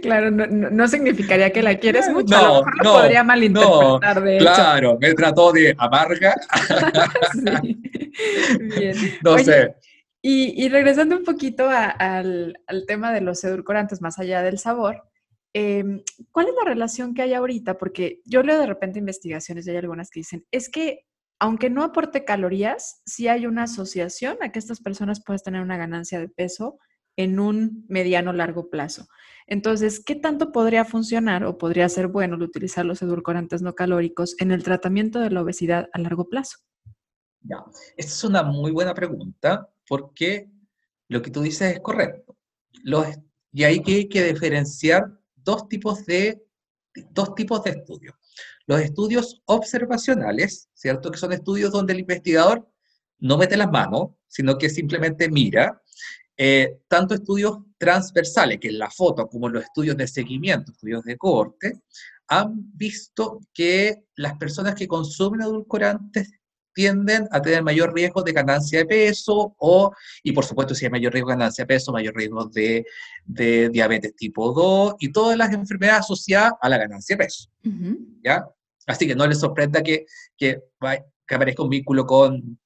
claro, 0.03 0.31
no, 0.31 0.89
significaría 0.89 1.51
que 1.51 1.62
la 1.62 1.79
quieres 1.79 2.09
mucho. 2.11 2.37
a 2.37 2.43
lo 2.43 2.55
mejor 2.65 2.85
lo 2.85 2.93
podría 2.93 3.25
malinterpretar, 3.25 4.23
de 4.23 4.37
hecho. 4.37 4.45
Claro, 4.45 4.99
me 5.01 5.15
trató 5.15 5.53
de 5.53 5.75
amarga. 5.79 6.35
sí. 7.33 7.83
Bien. 8.77 8.97
No 9.23 9.39
sé. 9.39 9.75
Y, 10.25 10.69
regresando 10.69 11.17
un 11.17 11.25
poquito 11.25 11.69
al, 11.69 12.57
tema 12.87 13.12
de 13.12 13.21
los 13.23 13.43
edulcorantes, 13.43 14.01
más 14.01 14.21
allá 14.21 14.43
del 14.43 14.59
sabor, 14.59 15.03
em, 15.53 16.01
¿cuál 16.31 16.47
es 16.47 16.55
la 16.55 16.71
relación 16.71 17.12
que 17.12 17.23
hay 17.23 17.35
ahorita? 17.35 17.77
Porque 17.77 18.21
yo 18.25 18.45
leo 18.45 18.59
de 18.61 18.67
repente 18.67 19.01
investigaciones 19.01 19.67
y 19.67 19.71
hay 19.71 19.79
algunas 19.79 20.11
que 20.11 20.21
dicen, 20.21 20.47
es 20.53 20.69
que 20.69 21.07
aunque 21.41 21.71
no 21.71 21.83
aporte 21.83 22.25
calorías, 22.25 23.03
sí 23.05 23.27
hay 23.27 23.47
una 23.47 23.65
asociación 23.65 24.39
a 24.43 24.53
que 24.53 24.61
estas 24.61 24.81
personas 24.81 25.25
puedan 25.25 25.43
tener 25.43 25.61
una 25.61 25.77
ganancia 25.77 26.21
de 26.21 26.29
peso 26.29 26.79
en 27.16 27.40
un 27.40 27.85
mediano 27.88 28.33
largo 28.33 28.71
plazo. 28.71 29.07
Entonces, 29.47 30.02
¿qué 30.04 30.14
tanto 30.14 30.52
podría 30.52 30.85
funcionar 30.85 31.45
o 31.45 31.59
podría 31.59 31.88
ser 31.88 32.09
bueno 32.09 32.37
utilizar 32.42 32.85
los 32.85 33.02
edulcorantes 33.02 33.62
no 33.62 33.75
calóricos 33.75 34.35
en 34.38 34.50
el 34.50 34.62
tratamiento 34.62 35.21
de 35.21 35.31
la 35.31 35.42
obesidad 35.42 35.88
a 35.92 35.99
largo 35.99 36.28
plazo? 36.28 36.59
Ya, 37.40 37.57
esta 37.97 38.12
es 38.12 38.25
una 38.25 38.42
muy 38.42 38.71
buena 38.71 38.95
pregunta 38.95 39.69
porque 39.87 40.49
lo 41.09 41.21
que 41.21 41.31
tú 41.31 41.42
dices 41.42 41.75
es 41.75 41.81
correcto. 41.81 42.37
y 43.52 43.64
hay 43.64 43.83
que, 43.83 44.09
que 44.09 44.25
diferenciar 44.25 45.04
dos 45.35 45.69
tipos 45.69 46.07
de, 46.07 46.42
dos 47.11 47.35
tipos 47.35 47.62
de 47.64 47.71
estudios. 47.71 48.14
Los 48.66 48.81
estudios 48.81 49.42
observacionales, 49.47 50.71
¿cierto? 50.73 51.11
Que 51.11 51.19
son 51.19 51.33
estudios 51.33 51.73
donde 51.73 51.92
el 51.92 52.00
investigador 52.00 52.66
no 53.19 53.37
mete 53.37 53.57
las 53.57 53.71
manos, 53.71 54.11
sino 54.28 54.57
que 54.57 54.71
simplemente 54.71 55.28
mira 55.28 55.82
eh, 56.37 56.79
tanto 56.89 57.15
estudios 57.15 57.59
transversales, 57.79 58.59
que 58.59 58.69
en 58.69 58.79
la 58.79 58.91
foto, 58.91 59.29
como 59.29 59.49
los 59.49 59.65
estudios 59.65 59.97
de 59.97 60.07
seguimiento, 60.07 60.73
estudios 60.73 61.05
de 61.05 61.17
corte, 61.17 61.81
han 62.29 62.77
visto 62.77 63.41
que 63.53 64.05
las 64.17 64.39
personas 64.39 64.75
que 64.75 64.89
consumen 64.89 65.43
edulcorantes 65.43 66.31
tienden 66.75 67.29
a 67.31 67.43
tener 67.43 67.62
mayor 67.62 67.93
riesgo 67.93 68.23
de 68.23 68.33
ganancia 68.33 68.79
de 68.79 68.87
peso 68.87 69.55
o, 69.59 69.92
y 70.23 70.33
por 70.33 70.45
supuesto, 70.45 70.75
si 70.75 70.87
hay 70.87 70.90
mayor 70.90 71.12
riesgo 71.12 71.29
de 71.29 71.37
ganancia 71.37 71.64
de 71.64 71.68
peso, 71.68 71.92
mayor 71.92 72.14
riesgo 72.16 72.47
de, 72.47 72.87
de 73.25 73.68
diabetes 73.68 74.16
tipo 74.16 74.53
2 74.53 74.95
y 74.99 75.12
todas 75.12 75.37
las 75.37 75.53
enfermedades 75.53 76.01
asociadas 76.01 76.55
a 76.61 76.68
la 76.68 76.79
ganancia 76.79 77.16
de 77.16 77.25
peso. 77.25 77.51
¿Ya? 78.25 78.47
Así 78.87 79.07
que 79.07 79.14
no 79.14 79.27
les 79.27 79.38
sorprenda 79.38 79.83
que, 79.83 80.07
que, 80.37 80.62
que 81.27 81.35
aparezca 81.35 81.62
un 81.62 81.68
vínculo 81.68 82.07
con 82.07 82.59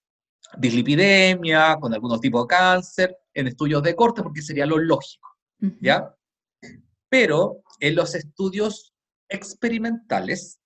dislipidemia, 0.56 1.76
con 1.80 1.92
algunos 1.92 2.20
tipos 2.20 2.44
de 2.44 2.48
cáncer, 2.48 3.16
en 3.36 3.46
estudios 3.46 3.82
de 3.82 3.94
corte, 3.94 4.22
porque 4.22 4.42
sería 4.42 4.66
lo 4.66 4.78
lógico, 4.78 5.28
¿ya? 5.80 6.14
Pero 7.08 7.62
en 7.80 7.94
los 7.94 8.14
estudios 8.14 8.94
experimentales, 9.28 10.58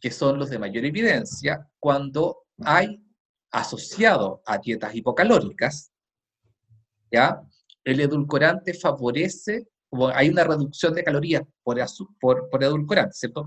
que 0.00 0.10
son 0.10 0.38
los 0.38 0.50
de 0.50 0.58
mayor 0.58 0.84
evidencia, 0.84 1.68
cuando 1.78 2.44
hay 2.58 3.02
asociado 3.52 4.42
a 4.44 4.58
dietas 4.58 4.94
hipocalóricas, 4.94 5.92
¿ya? 7.10 7.40
El 7.84 8.00
edulcorante 8.00 8.74
favorece, 8.74 9.68
hay 10.14 10.28
una 10.28 10.44
reducción 10.44 10.94
de 10.94 11.04
calorías 11.04 11.42
por, 11.62 11.78
por, 12.20 12.50
por 12.50 12.64
edulcorante, 12.64 13.14
¿cierto? 13.14 13.46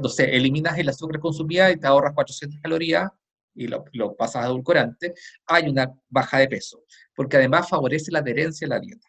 no 0.00 0.08
sé, 0.08 0.34
eliminas 0.34 0.78
el 0.78 0.88
azúcar 0.88 1.20
consumida 1.20 1.70
y 1.70 1.76
te 1.76 1.86
ahorras 1.86 2.14
400 2.14 2.60
calorías 2.60 3.10
y 3.54 3.68
lo, 3.68 4.16
pasas 4.16 4.44
a 4.44 4.46
edulcorante, 4.46 5.14
hay 5.46 5.68
una 5.68 5.92
baja 6.08 6.38
de 6.38 6.48
peso, 6.48 6.82
porque 7.14 7.36
además 7.36 7.68
favorece 7.68 8.10
la 8.10 8.18
adherencia 8.18 8.66
a 8.66 8.70
la 8.70 8.80
dieta. 8.80 9.08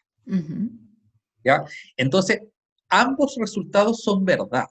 ¿Ya? 1.44 1.64
Entonces, 1.98 2.42
ambos 2.90 3.36
resultados 3.40 4.02
son 4.02 4.24
verdad. 4.24 4.66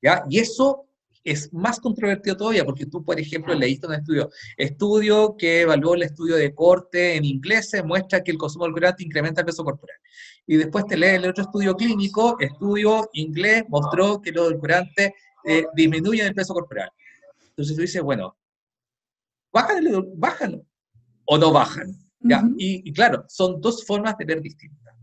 ¿Ya? 0.00 0.24
Y 0.28 0.38
eso 0.38 0.88
es 1.24 1.52
más 1.52 1.78
controvertido 1.78 2.36
todavía, 2.36 2.64
porque 2.64 2.86
tú, 2.86 3.04
por 3.04 3.18
ejemplo, 3.18 3.54
leíste 3.54 3.86
un 3.86 3.94
estudio, 3.94 4.30
estudio 4.56 5.36
que 5.36 5.60
evaluó 5.60 5.94
el 5.94 6.02
estudio 6.02 6.36
de 6.36 6.54
corte 6.54 7.16
en 7.16 7.24
inglés, 7.24 7.72
muestra 7.84 8.22
que 8.22 8.32
el 8.32 8.38
consumo 8.38 8.64
de 8.64 8.70
edulcorante 8.70 9.04
incrementa 9.04 9.40
el 9.42 9.46
peso 9.46 9.64
corporal. 9.64 9.96
Y 10.46 10.56
después 10.56 10.86
te 10.86 10.96
lees 10.96 11.22
el 11.22 11.30
otro 11.30 11.44
estudio 11.44 11.76
clínico, 11.76 12.36
estudio 12.40 13.08
inglés, 13.12 13.64
mostró 13.68 14.20
que 14.20 14.32
los 14.32 14.48
edulcorantes 14.48 15.12
eh, 15.44 15.66
disminuyen 15.74 16.26
el 16.26 16.34
peso 16.34 16.54
corporal. 16.54 16.90
Entonces 17.52 17.76
tú 17.76 17.82
dices, 17.82 18.02
bueno, 18.02 18.36
bajan 19.52 20.62
o 21.24 21.38
no 21.38 21.52
bajan. 21.52 21.94
¿ya? 22.20 22.42
y, 22.56 22.92
claro, 22.92 23.24
son 23.28 23.60
dos 23.60 23.84
formas 23.84 24.16
de 24.16 24.24
ver 24.24 24.40
distintas. 24.40 24.94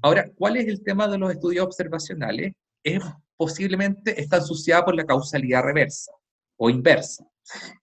Ahora, 0.00 0.30
¿cuál 0.36 0.56
es 0.56 0.66
el 0.68 0.82
tema 0.82 1.08
de 1.08 1.18
los 1.18 1.32
estudios 1.32 1.66
observacionales? 1.66 2.54
Es 2.82 3.02
posiblemente 3.36 4.20
está 4.20 4.38
asociada 4.38 4.84
por 4.84 4.94
la 4.94 5.04
causalidad 5.04 5.62
reversa 5.62 6.12
o 6.56 6.70
inversa. 6.70 7.26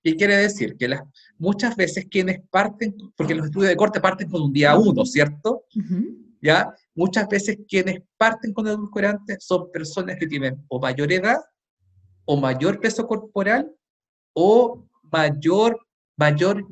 ¿Qué 0.04 0.16
quiere 0.16 0.38
decir? 0.38 0.78
Que 0.78 0.88
las, 0.88 1.02
muchas 1.38 1.76
veces 1.76 2.06
quienes 2.10 2.42
parten, 2.50 2.96
porque 3.16 3.36
los 3.36 3.46
estudios 3.48 3.70
de 3.70 3.76
corte 3.76 4.00
parten 4.00 4.30
con 4.30 4.42
un 4.44 4.54
día 4.54 4.78
uno, 4.78 5.06
¿cierto? 5.06 5.66
¿Ya? 6.42 6.74
Muchas 6.94 7.28
veces 7.28 7.60
quienes 7.68 8.02
parten 8.18 8.54
con 8.54 8.68
edulcorantes 8.68 9.44
son 9.44 9.72
personas 9.72 10.18
que 10.20 10.28
tienen 10.28 10.64
o 10.68 10.80
mayor 10.80 11.12
edad 11.12 11.40
o 12.26 12.38
mayor 12.38 12.80
peso 12.80 13.08
corporal 13.08 13.74
o 14.36 14.86
mayor, 15.12 15.80
mayor, 16.18 16.68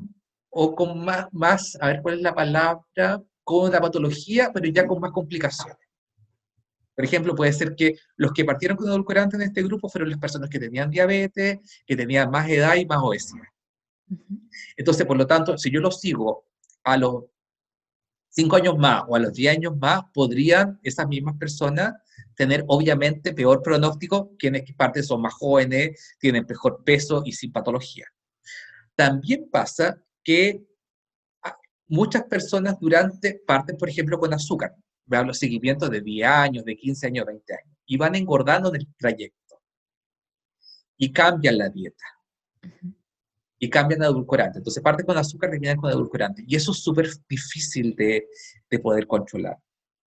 o 0.49 0.75
con 0.75 1.03
más, 1.03 1.27
más, 1.31 1.77
a 1.81 1.87
ver 1.87 2.01
cuál 2.01 2.15
es 2.15 2.21
la 2.21 2.35
palabra, 2.35 3.23
con 3.43 3.71
la 3.71 3.81
patología, 3.81 4.51
pero 4.53 4.67
ya 4.67 4.85
con 4.85 4.99
más 4.99 5.11
complicaciones. 5.11 5.77
Por 6.95 7.05
ejemplo, 7.05 7.33
puede 7.33 7.53
ser 7.53 7.73
que 7.75 7.97
los 8.17 8.33
que 8.33 8.45
partieron 8.45 8.77
con 8.77 8.87
edulcorante 8.87 9.35
en 9.35 9.43
este 9.43 9.63
grupo 9.63 9.89
fueron 9.89 10.11
las 10.11 10.19
personas 10.19 10.49
que 10.49 10.59
tenían 10.59 10.91
diabetes, 10.91 11.59
que 11.87 11.95
tenían 11.95 12.29
más 12.29 12.47
edad 12.49 12.75
y 12.75 12.85
más 12.85 12.99
obesidad. 13.01 13.47
Entonces, 14.77 15.05
por 15.05 15.17
lo 15.17 15.25
tanto, 15.25 15.57
si 15.57 15.71
yo 15.71 15.79
los 15.79 15.99
sigo 15.99 16.45
a 16.83 16.97
los 16.97 17.23
5 18.29 18.55
años 18.57 18.77
más 18.77 19.03
o 19.07 19.15
a 19.15 19.19
los 19.19 19.33
10 19.33 19.57
años 19.57 19.77
más, 19.77 20.01
podrían 20.13 20.79
esas 20.83 21.07
mismas 21.07 21.37
personas 21.37 21.93
tener 22.35 22.63
obviamente 22.67 23.33
peor 23.33 23.61
pronóstico, 23.61 24.31
quienes 24.37 24.63
parte 24.75 25.03
son 25.03 25.21
más 25.21 25.33
jóvenes, 25.33 26.15
tienen 26.19 26.45
mejor 26.47 26.83
peso 26.83 27.23
y 27.25 27.31
sin 27.31 27.51
patología. 27.51 28.05
También 28.95 29.49
pasa 29.51 30.01
que 30.23 30.63
muchas 31.87 32.23
personas 32.23 32.79
durante 32.79 33.41
parten, 33.45 33.77
por 33.77 33.89
ejemplo, 33.89 34.19
con 34.19 34.33
azúcar. 34.33 34.75
Vean 35.05 35.27
los 35.27 35.37
seguimientos 35.37 35.89
de 35.89 36.01
10 36.01 36.27
años, 36.27 36.65
de 36.65 36.75
15 36.75 37.07
años, 37.07 37.25
20 37.25 37.53
años, 37.53 37.77
y 37.85 37.97
van 37.97 38.15
engordando 38.15 38.69
en 38.69 38.81
el 38.81 38.87
trayecto. 38.97 39.61
Y 40.97 41.11
cambian 41.11 41.57
la 41.57 41.69
dieta. 41.69 42.05
Y 43.59 43.69
cambian 43.69 44.03
a 44.03 44.07
edulcorante. 44.07 44.59
Entonces 44.59 44.81
parten 44.81 45.05
con 45.05 45.17
azúcar, 45.17 45.49
terminan 45.49 45.77
con 45.77 45.91
edulcorante. 45.91 46.43
Y 46.47 46.55
eso 46.55 46.71
es 46.71 46.77
súper 46.79 47.09
difícil 47.27 47.95
de, 47.95 48.27
de 48.69 48.79
poder 48.79 49.07
controlar. 49.07 49.57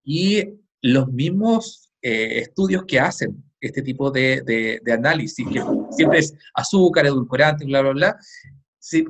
Y 0.03 0.59
los 0.81 1.07
mismos 1.07 1.92
eh, 2.05 2.39
estudios 2.39 2.83
que 2.85 2.99
hacen 2.99 3.41
este 3.61 3.81
tipo 3.81 4.11
de, 4.11 4.81
análisis, 4.91 5.47
que 5.47 5.63
siempre 5.91 6.19
es 6.19 6.33
azúcar, 6.53 7.05
edulcorante, 7.05 7.63
bla, 7.63 7.81
bla, 7.81 7.91
bla, 7.91 8.19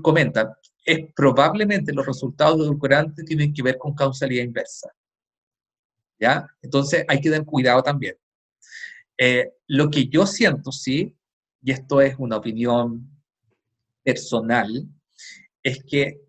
comentan, 0.03 0.49
es 0.85 1.11
probablemente 1.15 1.91
los 1.91 2.05
resultados 2.05 2.59
de 2.59 2.65
edulcorante 2.65 3.23
tienen 3.23 3.51
que 3.51 3.63
ver 3.63 3.79
con 3.79 3.95
causalidad 3.95 4.43
inversa. 4.43 4.91
¿Ya? 6.19 6.47
Entonces 6.61 7.03
hay 7.07 7.19
que 7.19 7.31
tener 7.31 7.45
cuidado 7.45 7.81
también. 7.81 8.15
Eh, 9.17 9.51
lo 9.65 9.89
que 9.89 10.07
yo 10.07 10.27
siento, 10.27 10.71
sí, 10.71 11.17
y 11.63 11.71
esto 11.71 11.99
es 11.99 12.15
una 12.19 12.37
opinión 12.37 13.09
personal, 14.03 14.87
es 15.63 15.83
que 15.83 16.21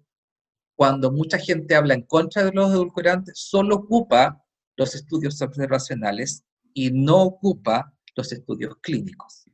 cuando 0.74 1.12
mucha 1.12 1.37
gente 1.37 1.74
habla 1.74 1.92
en 1.92 2.03
contra 2.03 2.42
de 2.42 2.53
los 2.53 2.70
edulcorantes, 2.70 3.38
solo 3.38 3.77
ocupa 3.77 4.42
los 4.77 4.94
estudios 4.94 5.42
observacionales 5.42 6.42
y 6.75 6.91
no 6.91 7.23
ocupa 7.23 7.93
los 8.15 8.31
estudios 8.33 8.77
clínicos. 8.83 9.45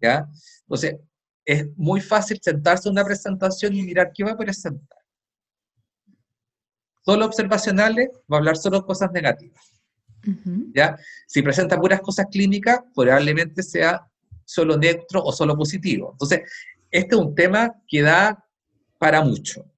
¿Ya? 0.00 0.28
Entonces, 0.62 0.96
es 1.44 1.66
muy 1.76 2.00
fácil 2.00 2.38
sentarse 2.42 2.88
en 2.88 2.92
una 2.92 3.04
presentación 3.04 3.74
y 3.74 3.82
mirar 3.82 4.12
qué 4.12 4.24
va 4.24 4.32
a 4.32 4.36
presentar. 4.36 4.98
Solo 7.04 7.26
observacionales, 7.26 8.08
va 8.30 8.36
a 8.36 8.38
hablar 8.38 8.56
solo 8.56 8.84
cosas 8.84 9.10
negativas. 9.12 9.62
¿Ya? 10.74 10.96
Si 11.26 11.42
presenta 11.42 11.78
puras 11.78 12.00
cosas 12.00 12.26
clínicas, 12.30 12.80
probablemente 12.94 13.62
sea 13.62 14.06
solo 14.44 14.76
neutro 14.76 15.22
o 15.22 15.32
solo 15.32 15.56
positivo. 15.56 16.12
Entonces, 16.12 16.40
este 16.90 17.14
es 17.14 17.20
un 17.20 17.34
tema 17.34 17.74
que 17.86 18.02
da 18.02 18.42
para 18.98 19.22
mucho. 19.22 19.70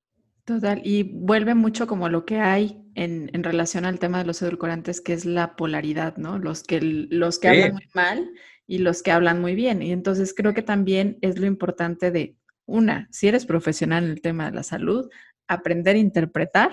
Total, 0.44 0.80
y 0.84 1.02
vuelve 1.02 1.54
mucho 1.54 1.88
como 1.88 2.08
lo 2.08 2.24
que 2.24 2.38
hay 2.38 2.85
en, 2.96 3.44
relación 3.44 3.84
al 3.84 3.98
tema 3.98 4.18
de 4.18 4.24
los 4.24 4.40
edulcorantes, 4.42 5.00
que 5.00 5.12
es 5.12 5.26
la 5.26 5.54
polaridad, 5.54 6.16
¿no? 6.16 6.38
Los 6.38 6.64
que, 6.64 6.80
los 6.80 7.38
que 7.38 7.48
hablan 7.48 7.72
muy 7.74 7.88
mal 7.94 8.30
y 8.66 8.78
los 8.78 9.02
que 9.02 9.12
hablan 9.12 9.40
muy 9.40 9.54
bien. 9.54 9.82
Y 9.82 9.92
entonces 9.92 10.34
creo 10.34 10.54
que 10.54 10.62
también 10.62 11.18
es 11.20 11.38
lo 11.38 11.46
importante 11.46 12.10
de, 12.10 12.36
una, 12.64 13.06
si 13.12 13.28
eres 13.28 13.44
profesional 13.44 14.04
en 14.04 14.10
el 14.10 14.22
tema 14.22 14.46
de 14.46 14.56
la 14.56 14.62
salud, 14.62 15.08
aprender 15.46 15.96
a 15.96 16.00
interpretar 16.00 16.70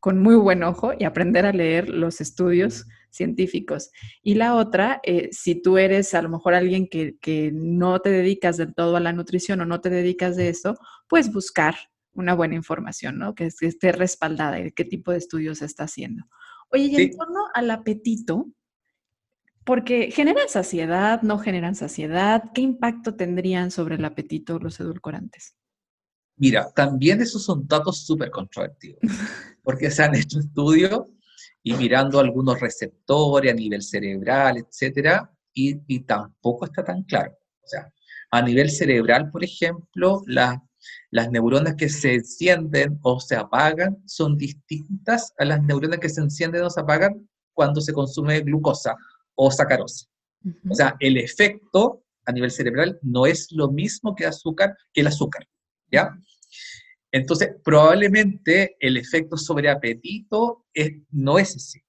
con 0.00 0.18
muy 0.18 0.34
buen 0.36 0.62
ojo 0.62 0.92
y 0.98 1.04
aprender 1.04 1.44
a 1.46 1.52
leer 1.52 1.88
los 1.90 2.20
estudios 2.20 2.86
científicos. 3.10 3.90
Y 4.22 4.34
la 4.34 4.54
otra, 4.54 5.00
eh, 5.02 5.28
si 5.30 5.60
tú 5.60 5.78
eres 5.78 6.14
a 6.14 6.22
lo 6.22 6.30
mejor 6.30 6.54
alguien 6.54 6.88
que, 6.88 7.16
que 7.20 7.50
no 7.52 8.00
te 8.00 8.10
dedicas 8.10 8.56
del 8.56 8.74
todo 8.74 8.96
a 8.96 9.00
la 9.00 9.12
nutrición 9.12 9.60
o 9.60 9.66
no 9.66 9.80
te 9.80 9.90
dedicas 9.90 10.36
de 10.36 10.48
eso, 10.48 10.78
pues 11.08 11.32
buscar 11.32 11.76
una 12.16 12.34
buena 12.34 12.54
información, 12.54 13.18
¿no? 13.18 13.34
Que, 13.34 13.46
esté 13.60 13.92
respaldada 13.92 14.60
y 14.60 14.72
qué 14.72 14.84
tipo 14.84 15.12
de 15.12 15.18
estudios 15.18 15.58
se 15.58 15.66
está 15.66 15.84
haciendo. 15.84 16.24
Oye, 16.70 16.84
y 16.84 16.96
en 16.96 17.16
torno 17.16 17.44
al 17.54 17.70
apetito, 17.70 18.46
porque 19.64 20.10
generan 20.10 20.48
saciedad, 20.48 21.22
no 21.22 21.38
generan 21.38 21.74
saciedad, 21.74 22.44
¿qué 22.54 22.60
impacto 22.60 23.14
tendrían 23.14 23.70
sobre 23.70 23.96
el 23.96 24.04
apetito 24.04 24.58
los 24.58 24.78
edulcorantes? 24.80 25.56
Mira, 26.36 26.70
también 26.74 27.20
esos 27.20 27.44
son 27.44 27.66
datos 27.66 28.04
súper 28.04 28.30
controvertidos, 28.30 29.00
porque 29.62 29.90
se 29.90 30.02
han 30.02 30.14
hecho 30.14 30.38
estudios 30.38 31.06
y 31.62 31.74
mirando 31.74 32.20
algunos 32.20 32.60
receptores 32.60 33.52
a 33.52 33.56
nivel 33.56 33.82
cerebral, 33.82 34.58
etcétera, 34.58 35.30
y, 35.52 35.80
y 35.86 36.00
tampoco 36.00 36.66
está 36.66 36.84
tan 36.84 37.02
claro. 37.04 37.32
O 37.62 37.66
sea, 37.66 37.90
a 38.30 38.42
nivel 38.42 38.70
cerebral, 38.70 39.30
por 39.30 39.42
ejemplo, 39.42 40.22
la 40.26 40.62
las 41.10 41.30
neuronas 41.30 41.74
que 41.76 41.88
se 41.88 42.14
encienden 42.14 42.98
o 43.02 43.20
se 43.20 43.36
apagan 43.36 43.98
son 44.06 44.36
distintas 44.36 45.32
a 45.38 45.44
las 45.44 45.62
neuronas 45.62 45.98
que 45.98 46.08
se 46.08 46.20
encienden 46.20 46.62
o 46.62 46.70
se 46.70 46.80
apagan 46.80 47.28
cuando 47.52 47.80
se 47.80 47.92
consume 47.92 48.40
glucosa 48.40 48.96
o 49.34 49.50
sacarosa. 49.50 50.06
O 50.68 50.74
sea, 50.74 50.96
el 51.00 51.16
efecto 51.16 52.04
a 52.24 52.32
nivel 52.32 52.50
cerebral 52.50 52.98
no 53.02 53.26
es 53.26 53.48
lo 53.52 53.70
mismo 53.70 54.14
que, 54.14 54.26
azúcar, 54.26 54.76
que 54.92 55.00
el 55.00 55.06
azúcar, 55.06 55.46
¿ya? 55.90 56.16
Entonces, 57.12 57.50
probablemente 57.64 58.76
el 58.80 58.96
efecto 58.96 59.36
sobre 59.36 59.70
apetito 59.70 60.66
es, 60.74 60.92
no 61.10 61.38
es 61.38 61.56
así. 61.56 61.80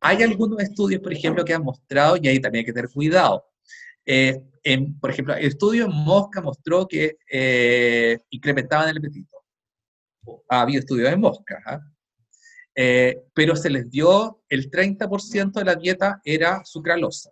Hay 0.00 0.22
algunos 0.22 0.60
estudios, 0.60 1.00
por 1.00 1.12
ejemplo, 1.12 1.44
que 1.44 1.54
han 1.54 1.62
mostrado, 1.62 2.16
y 2.16 2.28
ahí 2.28 2.40
también 2.40 2.62
hay 2.62 2.66
que 2.66 2.72
tener 2.72 2.90
cuidado, 2.90 3.44
eh, 4.06 4.40
por 5.00 5.10
ejemplo, 5.10 5.34
el 5.34 5.46
estudio 5.46 5.84
en 5.84 5.92
mosca 5.92 6.40
mostró 6.40 6.86
que 6.86 7.18
eh, 7.30 8.18
incrementaban 8.30 8.88
el 8.88 8.98
apetito. 8.98 9.44
Ha 10.48 10.62
habido 10.62 10.80
estudios 10.80 11.12
en 11.12 11.20
mosca, 11.20 11.62
¿ah? 11.66 11.80
eh, 12.74 13.24
pero 13.34 13.54
se 13.54 13.70
les 13.70 13.88
dio 13.90 14.42
el 14.48 14.70
30% 14.70 15.52
de 15.52 15.64
la 15.64 15.74
dieta 15.74 16.20
era 16.24 16.64
sucralosa. 16.64 17.30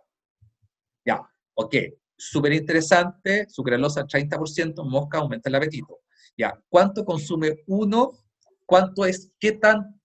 Ya, 1.05 1.21
ok, 1.55 1.75
súper 2.17 2.53
interesante, 2.53 3.47
sucralosa 3.49 4.05
30%, 4.05 4.83
mosca 4.85 5.19
aumenta 5.19 5.49
el 5.49 5.55
apetito. 5.55 5.99
Ya, 6.37 6.57
¿cuánto 6.69 7.05
consume 7.05 7.63
uno? 7.67 8.11
¿Cuánto 8.65 9.05
es, 9.05 9.31
qué 9.39 9.53
tan 9.53 10.01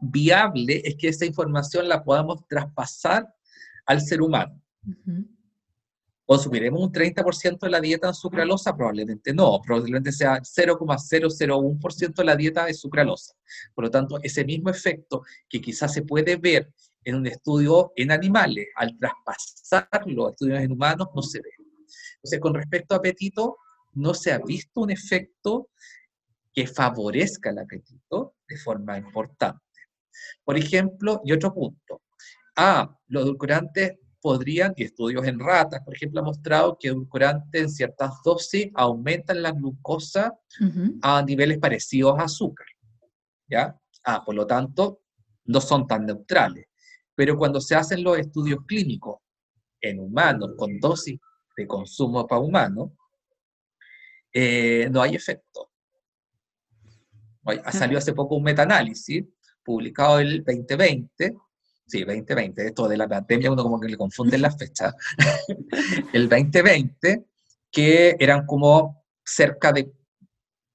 viable 0.00 0.82
es 0.84 0.96
que 0.96 1.08
esa 1.08 1.26
información 1.26 1.88
la 1.88 2.02
podamos 2.04 2.46
traspasar 2.48 3.32
al 3.86 4.00
ser 4.00 4.20
humano? 4.20 4.60
¿Consumiremos 6.30 6.80
un 6.80 6.92
30% 6.92 7.58
de 7.58 7.70
la 7.70 7.80
dieta 7.80 8.06
en 8.06 8.14
sucralosa? 8.14 8.76
Probablemente 8.76 9.34
no, 9.34 9.60
probablemente 9.60 10.12
sea 10.12 10.40
0,001% 10.40 12.14
de 12.14 12.24
la 12.24 12.36
dieta 12.36 12.66
de 12.66 12.72
sucralosa. 12.72 13.34
Por 13.74 13.86
lo 13.86 13.90
tanto, 13.90 14.16
ese 14.22 14.44
mismo 14.44 14.70
efecto 14.70 15.24
que 15.48 15.60
quizás 15.60 15.92
se 15.92 16.02
puede 16.02 16.36
ver 16.36 16.72
en 17.02 17.16
un 17.16 17.26
estudio 17.26 17.92
en 17.96 18.12
animales, 18.12 18.68
al 18.76 18.96
traspasarlo 18.96 20.28
a 20.28 20.30
estudios 20.30 20.60
en 20.60 20.70
humanos, 20.70 21.08
no 21.16 21.20
se 21.20 21.40
ve. 21.40 21.50
Entonces, 22.18 22.38
con 22.38 22.54
respecto 22.54 22.94
a 22.94 22.98
apetito, 22.98 23.56
no 23.94 24.14
se 24.14 24.30
ha 24.30 24.38
visto 24.38 24.82
un 24.82 24.92
efecto 24.92 25.70
que 26.52 26.64
favorezca 26.68 27.50
el 27.50 27.58
apetito 27.58 28.36
de 28.46 28.56
forma 28.56 28.96
importante. 28.96 29.64
Por 30.44 30.56
ejemplo, 30.56 31.22
y 31.24 31.32
otro 31.32 31.52
punto. 31.52 32.02
Ah, 32.54 32.96
los 33.08 33.24
edulcorantes 33.24 33.98
podrían, 34.20 34.72
y 34.76 34.84
estudios 34.84 35.26
en 35.26 35.38
ratas, 35.38 35.82
por 35.84 35.94
ejemplo, 35.94 36.20
han 36.20 36.26
mostrado 36.26 36.76
que 36.78 36.88
edulcorantes 36.88 37.62
en 37.62 37.70
ciertas 37.70 38.22
dosis 38.24 38.70
aumentan 38.74 39.42
la 39.42 39.52
glucosa 39.52 40.38
a 41.02 41.22
niveles 41.22 41.58
parecidos 41.58 42.18
a 42.18 42.24
azúcar. 42.24 42.66
¿Ya? 43.48 43.76
Ah, 44.04 44.22
por 44.24 44.34
lo 44.34 44.46
tanto, 44.46 45.00
no 45.44 45.60
son 45.60 45.86
tan 45.86 46.06
neutrales. 46.06 46.66
Pero 47.14 47.36
cuando 47.36 47.60
se 47.60 47.74
hacen 47.74 48.02
los 48.02 48.18
estudios 48.18 48.60
clínicos 48.66 49.18
en 49.80 49.98
humanos 49.98 50.50
con 50.56 50.78
dosis 50.78 51.18
de 51.56 51.66
consumo 51.66 52.26
para 52.26 52.40
humanos, 52.40 52.90
eh, 54.32 54.88
no 54.90 55.02
hay 55.02 55.14
efecto. 55.14 55.70
Ha 57.44 57.72
salido 57.72 57.98
hace 57.98 58.12
poco 58.12 58.36
un 58.36 58.44
metaanálisis 58.44 59.24
publicado 59.64 60.20
en 60.20 60.26
el 60.26 60.44
2020 60.44 61.34
Sí, 61.90 62.04
2020, 62.04 62.68
esto 62.68 62.86
de 62.86 62.96
la 62.96 63.08
pandemia 63.08 63.50
uno 63.50 63.64
como 63.64 63.80
que 63.80 63.88
le 63.88 63.96
confunde 63.96 64.38
las 64.38 64.56
fechas. 64.56 64.94
el 66.12 66.28
2020, 66.28 67.24
que 67.68 68.16
eran 68.16 68.46
como 68.46 69.02
cerca 69.24 69.72
de 69.72 69.92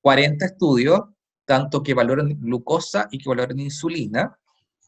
40 0.02 0.46
estudios, 0.46 1.00
tanto 1.46 1.82
que 1.82 1.94
valoran 1.94 2.38
glucosa 2.42 3.08
y 3.12 3.20
que 3.20 3.30
valoran 3.30 3.62
insulina, 3.62 4.38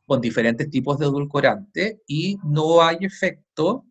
con 0.06 0.20
diferentes 0.20 0.70
tipos 0.70 1.00
de 1.00 1.06
edulcorante, 1.06 2.02
y 2.08 2.38
no 2.44 2.82
hay 2.82 2.98
efecto, 3.02 3.86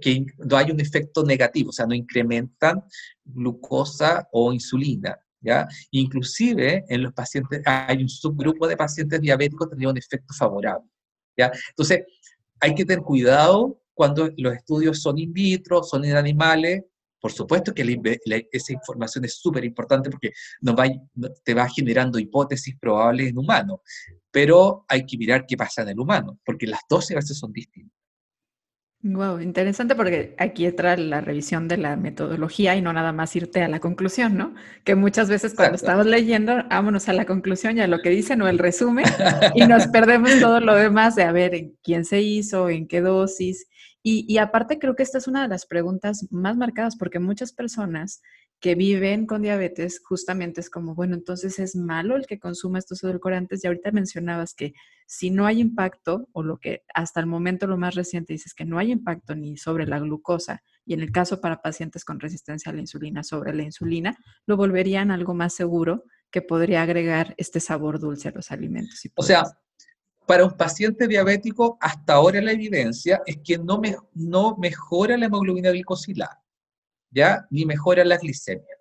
que 0.00 0.24
no 0.38 0.56
hay 0.56 0.70
un 0.70 0.80
efecto 0.80 1.24
negativo, 1.24 1.68
o 1.68 1.72
sea, 1.72 1.84
no 1.84 1.94
incrementan 1.94 2.82
glucosa 3.22 4.26
o 4.32 4.50
insulina. 4.50 5.14
¿Ya? 5.40 5.68
Inclusive 5.90 6.86
en 6.88 7.02
los 7.02 7.12
pacientes, 7.12 7.62
hay 7.66 8.02
un 8.02 8.08
subgrupo 8.08 8.66
de 8.66 8.78
pacientes 8.78 9.20
diabéticos 9.20 9.68
que 9.68 9.76
tenían 9.76 9.92
un 9.92 9.98
efecto 9.98 10.32
favorable. 10.32 10.88
Entonces, 11.70 12.04
hay 12.60 12.74
que 12.74 12.84
tener 12.84 13.02
cuidado 13.02 13.80
cuando 13.94 14.30
los 14.36 14.54
estudios 14.54 15.00
son 15.00 15.18
in 15.18 15.32
vitro, 15.32 15.82
son 15.82 16.04
en 16.04 16.16
animales. 16.16 16.84
Por 17.20 17.32
supuesto 17.32 17.74
que 17.74 17.82
esa 18.52 18.72
información 18.72 19.24
es 19.24 19.34
súper 19.34 19.64
importante 19.64 20.08
porque 20.08 20.32
te 21.42 21.54
va 21.54 21.68
generando 21.68 22.18
hipótesis 22.18 22.76
probables 22.78 23.30
en 23.30 23.38
humanos, 23.38 23.80
pero 24.30 24.84
hay 24.88 25.04
que 25.04 25.18
mirar 25.18 25.44
qué 25.44 25.56
pasa 25.56 25.82
en 25.82 25.88
el 25.88 25.98
humano, 25.98 26.38
porque 26.44 26.66
las 26.66 26.80
dos 26.88 27.08
veces 27.08 27.36
son 27.36 27.52
distintas. 27.52 27.97
Wow, 29.00 29.40
interesante 29.40 29.94
porque 29.94 30.34
aquí 30.38 30.66
entra 30.66 30.96
la 30.96 31.20
revisión 31.20 31.68
de 31.68 31.76
la 31.76 31.94
metodología 31.94 32.74
y 32.74 32.82
no 32.82 32.92
nada 32.92 33.12
más 33.12 33.34
irte 33.36 33.62
a 33.62 33.68
la 33.68 33.78
conclusión, 33.78 34.36
¿no? 34.36 34.56
Que 34.82 34.96
muchas 34.96 35.28
veces 35.28 35.54
cuando 35.54 35.76
estamos 35.76 36.04
leyendo, 36.04 36.64
vámonos 36.68 37.08
a 37.08 37.12
la 37.12 37.24
conclusión 37.24 37.78
y 37.78 37.80
a 37.80 37.86
lo 37.86 38.00
que 38.00 38.10
dicen 38.10 38.42
o 38.42 38.48
el 38.48 38.58
resumen 38.58 39.04
y 39.54 39.66
nos 39.68 39.86
perdemos 39.92 40.40
todo 40.40 40.58
lo 40.58 40.74
demás 40.74 41.14
de 41.14 41.22
a 41.22 41.30
ver 41.30 41.54
en 41.54 41.76
quién 41.84 42.04
se 42.04 42.22
hizo, 42.22 42.68
en 42.70 42.88
qué 42.88 43.00
dosis. 43.00 43.68
Y, 44.02 44.38
aparte 44.38 44.78
creo 44.78 44.96
que 44.96 45.02
esta 45.02 45.18
es 45.18 45.28
una 45.28 45.42
de 45.42 45.48
las 45.48 45.66
preguntas 45.66 46.26
más 46.30 46.56
marcadas 46.56 46.96
porque 46.96 47.18
muchas 47.18 47.52
personas 47.52 48.22
que 48.60 48.74
viven 48.74 49.26
con 49.26 49.42
diabetes 49.42 50.00
justamente 50.04 50.60
es 50.60 50.68
como, 50.68 50.94
bueno, 50.94 51.14
entonces 51.14 51.58
es 51.58 51.76
malo 51.76 52.16
el 52.16 52.26
que 52.26 52.40
consuma 52.40 52.78
estos 52.78 53.04
edulcorantes 53.04 53.62
y 53.62 53.68
ahorita 53.68 53.92
mencionabas 53.92 54.54
que 54.54 54.74
si 55.06 55.30
no 55.30 55.46
hay 55.46 55.60
impacto 55.60 56.28
o 56.32 56.42
lo 56.42 56.58
que 56.58 56.82
hasta 56.92 57.20
el 57.20 57.26
momento 57.26 57.66
lo 57.66 57.76
más 57.76 57.94
reciente 57.94 58.32
dices 58.32 58.54
que 58.54 58.64
no 58.64 58.78
hay 58.78 58.90
impacto 58.90 59.36
ni 59.36 59.56
sobre 59.56 59.86
la 59.86 60.00
glucosa 60.00 60.62
y 60.84 60.94
en 60.94 61.00
el 61.00 61.12
caso 61.12 61.40
para 61.40 61.62
pacientes 61.62 62.04
con 62.04 62.18
resistencia 62.18 62.70
a 62.70 62.74
la 62.74 62.80
insulina 62.80 63.22
sobre 63.22 63.54
la 63.54 63.62
insulina, 63.62 64.16
lo 64.46 64.56
volverían 64.56 65.10
algo 65.10 65.34
más 65.34 65.54
seguro 65.54 66.04
que 66.30 66.42
podría 66.42 66.82
agregar 66.82 67.34
este 67.38 67.60
sabor 67.60 68.00
dulce 68.00 68.28
a 68.28 68.32
los 68.32 68.50
alimentos. 68.50 69.00
o 69.14 69.22
sea, 69.22 69.44
para 70.26 70.44
un 70.44 70.56
paciente 70.56 71.08
diabético, 71.08 71.78
hasta 71.80 72.14
ahora 72.14 72.42
la 72.42 72.52
evidencia 72.52 73.22
es 73.24 73.38
que 73.42 73.56
no, 73.56 73.78
me, 73.78 73.96
no 74.12 74.56
mejora 74.58 75.16
la 75.16 75.26
hemoglobina 75.26 75.70
glicosilada, 75.70 76.42
¿ya? 77.10 77.46
Ni 77.50 77.64
mejora 77.64 78.04
la 78.04 78.16
glicemia, 78.16 78.76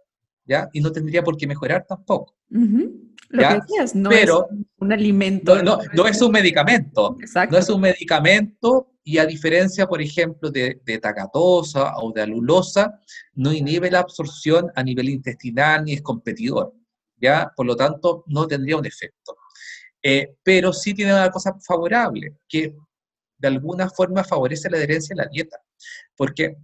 ¿ya? 0.46 0.70
Y 0.74 0.82
no 0.82 0.92
tendría 0.92 1.24
por 1.24 1.38
qué 1.38 1.48
mejorar 1.48 1.86
tampoco. 1.88 2.36
Lo 2.50 3.48
que 3.48 3.56
decías, 3.56 3.96
no 3.96 4.10
Pero, 4.10 4.48
es 4.50 4.58
un 4.80 4.94
alimento. 4.94 5.62
No, 5.62 5.80
no, 5.94 6.08
es 6.08 6.22
un 6.22 6.32
medicamento. 6.32 7.18
Exacto. 7.20 7.56
No 7.56 7.60
es 7.62 7.70
un 7.70 7.82
medicamento 7.82 8.94
y 9.04 9.18
a 9.18 9.26
diferencia, 9.26 9.88
por 9.88 10.02
ejemplo, 10.02 10.50
de, 10.50 10.82
de 10.86 10.98
tacatosa 10.98 11.98
o 11.98 12.12
de 12.12 12.22
alulosa, 12.22 13.00
no 13.34 13.52
inhibe 13.52 13.92
la 13.92 14.00
absorción 14.00 14.72
a 14.76 14.84
nivel 14.84 15.10
intestinal 15.10 15.84
ni 15.84 15.94
es 15.94 16.02
competidor. 16.02 16.74
¿ya? 17.20 17.52
Por 17.56 17.66
lo 17.66 17.76
tanto, 17.76 18.24
no 18.28 18.48
tendría 18.48 18.78
un 18.78 18.86
efecto. 18.86 19.38
Eh, 20.02 20.36
pero 20.44 20.74
sí 20.74 20.94
tiene 20.94 21.14
una 21.14 21.32
cosa 21.32 21.58
favorable, 21.60 22.38
que 22.48 22.76
de 23.38 23.48
alguna 23.48 23.90
forma 23.90 24.24
favorece 24.24 24.70
la 24.70 24.78
adherencia 24.78 25.14
a 25.14 25.24
la 25.24 25.30
dieta, 25.30 25.58
porque 26.16 26.56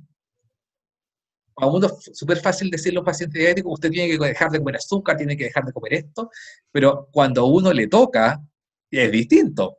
a 1.55 1.67
uno 1.67 1.87
es 1.87 2.17
súper 2.17 2.37
fácil 2.39 2.69
decirle 2.69 2.97
a 2.97 3.01
un 3.01 3.05
paciente 3.05 3.39
diabético, 3.39 3.71
usted 3.71 3.89
tiene 3.89 4.17
que 4.17 4.25
dejar 4.25 4.51
de 4.51 4.59
comer 4.59 4.77
azúcar, 4.77 5.17
tiene 5.17 5.37
que 5.37 5.45
dejar 5.45 5.65
de 5.65 5.73
comer 5.73 5.93
esto, 5.93 6.29
pero 6.71 7.07
cuando 7.11 7.41
a 7.41 7.45
uno 7.45 7.71
le 7.71 7.87
toca, 7.87 8.41
es 8.89 9.11
distinto. 9.11 9.77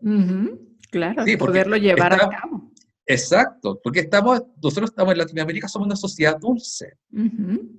Claro, 0.90 1.24
poderlo 1.38 1.76
llevar 1.76 2.14
a 2.14 2.28
cabo. 2.28 2.72
Exacto, 3.06 3.80
porque 3.82 4.00
estamos, 4.00 4.42
nosotros 4.62 4.90
estamos 4.90 5.12
en 5.12 5.18
Latinoamérica, 5.18 5.68
somos 5.68 5.86
una 5.86 5.96
sociedad 5.96 6.38
dulce. 6.38 6.96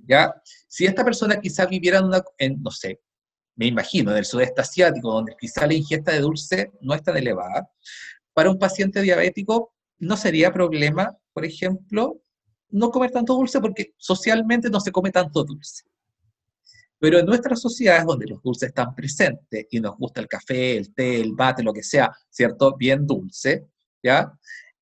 ¿ya? 0.06 0.34
Si 0.68 0.86
esta 0.86 1.04
persona 1.04 1.40
quizás 1.40 1.68
viviera 1.68 2.00
en, 2.00 2.06
una, 2.06 2.24
en, 2.38 2.62
no 2.62 2.70
sé, 2.70 3.02
me 3.56 3.66
imagino, 3.66 4.12
en 4.12 4.18
el 4.18 4.26
sudeste 4.26 4.62
asiático, 4.62 5.12
donde 5.12 5.36
quizá 5.40 5.66
la 5.66 5.74
ingesta 5.74 6.12
de 6.12 6.20
dulce 6.20 6.72
no 6.82 6.94
es 6.94 7.02
tan 7.02 7.18
elevada, 7.18 7.70
para 8.34 8.52
un 8.52 8.60
paciente 8.60 9.02
diabético 9.02 9.74
no 9.98 10.18
sería 10.18 10.52
problema, 10.52 11.18
por 11.34 11.46
ejemplo, 11.46 12.22
no 12.76 12.92
comer 12.92 13.12
tanto 13.12 13.34
dulce 13.34 13.60
porque 13.62 13.94
socialmente 13.98 14.70
no 14.70 14.80
se 14.80 14.92
come 14.92 15.12
tanto 15.12 15.44
dulce. 15.44 15.84
Pero 17.00 17.20
en 17.20 17.26
nuestras 17.26 17.62
sociedades 17.62 18.06
donde 18.06 18.28
los 18.28 18.42
dulces 18.42 18.70
están 18.70 18.94
presentes 18.94 19.68
y 19.72 19.80
nos 19.80 19.98
gusta 19.98 20.22
el 20.22 20.28
café, 20.28 20.78
el 20.78 20.94
té, 20.94 21.22
el 21.22 21.34
mate, 21.34 21.64
lo 21.64 21.74
que 21.74 21.84
sea, 21.84 22.12
¿cierto? 22.30 22.76
Bien 22.76 23.06
dulce, 23.06 23.68
¿ya? 24.04 24.32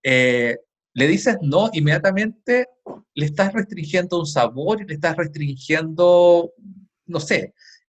Eh, 0.01 0.57
le 0.93 1.07
dices 1.07 1.37
no, 1.41 1.69
inmediatamente 1.73 2.67
le 3.13 3.25
estás 3.25 3.53
restringiendo 3.53 4.19
un 4.19 4.27
sabor 4.27 4.81
y 4.81 4.85
le 4.85 4.95
estás 4.95 5.15
restringiendo, 5.15 6.51
no 7.05 7.19
sé, 7.19 7.53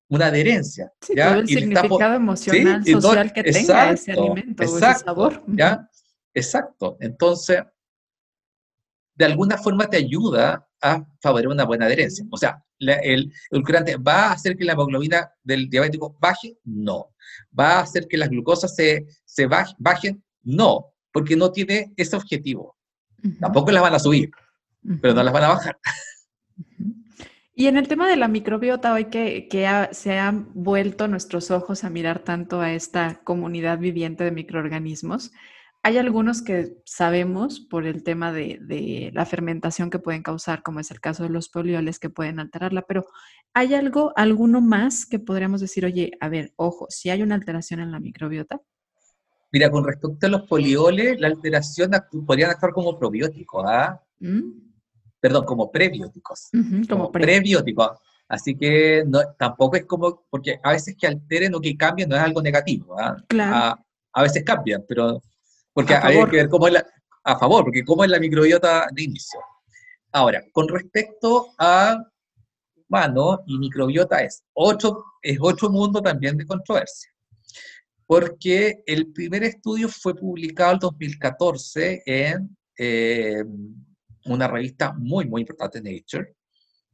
una 0.10 0.28
adherencia. 0.28 0.92
¿ya? 1.14 1.30
Todo 1.30 1.40
el 1.42 1.48
significado 1.48 2.16
emocional, 2.16 2.86
social 2.86 3.34
que 3.34 3.44
tenga 3.44 3.92
ese 3.92 4.12
alimento 4.14 4.64
o 4.64 4.78
ese 4.78 5.00
sabor. 5.00 5.44
¿ya? 5.48 5.90
Exacto. 6.34 6.98
Entonces, 7.00 7.64
de 9.20 9.26
alguna 9.26 9.58
forma 9.58 9.88
te 9.88 9.98
ayuda 9.98 10.66
a 10.82 11.06
favorecer 11.22 11.50
una 11.50 11.66
buena 11.66 11.86
adherencia. 11.86 12.26
O 12.32 12.38
sea, 12.38 12.64
el 12.80 13.32
edulcorante 13.52 13.98
va 13.98 14.28
a 14.28 14.32
hacer 14.32 14.56
que 14.56 14.64
la 14.64 14.72
hemoglobina 14.74 15.30
del 15.44 15.70
diabético 15.70 16.18
baje, 16.22 16.58
no. 16.64 17.14
Va 17.58 17.74
a 17.74 17.82
hacer 17.82 18.08
que 18.08 18.16
las 18.18 18.30
glucosas 18.30 18.74
se, 18.74 19.06
se 19.26 19.46
bajen, 19.46 20.24
no 20.44 20.94
porque 21.12 21.36
no 21.36 21.52
tiene 21.52 21.92
ese 21.98 22.16
objetivo. 22.16 22.78
Tampoco 23.42 23.72
las 23.72 23.84
van 23.84 23.96
a 23.96 24.00
subir, 24.00 24.32
pero 25.02 25.14
no 25.14 25.22
las 25.22 25.34
van 25.34 25.44
a 25.44 25.50
bajar. 25.50 25.80
Y 27.56 27.68
en 27.68 27.76
el 27.76 27.90
tema 27.90 28.08
de 28.08 28.16
la 28.16 28.30
microbiota, 28.30 28.94
hoy 28.94 29.10
que, 29.10 29.50
se 29.92 30.18
han 30.18 30.50
vuelto 30.54 31.10
nuestros 31.10 31.52
ojos 31.52 31.84
a 31.84 31.90
mirar 31.90 32.20
tanto 32.20 32.62
a 32.62 32.72
esta 32.72 33.20
comunidad 33.26 33.80
viviente 33.80 34.24
de 34.24 34.32
microorganismos, 34.32 35.34
hay 35.84 35.98
algunos 35.98 36.42
que 36.42 36.78
sabemos 36.86 37.60
por 37.60 37.86
el 37.86 38.04
tema 38.04 38.32
de, 38.34 38.60
de, 38.62 39.12
la 39.14 39.26
fermentación 39.26 39.90
que 39.90 40.00
pueden 40.00 40.24
causar, 40.24 40.62
como 40.62 40.80
es 40.80 40.92
el 40.92 41.00
caso 41.00 41.24
de 41.24 41.30
los 41.30 41.50
polioles 41.50 42.00
que 42.00 42.10
pueden 42.10 42.40
alterarla, 42.40 42.84
pero 42.84 43.06
¿hay 43.54 43.74
algo, 43.74 44.14
alguno 44.16 44.62
más 44.62 45.06
que 45.06 45.20
podríamos 45.20 45.62
decir, 45.62 45.86
oye, 45.86 46.12
a 46.20 46.30
ver, 46.30 46.54
ojo, 46.58 46.88
si 46.90 47.10
hay 47.10 47.22
una 47.22 47.36
alteración 47.36 47.80
en 47.80 47.92
la 47.92 48.00
microbiota? 48.00 48.62
Mira, 49.52 49.72
con 49.72 49.84
respecto 49.84 50.28
a 50.28 50.30
los 50.30 50.44
polioles, 50.44 51.20
la 51.20 51.28
alteración 51.28 51.92
podrían 52.26 52.52
actuar 52.52 52.72
como 52.72 53.00
probióticos, 53.00 53.66
¿ah? 53.68 54.00
¿Mm? 54.20 54.70
Perdón, 55.20 55.46
como 55.46 55.72
prebióticos. 55.72 56.50
como, 56.88 57.12
prebióticos. 57.12 58.00
Así 58.28 58.56
que 58.56 59.04
no, 59.08 59.20
tampoco 59.38 59.76
es 59.76 59.86
como, 59.86 60.24
porque 60.30 60.60
a 60.64 60.72
veces 60.72 60.96
que 60.96 61.08
alteren 61.08 61.56
o 61.56 61.60
que 61.60 61.76
cambien 61.76 62.10
no 62.10 62.16
es 62.16 62.22
algo 62.22 62.42
negativo. 62.42 62.96
¿ah? 63.00 63.18
Claro. 63.28 63.82
A, 64.14 64.24
veces 64.24 64.44
cambian, 64.46 64.86
pero 64.88 65.22
porque 65.82 65.96
hay 65.96 66.26
que 66.26 66.38
ver 66.38 66.50
cómo 66.50 66.68
es 66.68 66.74
la, 66.74 66.86
a 67.24 67.38
favor, 67.38 67.64
porque 67.64 67.84
cómo 67.84 68.04
es 68.04 68.10
la 68.10 68.20
microbiota 68.20 68.88
de 68.92 69.04
inicio. 69.04 69.40
Ahora, 70.12 70.44
con 70.52 70.68
respecto 70.68 71.54
a 71.58 71.98
humano 72.88 73.40
y 73.46 73.58
microbiota 73.60 74.24
es 74.24 74.44
otro, 74.54 75.04
es 75.22 75.38
otro 75.40 75.70
mundo 75.70 76.02
también 76.02 76.38
de 76.38 76.46
controversia 76.46 77.12
porque 78.10 78.82
el 78.88 79.14
primer 79.14 79.44
estudio 79.44 79.88
fue 79.88 80.16
publicado 80.16 80.74
en 80.74 80.80
2014 80.80 82.02
en 82.08 82.58
eh, 82.76 83.44
una 84.26 84.48
revista 84.48 84.94
muy, 84.94 85.28
muy 85.28 85.42
importante, 85.42 85.80
Nature, 85.80 86.36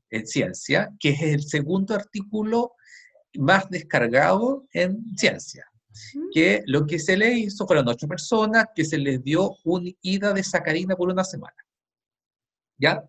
en 0.09 0.27
ciencia, 0.27 0.91
que 0.99 1.11
es 1.11 1.21
el 1.21 1.43
segundo 1.43 1.95
artículo 1.95 2.73
más 3.35 3.69
descargado 3.69 4.67
en 4.73 5.05
ciencia. 5.15 5.65
Que 6.33 6.63
lo 6.65 6.85
que 6.85 6.99
se 6.99 7.15
le 7.17 7.31
hizo 7.33 7.65
fueron 7.65 7.87
ocho 7.87 8.07
personas 8.07 8.65
que 8.75 8.85
se 8.85 8.97
les 8.97 9.23
dio 9.23 9.57
un 9.63 9.95
ida 10.01 10.33
de 10.33 10.43
sacarina 10.43 10.95
por 10.95 11.09
una 11.09 11.23
semana. 11.23 11.55
¿Ya? 12.77 13.03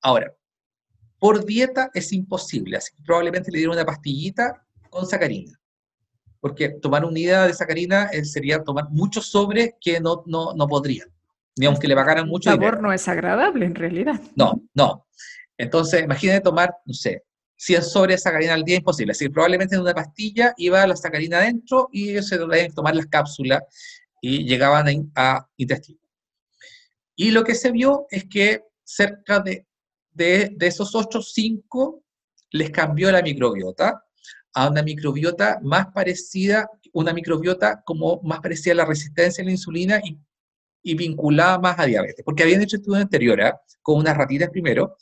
Ahora, 0.00 0.34
por 1.18 1.44
dieta 1.44 1.90
es 1.94 2.12
imposible, 2.12 2.76
así 2.76 2.94
que 2.94 3.02
probablemente 3.02 3.50
le 3.50 3.58
dieron 3.58 3.76
una 3.76 3.84
pastillita 3.84 4.66
con 4.90 5.06
sacarina 5.06 5.58
porque 6.44 6.68
tomar 6.68 7.06
unidad 7.06 7.46
de 7.46 7.54
sacarina 7.54 8.10
eh, 8.12 8.22
sería 8.22 8.62
tomar 8.62 8.90
mucho 8.90 9.22
sobre 9.22 9.78
que 9.80 9.98
no, 9.98 10.24
no, 10.26 10.52
no 10.52 10.68
podrían, 10.68 11.08
ni 11.56 11.64
aunque 11.64 11.88
le 11.88 11.94
pagaran 11.94 12.28
mucho. 12.28 12.50
El 12.50 12.56
sabor 12.56 12.82
no 12.82 12.92
es 12.92 13.08
agradable 13.08 13.64
en 13.64 13.74
realidad. 13.74 14.20
No, 14.36 14.60
no. 14.74 15.06
Entonces, 15.56 16.02
imagínate 16.02 16.42
tomar, 16.42 16.76
no 16.84 16.92
sé, 16.92 17.22
100 17.56 17.82
sobres 17.82 18.16
de 18.16 18.22
sacarina 18.22 18.54
al 18.54 18.64
día, 18.64 18.76
imposible. 18.76 19.12
Así 19.12 19.26
que 19.26 19.30
probablemente 19.30 19.74
en 19.74 19.82
una 19.82 19.94
pastilla 19.94 20.54
iba 20.56 20.86
la 20.86 20.96
sacarina 20.96 21.38
adentro 21.38 21.88
y 21.92 22.10
ellos 22.10 22.28
se 22.28 22.38
debían 22.38 22.72
tomar 22.72 22.94
las 22.94 23.06
cápsulas 23.06 23.62
y 24.20 24.44
llegaban 24.44 25.10
a, 25.14 25.36
a 25.36 25.48
intestino. 25.56 26.00
Y 27.16 27.30
lo 27.30 27.44
que 27.44 27.54
se 27.54 27.70
vio 27.70 28.06
es 28.10 28.24
que 28.24 28.64
cerca 28.82 29.40
de, 29.40 29.66
de, 30.12 30.56
esos 30.60 30.94
8, 30.94 31.20
5 31.22 32.02
les 32.50 32.70
cambió 32.70 33.10
la 33.10 33.22
microbiota 33.22 34.02
a 34.52 34.68
una 34.68 34.82
microbiota 34.82 35.58
más 35.62 35.86
parecida, 35.92 36.68
una 36.92 37.12
microbiota 37.12 37.82
como 37.84 38.20
más 38.22 38.40
parecida 38.40 38.72
a 38.72 38.76
la 38.76 38.84
resistencia 38.84 39.42
a 39.42 39.44
la 39.44 39.50
insulina 39.50 40.00
y, 40.02 40.18
y 40.82 40.94
vinculada 40.94 41.58
más 41.58 41.78
a 41.78 41.86
diabetes, 41.86 42.24
porque 42.24 42.44
habían 42.44 42.62
hecho 42.62 42.76
estudios 42.76 43.02
anteriores 43.02 43.46
¿ah? 43.52 43.60
con 43.82 43.98
unas 43.98 44.16
ratitas 44.16 44.50
primero 44.50 44.96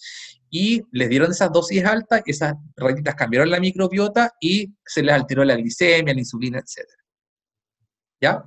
y 0.55 0.83
les 0.93 1.09
dieron 1.09 1.31
esas 1.31 1.51
dosis 1.51 1.83
altas, 1.83 2.23
esas 2.27 2.55
ratitas 2.77 3.15
cambiaron 3.15 3.51
la 3.51 3.59
microbiota 3.59 4.35
y 4.39 4.71
se 4.85 5.03
les 5.03 5.15
alteró 5.15 5.43
la 5.45 5.57
glicemia, 5.57 6.13
la 6.13 6.21
insulina, 6.21 6.59
etc. 6.59 6.87
¿Ya? 8.21 8.45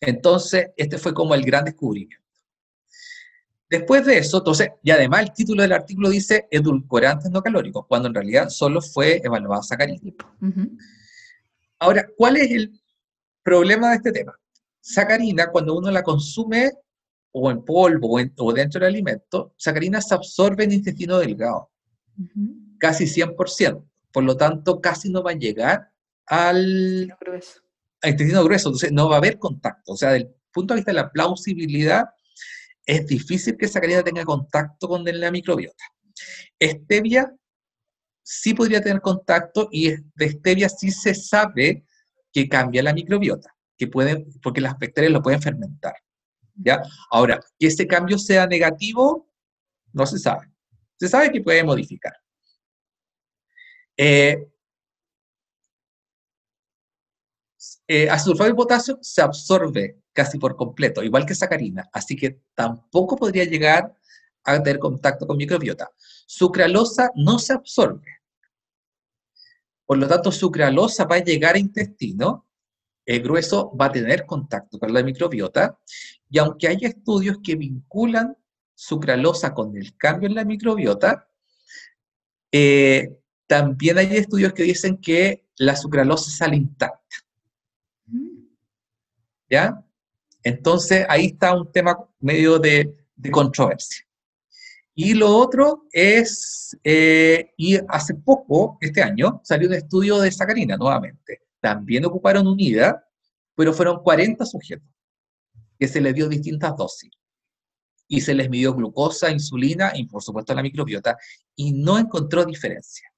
Entonces, 0.00 0.70
este 0.74 0.96
fue 0.96 1.12
como 1.12 1.34
el 1.34 1.44
gran 1.44 1.66
descubrimiento. 1.66 2.24
Después 3.68 4.06
de 4.06 4.16
eso, 4.16 4.38
entonces, 4.38 4.70
y 4.82 4.90
además 4.90 5.20
el 5.20 5.32
título 5.34 5.60
del 5.60 5.74
artículo 5.74 6.08
dice 6.08 6.48
edulcorantes 6.50 7.30
no 7.30 7.42
calóricos, 7.42 7.84
cuando 7.86 8.08
en 8.08 8.14
realidad 8.14 8.48
solo 8.48 8.80
fue 8.80 9.20
evaluado 9.22 9.62
sacarina. 9.62 10.00
Ahora, 11.78 12.08
¿cuál 12.16 12.38
es 12.38 12.50
el 12.50 12.80
problema 13.42 13.90
de 13.90 13.96
este 13.96 14.12
tema? 14.12 14.34
Sacarina, 14.80 15.50
cuando 15.50 15.76
uno 15.76 15.90
la 15.90 16.02
consume 16.02 16.72
o 17.32 17.50
en 17.50 17.64
polvo 17.64 18.18
o, 18.36 18.52
dentro 18.52 18.80
del 18.80 18.88
alimento, 18.88 19.54
sacarina 19.56 20.00
se 20.00 20.14
absorbe 20.14 20.64
en 20.64 20.72
intestino 20.72 21.18
delgado, 21.18 21.70
casi 22.78 23.04
100%. 23.04 23.84
Por 24.12 24.24
lo 24.24 24.36
tanto, 24.36 24.80
casi 24.80 25.08
no 25.10 25.22
va 25.22 25.30
a 25.30 25.34
llegar 25.34 25.92
al, 26.26 27.16
al 28.02 28.10
intestino 28.10 28.42
grueso, 28.44 28.68
entonces 28.68 28.92
no 28.92 29.08
va 29.08 29.16
a 29.16 29.18
haber 29.18 29.38
contacto. 29.38 29.92
O 29.92 29.96
sea, 29.96 30.10
del 30.12 30.34
punto 30.52 30.74
de 30.74 30.78
vista 30.78 30.90
de 30.90 30.96
la 30.96 31.10
plausibilidad, 31.10 32.06
es 32.84 33.06
difícil 33.06 33.56
que 33.56 33.68
sacarina 33.68 34.02
tenga 34.02 34.24
contacto 34.24 34.88
con 34.88 35.04
la 35.04 35.30
microbiota. 35.30 35.84
Stevia 36.60 37.32
sí 38.22 38.54
podría 38.54 38.80
tener 38.80 39.00
contacto 39.00 39.68
y 39.70 39.90
de 39.90 40.30
stevia 40.30 40.68
sí 40.68 40.90
se 40.90 41.14
sabe 41.14 41.84
que 42.32 42.48
cambia 42.48 42.82
la 42.82 42.94
microbiota, 42.94 43.54
que 43.76 43.88
pueden, 43.88 44.26
porque 44.42 44.60
las 44.60 44.78
bacterias 44.78 45.12
lo 45.12 45.22
pueden 45.22 45.42
fermentar. 45.42 45.94
Ahora, 47.10 47.40
que 47.58 47.66
ese 47.66 47.86
cambio 47.86 48.18
sea 48.18 48.46
negativo, 48.46 49.28
no 49.92 50.06
se 50.06 50.18
sabe. 50.18 50.50
Se 50.98 51.08
sabe 51.08 51.32
que 51.32 51.40
puede 51.40 51.64
modificar. 51.64 52.12
Eh, 53.96 54.48
eh, 57.86 58.08
de 58.08 58.54
potasio 58.54 58.98
se 59.02 59.20
absorbe 59.20 60.00
casi 60.12 60.38
por 60.38 60.56
completo, 60.56 61.02
igual 61.02 61.26
que 61.26 61.34
sacarina, 61.34 61.88
así 61.92 62.16
que 62.16 62.40
tampoco 62.54 63.16
podría 63.16 63.44
llegar 63.44 63.94
a 64.44 64.62
tener 64.62 64.78
contacto 64.78 65.26
con 65.26 65.36
microbiota. 65.36 65.90
Sucralosa 66.26 67.10
no 67.14 67.38
se 67.38 67.52
absorbe. 67.52 68.20
Por 69.84 69.98
lo 69.98 70.06
tanto, 70.06 70.30
sucralosa 70.30 71.04
va 71.04 71.16
a 71.16 71.24
llegar 71.24 71.56
a 71.56 71.58
intestino, 71.58 72.46
el 73.10 73.22
grueso 73.22 73.76
va 73.76 73.86
a 73.86 73.92
tener 73.92 74.24
contacto 74.24 74.78
con 74.78 74.94
la 74.94 75.02
microbiota, 75.02 75.76
y 76.30 76.38
aunque 76.38 76.68
hay 76.68 76.78
estudios 76.82 77.38
que 77.42 77.56
vinculan 77.56 78.36
sucralosa 78.72 79.52
con 79.52 79.76
el 79.76 79.96
cambio 79.96 80.28
en 80.28 80.36
la 80.36 80.44
microbiota, 80.44 81.28
eh, 82.52 83.18
también 83.48 83.98
hay 83.98 84.16
estudios 84.16 84.52
que 84.52 84.62
dicen 84.62 84.96
que 84.98 85.44
la 85.56 85.74
sucralosa 85.74 86.30
sale 86.30 86.54
intacta. 86.54 87.16
Mm. 88.06 88.44
¿Ya? 89.50 89.84
Entonces, 90.44 91.04
ahí 91.08 91.26
está 91.26 91.56
un 91.56 91.72
tema 91.72 91.98
medio 92.20 92.60
de, 92.60 92.96
controversia. 93.32 94.06
Y 94.94 95.14
lo 95.14 95.36
otro 95.36 95.88
es, 95.90 96.78
eh, 96.84 97.52
y 97.56 97.76
hace 97.88 98.14
poco, 98.14 98.78
este 98.80 99.02
año, 99.02 99.40
salió 99.42 99.66
un 99.66 99.74
estudio 99.74 100.20
de 100.20 100.30
sacarina 100.30 100.76
nuevamente. 100.76 101.49
También 101.60 102.04
ocuparon 102.04 102.46
unidad, 102.46 102.96
pero 103.54 103.72
fueron 103.72 104.02
40 104.02 104.44
sujetos 104.46 104.88
que 105.78 105.88
se 105.88 106.00
les 106.00 106.14
dio 106.14 106.28
distintas 106.28 106.76
dosis. 106.76 107.10
Y 108.06 108.20
se 108.20 108.34
les 108.34 108.50
midió 108.50 108.74
glucosa, 108.74 109.30
insulina 109.30 109.92
y 109.94 110.04
por 110.04 110.22
supuesto 110.22 110.54
la 110.54 110.62
microbiota, 110.62 111.16
y 111.54 111.72
no 111.72 111.98
encontró 111.98 112.44
diferencia. 112.44 113.08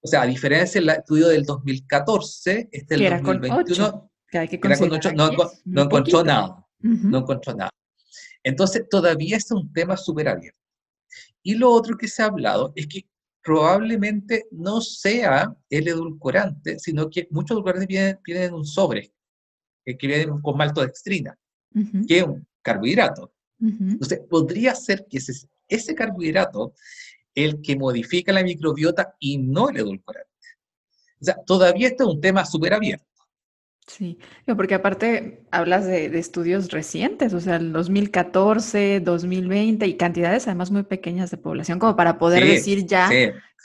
O 0.00 0.06
sea, 0.06 0.22
a 0.22 0.26
diferencia 0.26 0.80
del 0.80 0.90
estudio 0.90 1.28
del 1.28 1.44
2014, 1.44 2.68
este 2.70 2.96
del 2.96 3.22
2021 3.22 4.10
no, 5.64 5.82
encontró 5.82 6.24
nada. 6.24 6.66
No 6.80 7.18
encontró 7.18 7.54
nada. 7.54 7.70
Entonces, 8.42 8.86
todavía 8.90 9.38
es 9.38 9.50
un 9.50 9.72
tema 9.72 9.96
súper 9.96 10.28
abierto. 10.28 10.58
Y 11.42 11.54
lo 11.54 11.70
otro 11.70 11.96
que 11.96 12.08
se 12.08 12.22
ha 12.22 12.26
hablado 12.26 12.72
es 12.76 12.86
que 12.86 13.06
probablemente 13.44 14.46
no 14.50 14.80
sea 14.80 15.54
el 15.68 15.88
edulcorante, 15.88 16.78
sino 16.78 17.10
que 17.10 17.28
muchos 17.30 17.54
edulcorantes 17.54 17.86
vienen, 17.86 18.18
en 18.26 18.54
un 18.54 18.64
sobre, 18.64 19.12
eh, 19.84 19.96
que 19.98 20.06
vienen 20.06 20.40
con 20.40 20.56
maltodextrina, 20.56 21.38
que 22.08 22.18
es 22.18 22.24
un 22.24 22.46
carbohidrato. 22.62 23.32
Entonces, 23.60 24.20
podría 24.28 24.74
ser 24.74 25.06
que 25.08 25.18
ese, 25.18 25.48
ese 25.68 25.94
carbohidrato 25.94 26.74
el 27.34 27.60
que 27.60 27.76
modifica 27.76 28.32
la 28.32 28.42
microbiota 28.42 29.14
y 29.18 29.38
no 29.38 29.68
el 29.68 29.78
edulcorante. 29.78 30.30
O 31.20 31.24
sea, 31.24 31.36
todavía 31.46 31.88
este 31.88 32.04
es 32.04 32.08
un 32.08 32.20
tema 32.20 32.44
súper 32.44 32.74
abierto. 32.74 33.06
Sí, 33.86 34.18
porque 34.56 34.74
aparte 34.74 35.44
hablas 35.50 35.84
de, 35.84 36.06
estudios 36.18 36.70
recientes, 36.70 37.34
o 37.34 37.40
sea, 37.40 37.56
el 37.56 37.72
2014, 37.72 39.00
2020 39.00 39.86
y 39.86 39.96
cantidades 39.96 40.46
además 40.46 40.70
muy 40.70 40.84
pequeñas 40.84 41.30
de 41.30 41.36
población, 41.36 41.78
como 41.78 41.94
para 41.94 42.18
poder 42.18 42.44
decir 42.46 42.86
ya 42.86 43.10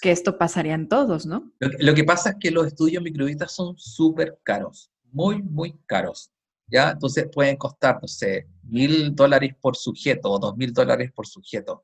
que 0.01 0.11
esto 0.11 0.37
pasaría 0.37 0.73
en 0.73 0.89
todos, 0.89 1.25
¿no? 1.25 1.51
Lo, 1.59 1.93
que 1.93 2.03
pasa 2.03 2.31
es 2.31 2.35
que 2.39 2.51
los 2.51 2.67
estudios 2.67 3.01
microbitas 3.01 3.53
son 3.53 3.77
súper 3.77 4.37
caros, 4.43 4.91
muy, 5.11 5.41
muy 5.41 5.79
caros, 5.85 6.31
¿ya? 6.67 6.91
Entonces 6.91 7.27
pueden 7.31 7.55
costar, 7.55 7.99
no 8.01 8.07
sé, 8.07 8.47
mil 8.63 9.15
dólares 9.15 9.55
por 9.59 9.77
sujeto 9.77 10.31
o 10.31 10.39
dos 10.39 10.57
mil 10.57 10.73
dólares 10.73 11.11
por 11.13 11.27
sujeto. 11.27 11.81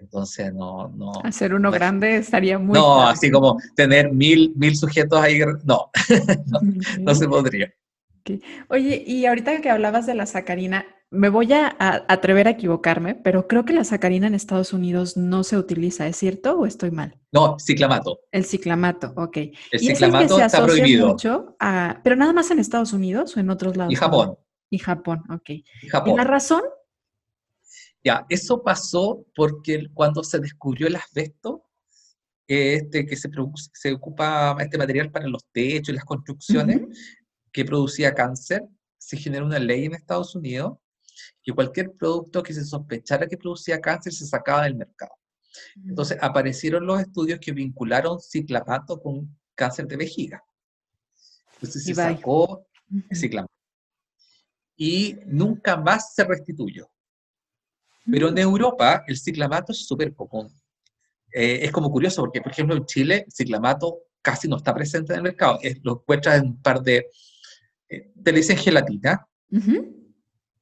Entonces, 0.00 0.52
no, 0.54 0.88
no. 0.88 1.12
Hacer 1.24 1.54
uno 1.54 1.70
grande 1.70 2.16
estaría 2.16 2.58
muy. 2.58 2.74
No, 2.74 3.02
así 3.02 3.30
como 3.30 3.58
tener 3.76 4.12
mil, 4.12 4.52
mil 4.56 4.74
sujetos 4.76 5.20
ahí, 5.20 5.38
no, 5.64 5.90
no, 7.00 7.14
se 7.14 7.28
podría. 7.28 7.72
Oye, 8.68 9.02
y 9.06 9.26
ahorita 9.26 9.60
que 9.60 9.70
hablabas 9.70 10.06
de 10.06 10.14
la 10.14 10.26
sacarina, 10.26 10.86
me 11.10 11.28
voy 11.28 11.52
a, 11.52 11.76
atrever 11.78 12.46
a 12.46 12.52
equivocarme, 12.52 13.14
pero 13.14 13.48
creo 13.48 13.64
que 13.64 13.72
la 13.72 13.84
sacarina 13.84 14.26
en 14.26 14.34
Estados 14.34 14.72
Unidos 14.72 15.16
no 15.16 15.42
se 15.42 15.58
utiliza, 15.58 16.06
¿es 16.06 16.16
cierto 16.16 16.58
o 16.58 16.66
estoy 16.66 16.92
mal? 16.92 17.18
No, 17.32 17.58
ciclamato. 17.58 18.20
El 18.30 18.44
ciclamato, 18.44 19.12
ok. 19.16 19.36
El 19.72 19.80
ciclamato 19.80 20.40
está 20.40 20.64
prohibido. 20.64 21.08
Mucho 21.08 21.56
pero 22.02 22.16
nada 22.16 22.32
más 22.32 22.50
en 22.50 22.58
Estados 22.58 22.92
Unidos 22.92 23.36
o 23.36 23.40
en 23.40 23.50
otros 23.50 23.76
lados. 23.76 23.92
Y 23.92 23.96
Japón. 23.96 24.38
Y 24.70 24.78
Japón, 24.78 25.24
ok. 25.30 25.50
Y 25.50 25.88
Japón. 25.88 26.14
¿Y 26.14 26.16
la 26.16 26.24
razón? 26.24 26.62
Ya, 28.02 28.24
eso 28.28 28.62
pasó 28.62 29.26
porque 29.34 29.88
cuando 29.92 30.24
se 30.24 30.38
descubrió 30.38 30.86
el 30.86 30.96
asbesto, 30.96 31.64
este, 32.46 33.06
que 33.06 33.16
se, 33.16 33.30
se 33.74 33.92
ocupa 33.92 34.56
este 34.58 34.78
material 34.78 35.10
para 35.10 35.28
los 35.28 35.44
techos 35.52 35.90
y 35.90 35.96
las 35.96 36.04
construcciones, 36.04 36.80
que 37.52 37.64
producía 37.64 38.14
cáncer, 38.14 38.66
se 38.98 39.16
generó 39.16 39.46
una 39.46 39.58
ley 39.58 39.84
en 39.84 39.94
Estados 39.94 40.34
Unidos 40.34 40.78
que 41.42 41.52
cualquier 41.52 41.92
producto 41.92 42.42
que 42.42 42.54
se 42.54 42.64
sospechara 42.64 43.26
que 43.26 43.36
producía 43.36 43.80
cáncer 43.80 44.12
se 44.12 44.26
sacaba 44.26 44.64
del 44.64 44.76
mercado. 44.76 45.12
Entonces 45.86 46.18
aparecieron 46.20 46.86
los 46.86 47.00
estudios 47.00 47.40
que 47.40 47.52
vincularon 47.52 48.20
ciclamato 48.20 49.00
con 49.00 49.36
cáncer 49.54 49.86
de 49.86 49.96
vejiga. 49.96 50.42
Entonces 51.54 51.84
se 51.84 51.94
sacó 51.94 52.66
ciclamato. 53.12 53.52
Y 54.76 55.16
nunca 55.26 55.76
más 55.76 56.14
se 56.14 56.24
restituyó. 56.24 56.90
Pero 58.10 58.28
en 58.28 58.38
Europa 58.38 59.04
el 59.06 59.16
ciclamato 59.16 59.72
es 59.72 59.86
súper 59.86 60.14
común. 60.14 60.48
Eh, 61.32 61.60
es 61.62 61.70
como 61.70 61.90
curioso 61.90 62.22
porque, 62.22 62.40
por 62.40 62.52
ejemplo, 62.52 62.76
en 62.76 62.84
Chile 62.86 63.24
el 63.26 63.32
ciclamato 63.32 63.98
casi 64.22 64.48
no 64.48 64.56
está 64.56 64.74
presente 64.74 65.12
en 65.12 65.18
el 65.18 65.22
mercado. 65.22 65.58
lo 65.82 65.92
encuentras 65.92 66.38
en 66.40 66.48
un 66.48 66.62
par 66.62 66.82
de... 66.82 67.06
Eh, 67.88 68.12
te 68.22 68.32
le 68.32 68.38
dicen 68.38 68.56
gelatina. 68.56 69.26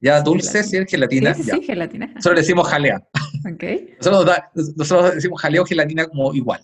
Ya 0.01 0.21
dulce, 0.21 0.63
sí, 0.63 0.79
gelatina. 0.87 1.35
Sí, 1.35 1.43
sí, 1.43 1.63
gelatina. 1.63 2.07
Nosotros 2.07 2.35
le 2.35 2.41
decimos 2.41 2.69
jalea. 2.69 3.03
Okay. 3.55 3.97
Nosotros, 4.03 5.15
decimos 5.15 5.41
jalea 5.41 5.63
o 5.63 5.65
gelatina 5.65 6.07
como 6.07 6.33
igual. 6.35 6.61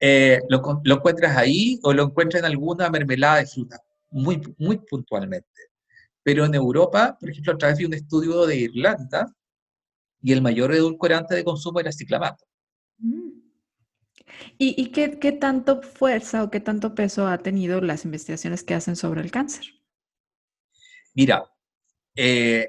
Eh, 0.00 0.40
lo, 0.48 0.80
lo, 0.82 0.94
encuentras 0.94 1.36
ahí 1.36 1.78
o 1.82 1.92
lo 1.92 2.04
encuentras 2.04 2.40
en 2.40 2.46
alguna 2.46 2.88
mermelada 2.88 3.36
de 3.36 3.46
fruta, 3.46 3.78
muy, 4.10 4.40
muy 4.58 4.78
puntualmente. 4.78 5.46
Pero 6.22 6.44
en 6.44 6.54
Europa, 6.54 7.16
por 7.20 7.30
ejemplo, 7.30 7.52
a 7.52 7.58
través 7.58 7.78
de 7.78 7.86
un 7.86 7.94
estudio 7.94 8.46
de 8.46 8.56
Irlanda, 8.56 9.32
y 10.22 10.32
el 10.32 10.42
mayor 10.42 10.72
edulcorante 10.74 11.34
de 11.34 11.44
consumo 11.44 11.80
era 11.80 11.92
ciclamato. 11.92 12.44
Mm. 12.98 13.30
¿Y, 14.58 14.90
qué, 14.90 15.32
tanto 15.32 15.82
fuerza 15.82 16.44
o 16.44 16.50
qué 16.50 16.60
tanto 16.60 16.94
peso 16.94 17.26
ha 17.26 17.38
tenido 17.38 17.80
las 17.80 18.04
investigaciones 18.04 18.62
que 18.62 18.74
hacen 18.74 18.94
sobre 18.96 19.22
el 19.22 19.30
cáncer? 19.30 19.64
Mira, 21.14 21.44
eh, 22.14 22.68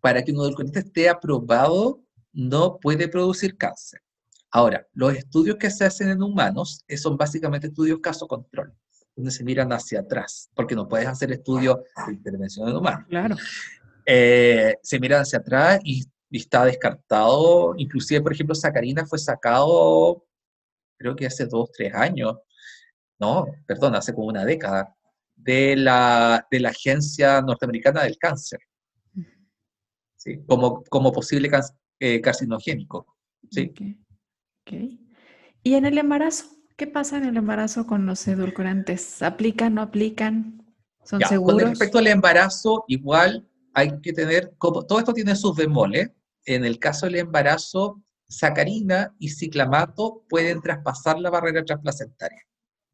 para 0.00 0.22
que 0.22 0.32
un 0.32 0.38
edulcorante 0.38 0.80
esté 0.80 1.08
aprobado, 1.08 2.02
no 2.32 2.78
puede 2.78 3.08
producir 3.08 3.56
cáncer. 3.56 4.02
Ahora, 4.50 4.86
los 4.92 5.14
estudios 5.14 5.56
que 5.56 5.70
se 5.70 5.84
hacen 5.84 6.10
en 6.10 6.22
humanos 6.22 6.84
eh, 6.86 6.96
son 6.96 7.16
básicamente 7.16 7.68
estudios 7.68 8.00
caso-control, 8.00 8.74
donde 9.16 9.30
se 9.30 9.44
miran 9.44 9.72
hacia 9.72 10.00
atrás, 10.00 10.50
porque 10.54 10.74
no 10.74 10.88
puedes 10.88 11.06
hacer 11.06 11.32
estudios 11.32 11.78
de 12.06 12.12
intervención 12.12 12.68
en 12.68 12.76
humanos. 12.76 13.06
Claro. 13.08 13.36
Eh, 14.04 14.76
se 14.82 14.98
miran 14.98 15.22
hacia 15.22 15.38
atrás 15.38 15.80
y 15.84 16.02
y 16.02 16.04
está 16.38 16.64
descartado. 16.64 17.74
Inclusive, 17.76 18.20
por 18.20 18.32
ejemplo, 18.32 18.54
Sacarina 18.54 19.06
fue 19.06 19.18
sacado, 19.18 20.24
creo 20.96 21.16
que 21.16 21.26
hace 21.26 21.46
dos, 21.46 21.70
tres 21.72 21.94
años, 21.94 22.36
no, 23.18 23.46
perdón, 23.66 23.94
hace 23.94 24.14
como 24.14 24.28
una 24.28 24.44
década, 24.44 24.94
de 25.36 25.76
la, 25.76 26.46
de 26.50 26.60
la 26.60 26.70
Agencia 26.70 27.40
Norteamericana 27.40 28.02
del 28.02 28.18
Cáncer, 28.18 28.60
¿sí? 30.16 30.40
como, 30.46 30.82
como 30.84 31.12
posible 31.12 31.50
eh, 31.98 32.20
carcinogénico. 32.20 33.06
¿sí? 33.50 33.72
¿Y 35.62 35.74
en 35.74 35.84
el 35.84 35.98
embarazo? 35.98 36.46
¿Qué 36.76 36.86
pasa 36.86 37.18
en 37.18 37.24
el 37.24 37.36
embarazo 37.36 37.86
con 37.86 38.06
los 38.06 38.26
edulcorantes? 38.26 39.22
¿Aplican, 39.22 39.74
no 39.74 39.82
aplican? 39.82 40.64
¿Son 41.04 41.20
seguros? 41.20 41.60
Con 41.60 41.70
respecto 41.70 41.98
al 41.98 42.06
embarazo, 42.06 42.84
igual 42.88 43.46
hay 43.74 44.00
que 44.00 44.12
tener, 44.12 44.54
como, 44.56 44.84
todo 44.86 44.98
esto 44.98 45.12
tiene 45.12 45.36
sus 45.36 45.54
bemoles, 45.56 46.10
en 46.44 46.64
el 46.64 46.78
caso 46.78 47.06
del 47.06 47.16
embarazo, 47.16 48.02
sacarina 48.28 49.14
y 49.18 49.30
ciclamato 49.30 50.24
pueden 50.28 50.60
traspasar 50.60 51.18
la 51.18 51.30
barrera 51.30 51.64
transplacentaria. 51.64 52.42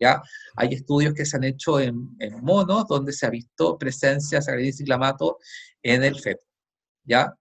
¿ya? 0.01 0.23
Hay 0.57 0.75
estudios 0.75 1.15
que 1.15 1.27
se 1.27 1.37
han 1.37 1.45
hecho 1.45 1.79
en, 1.81 2.17
monos 2.43 2.87
donde 2.89 3.13
se 3.13 3.27
ha 3.27 3.31
visto 3.31 3.79
presencia 3.79 4.39
de 4.39 4.43
sacarina 4.43 4.69
y 4.69 4.73
ciclamato 4.73 5.39
en 5.83 6.05
el 6.05 6.19
feto. 6.19 6.45
¿ya? 7.05 7.33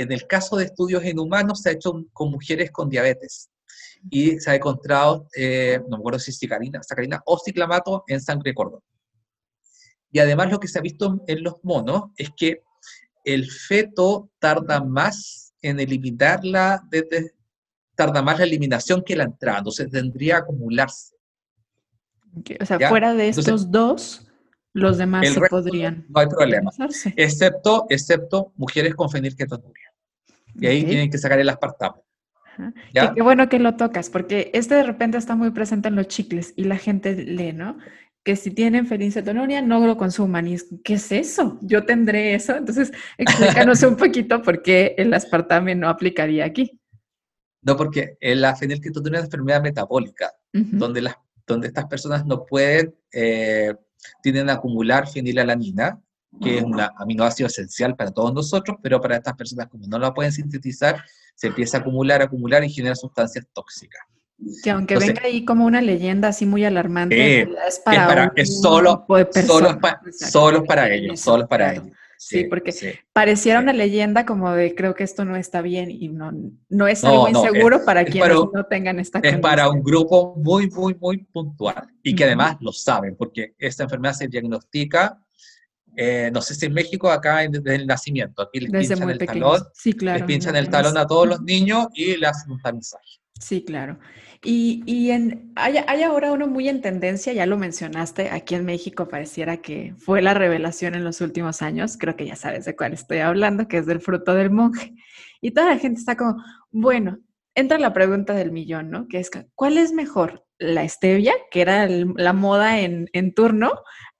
en 0.00 0.12
el 0.12 0.26
caso 0.26 0.56
de 0.56 0.64
estudios 0.64 1.04
en 1.04 1.18
humanos 1.18 1.60
se 1.60 1.68
ha 1.68 1.72
hecho 1.72 1.92
con 2.14 2.30
mujeres 2.30 2.70
con 2.70 2.88
diabetes 2.88 3.50
y 4.08 4.40
se 4.40 4.50
ha 4.50 4.54
encontrado, 4.54 5.28
eh, 5.36 5.78
no 5.82 5.98
me 5.98 6.00
acuerdo 6.00 6.18
si 6.18 6.32
sacarina, 6.32 6.82
sacarina 6.82 7.20
o 7.26 7.38
ciclamato 7.38 8.04
en 8.06 8.18
sangre 8.20 8.54
cordón. 8.54 8.80
Y 10.10 10.18
además 10.18 10.50
lo 10.50 10.58
que 10.58 10.68
se 10.68 10.78
ha 10.78 10.82
visto 10.82 11.22
en 11.26 11.42
los 11.42 11.62
monos 11.62 12.04
es 12.16 12.30
que 12.34 12.62
el 13.24 13.50
feto 13.50 14.30
tarda 14.38 14.82
más 14.82 15.54
en 15.62 15.80
eliminarla, 15.80 16.82
desde, 16.90 17.34
tarda 17.94 18.22
más 18.22 18.38
la 18.38 18.44
eliminación 18.44 19.02
que 19.04 19.16
la 19.16 19.24
entrada, 19.24 19.58
entonces 19.58 19.90
tendría 19.90 20.36
que 20.36 20.42
acumularse. 20.42 21.14
O 22.60 22.64
sea, 22.64 22.88
fuera 22.88 23.14
de 23.14 23.28
estos 23.28 23.70
dos, 23.70 24.30
los 24.72 24.98
demás 24.98 25.28
se 25.28 25.40
podrían. 25.40 26.06
No 26.08 26.20
hay 26.20 26.26
problema. 26.28 26.70
Excepto, 27.16 27.86
excepto 27.90 28.52
mujeres 28.56 28.94
con 28.94 29.10
fenilketonuria. 29.10 29.92
Y 30.54 30.66
ahí 30.66 30.84
tienen 30.84 31.10
que 31.10 31.18
sacar 31.18 31.40
el 31.40 31.48
aspartamo. 31.48 32.04
Qué 32.92 33.22
bueno 33.22 33.48
que 33.48 33.58
lo 33.58 33.76
tocas, 33.76 34.10
porque 34.10 34.50
este 34.54 34.74
de 34.74 34.82
repente 34.82 35.18
está 35.18 35.34
muy 35.34 35.50
presente 35.50 35.88
en 35.88 35.96
los 35.96 36.08
chicles 36.08 36.52
y 36.56 36.64
la 36.64 36.76
gente 36.76 37.14
lee, 37.14 37.52
¿no? 37.52 37.78
Que 38.22 38.36
si 38.36 38.50
tienen 38.50 38.86
fenilcetonuria 38.86 39.62
no 39.62 39.86
lo 39.86 39.96
consuman. 39.96 40.46
Y 40.46 40.56
¿qué 40.84 40.94
es 40.94 41.10
eso? 41.10 41.58
Yo 41.62 41.84
tendré 41.86 42.34
eso. 42.34 42.54
Entonces, 42.56 42.92
explícanos 43.16 43.82
un 43.82 43.96
poquito 43.96 44.42
por 44.42 44.62
qué 44.62 44.94
el 44.98 45.14
aspartame 45.14 45.74
no 45.74 45.88
aplicaría 45.88 46.44
aquí. 46.44 46.78
No, 47.62 47.76
porque 47.76 48.16
la 48.20 48.56
fenilketonuria 48.56 49.18
es 49.18 49.22
una 49.22 49.26
enfermedad 49.26 49.62
metabólica, 49.62 50.32
donde, 50.52 51.02
las, 51.02 51.14
donde 51.46 51.68
estas 51.68 51.86
personas 51.86 52.24
no 52.24 52.46
pueden, 52.46 52.94
eh, 53.12 53.74
a 54.24 54.52
acumular 54.52 55.06
fenilalanina, 55.06 56.00
que 56.40 56.58
es 56.58 56.62
un 56.62 56.80
aminoácido 56.96 57.48
esencial 57.48 57.96
para 57.96 58.12
todos 58.12 58.32
nosotros, 58.32 58.78
pero 58.82 59.00
para 59.00 59.16
estas 59.16 59.34
personas 59.34 59.66
como 59.68 59.86
no 59.86 59.98
la 59.98 60.14
pueden 60.14 60.32
sintetizar, 60.32 61.04
se 61.34 61.48
empieza 61.48 61.78
a 61.78 61.80
acumular, 61.80 62.22
acumular 62.22 62.64
y 62.64 62.70
genera 62.70 62.94
sustancias 62.94 63.46
tóxicas. 63.52 64.00
Que 64.62 64.70
aunque 64.70 64.96
venga 64.96 65.22
ahí 65.24 65.44
como 65.44 65.66
una 65.66 65.80
leyenda 65.80 66.28
así 66.28 66.46
muy 66.46 66.64
alarmante, 66.64 67.42
es 67.42 67.80
para, 67.84 68.32
es 68.36 68.60
solo, 68.60 69.06
solo, 69.46 69.78
solo 70.12 70.64
para 70.64 70.92
ellos, 70.92 71.20
solo 71.20 71.46
para 71.46 71.74
ellos. 71.74 71.86
Sí, 72.18 72.44
porque 72.44 73.00
pareciera 73.14 73.60
una 73.60 73.72
leyenda 73.72 74.26
como 74.26 74.52
de 74.52 74.74
creo 74.74 74.94
que 74.94 75.04
esto 75.04 75.24
no 75.24 75.36
está 75.36 75.62
bien 75.62 75.90
y 75.90 76.08
no, 76.08 76.32
no 76.68 76.86
es 76.86 77.02
algo 77.02 77.28
inseguro 77.28 77.82
para 77.84 78.04
quienes 78.04 78.36
no 78.52 78.64
tengan 78.68 79.00
esta 79.00 79.20
Es 79.20 79.38
para 79.38 79.70
un 79.70 79.82
grupo 79.82 80.36
muy, 80.36 80.68
muy, 80.68 80.94
muy 80.94 81.18
puntual 81.18 81.88
y 82.02 82.14
que 82.14 82.24
además 82.24 82.58
lo 82.60 82.72
saben, 82.72 83.16
porque 83.16 83.54
esta 83.58 83.84
enfermedad 83.84 84.12
se 84.12 84.28
diagnostica 84.28 85.18
eh, 85.96 86.30
no 86.32 86.40
sé 86.40 86.54
si 86.54 86.66
en 86.66 86.72
México, 86.72 87.10
acá 87.10 87.38
desde 87.48 87.74
el 87.74 87.86
nacimiento, 87.86 88.42
aquí 88.42 88.60
les 88.60 88.70
pinchan 88.70 89.10
el 89.10 89.18
talón, 89.18 89.62
sí, 89.74 89.92
claro, 89.92 90.18
les 90.18 90.26
pinchan 90.26 90.56
el 90.56 90.68
talón 90.68 90.96
a 90.96 91.06
todos 91.06 91.26
los 91.26 91.42
niños 91.42 91.88
y 91.94 92.16
le 92.16 92.26
hacen 92.26 92.52
un 92.52 92.60
tamizaje. 92.60 93.20
Sí, 93.40 93.64
claro. 93.64 93.98
Y, 94.42 95.10
hay, 95.56 96.02
ahora 96.02 96.32
uno 96.32 96.46
muy 96.46 96.68
en 96.68 96.80
tendencia, 96.80 97.32
ya 97.34 97.44
lo 97.44 97.58
mencionaste, 97.58 98.30
aquí 98.30 98.54
en 98.54 98.64
México 98.64 99.06
pareciera 99.06 99.58
que 99.58 99.94
fue 99.98 100.22
la 100.22 100.32
revelación 100.32 100.94
en 100.94 101.04
los 101.04 101.20
últimos 101.20 101.60
años, 101.60 101.98
creo 101.98 102.16
que 102.16 102.26
ya 102.26 102.36
sabes 102.36 102.64
de 102.64 102.74
cuál 102.74 102.94
estoy 102.94 103.18
hablando, 103.18 103.68
que 103.68 103.78
es 103.78 103.86
del 103.86 104.00
fruto 104.00 104.34
del 104.34 104.50
monje. 104.50 104.94
Y 105.42 105.50
toda 105.50 105.68
la 105.68 105.78
gente 105.78 106.00
está 106.00 106.16
como, 106.16 106.42
bueno, 106.70 107.18
entra 107.54 107.78
la 107.78 107.92
pregunta 107.92 108.32
del 108.32 108.50
millón, 108.50 108.90
¿no? 108.90 109.08
Que 109.08 109.18
es, 109.18 109.30
¿cuál 109.54 109.76
es 109.76 109.92
mejor? 109.92 110.46
¿La 110.58 110.88
stevia, 110.88 111.34
que 111.50 111.60
era 111.60 111.86
la 111.88 112.32
moda 112.32 112.80
en, 112.80 113.08
en 113.12 113.34
turno, 113.34 113.72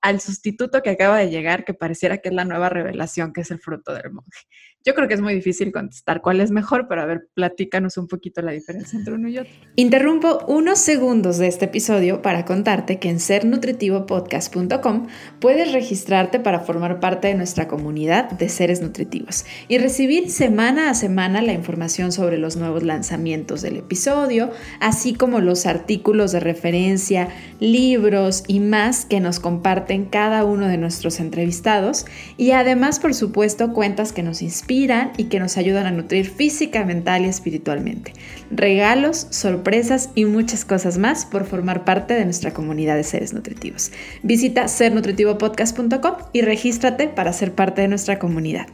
al 0.02 0.20
sustituto 0.20 0.82
que 0.82 0.90
acaba 0.90 1.18
de 1.18 1.30
llegar, 1.30 1.64
que 1.64 1.74
pareciera 1.74 2.18
que 2.18 2.30
es 2.30 2.34
la 2.34 2.44
nueva 2.44 2.68
revelación, 2.68 3.32
que 3.32 3.42
es 3.42 3.50
el 3.50 3.60
fruto 3.60 3.92
del 3.94 4.12
monje. 4.12 4.46
Yo 4.82 4.94
creo 4.94 5.08
que 5.08 5.14
es 5.14 5.20
muy 5.20 5.34
difícil 5.34 5.72
contestar 5.72 6.22
cuál 6.22 6.40
es 6.40 6.50
mejor, 6.50 6.88
pero 6.88 7.02
a 7.02 7.04
ver, 7.04 7.28
platícanos 7.34 7.98
un 7.98 8.08
poquito 8.08 8.40
la 8.40 8.52
diferencia 8.52 8.98
entre 8.98 9.12
uno 9.12 9.28
y 9.28 9.36
otro. 9.36 9.52
Interrumpo 9.76 10.42
unos 10.48 10.78
segundos 10.78 11.36
de 11.36 11.48
este 11.48 11.66
episodio 11.66 12.22
para 12.22 12.46
contarte 12.46 12.98
que 12.98 13.10
en 13.10 13.20
sernutritivopodcast.com 13.20 15.08
puedes 15.38 15.72
registrarte 15.72 16.40
para 16.40 16.60
formar 16.60 16.98
parte 16.98 17.28
de 17.28 17.34
nuestra 17.34 17.68
comunidad 17.68 18.30
de 18.30 18.48
seres 18.48 18.80
nutritivos 18.80 19.44
y 19.68 19.76
recibir 19.76 20.30
semana 20.30 20.88
a 20.88 20.94
semana 20.94 21.42
la 21.42 21.52
información 21.52 22.10
sobre 22.10 22.38
los 22.38 22.56
nuevos 22.56 22.82
lanzamientos 22.82 23.60
del 23.60 23.76
episodio, 23.76 24.50
así 24.80 25.12
como 25.12 25.40
los 25.40 25.66
artículos 25.66 26.32
de 26.32 26.40
referencia, 26.40 27.28
libros 27.58 28.44
y 28.46 28.60
más 28.60 29.04
que 29.04 29.20
nos 29.20 29.40
comparten 29.40 30.06
cada 30.06 30.42
uno 30.44 30.68
de 30.68 30.78
nuestros 30.78 31.20
entrevistados 31.20 32.06
y 32.38 32.52
además, 32.52 32.98
por 32.98 33.12
supuesto, 33.12 33.74
cuentas 33.74 34.14
que 34.14 34.22
nos 34.22 34.40
inspiran 34.40 34.69
y 34.70 35.24
que 35.24 35.40
nos 35.40 35.56
ayudan 35.56 35.86
a 35.86 35.90
nutrir 35.90 36.30
física, 36.30 36.84
mental 36.84 37.24
y 37.24 37.28
espiritualmente. 37.28 38.12
Regalos, 38.52 39.26
sorpresas 39.30 40.10
y 40.14 40.26
muchas 40.26 40.64
cosas 40.64 40.96
más 40.96 41.26
por 41.26 41.44
formar 41.44 41.84
parte 41.84 42.14
de 42.14 42.24
nuestra 42.24 42.54
comunidad 42.54 42.94
de 42.94 43.02
seres 43.02 43.32
nutritivos. 43.32 43.90
Visita 44.22 44.68
sernutritivopodcast.com 44.68 46.14
y 46.32 46.42
regístrate 46.42 47.08
para 47.08 47.32
ser 47.32 47.52
parte 47.52 47.82
de 47.82 47.88
nuestra 47.88 48.20
comunidad. 48.20 48.68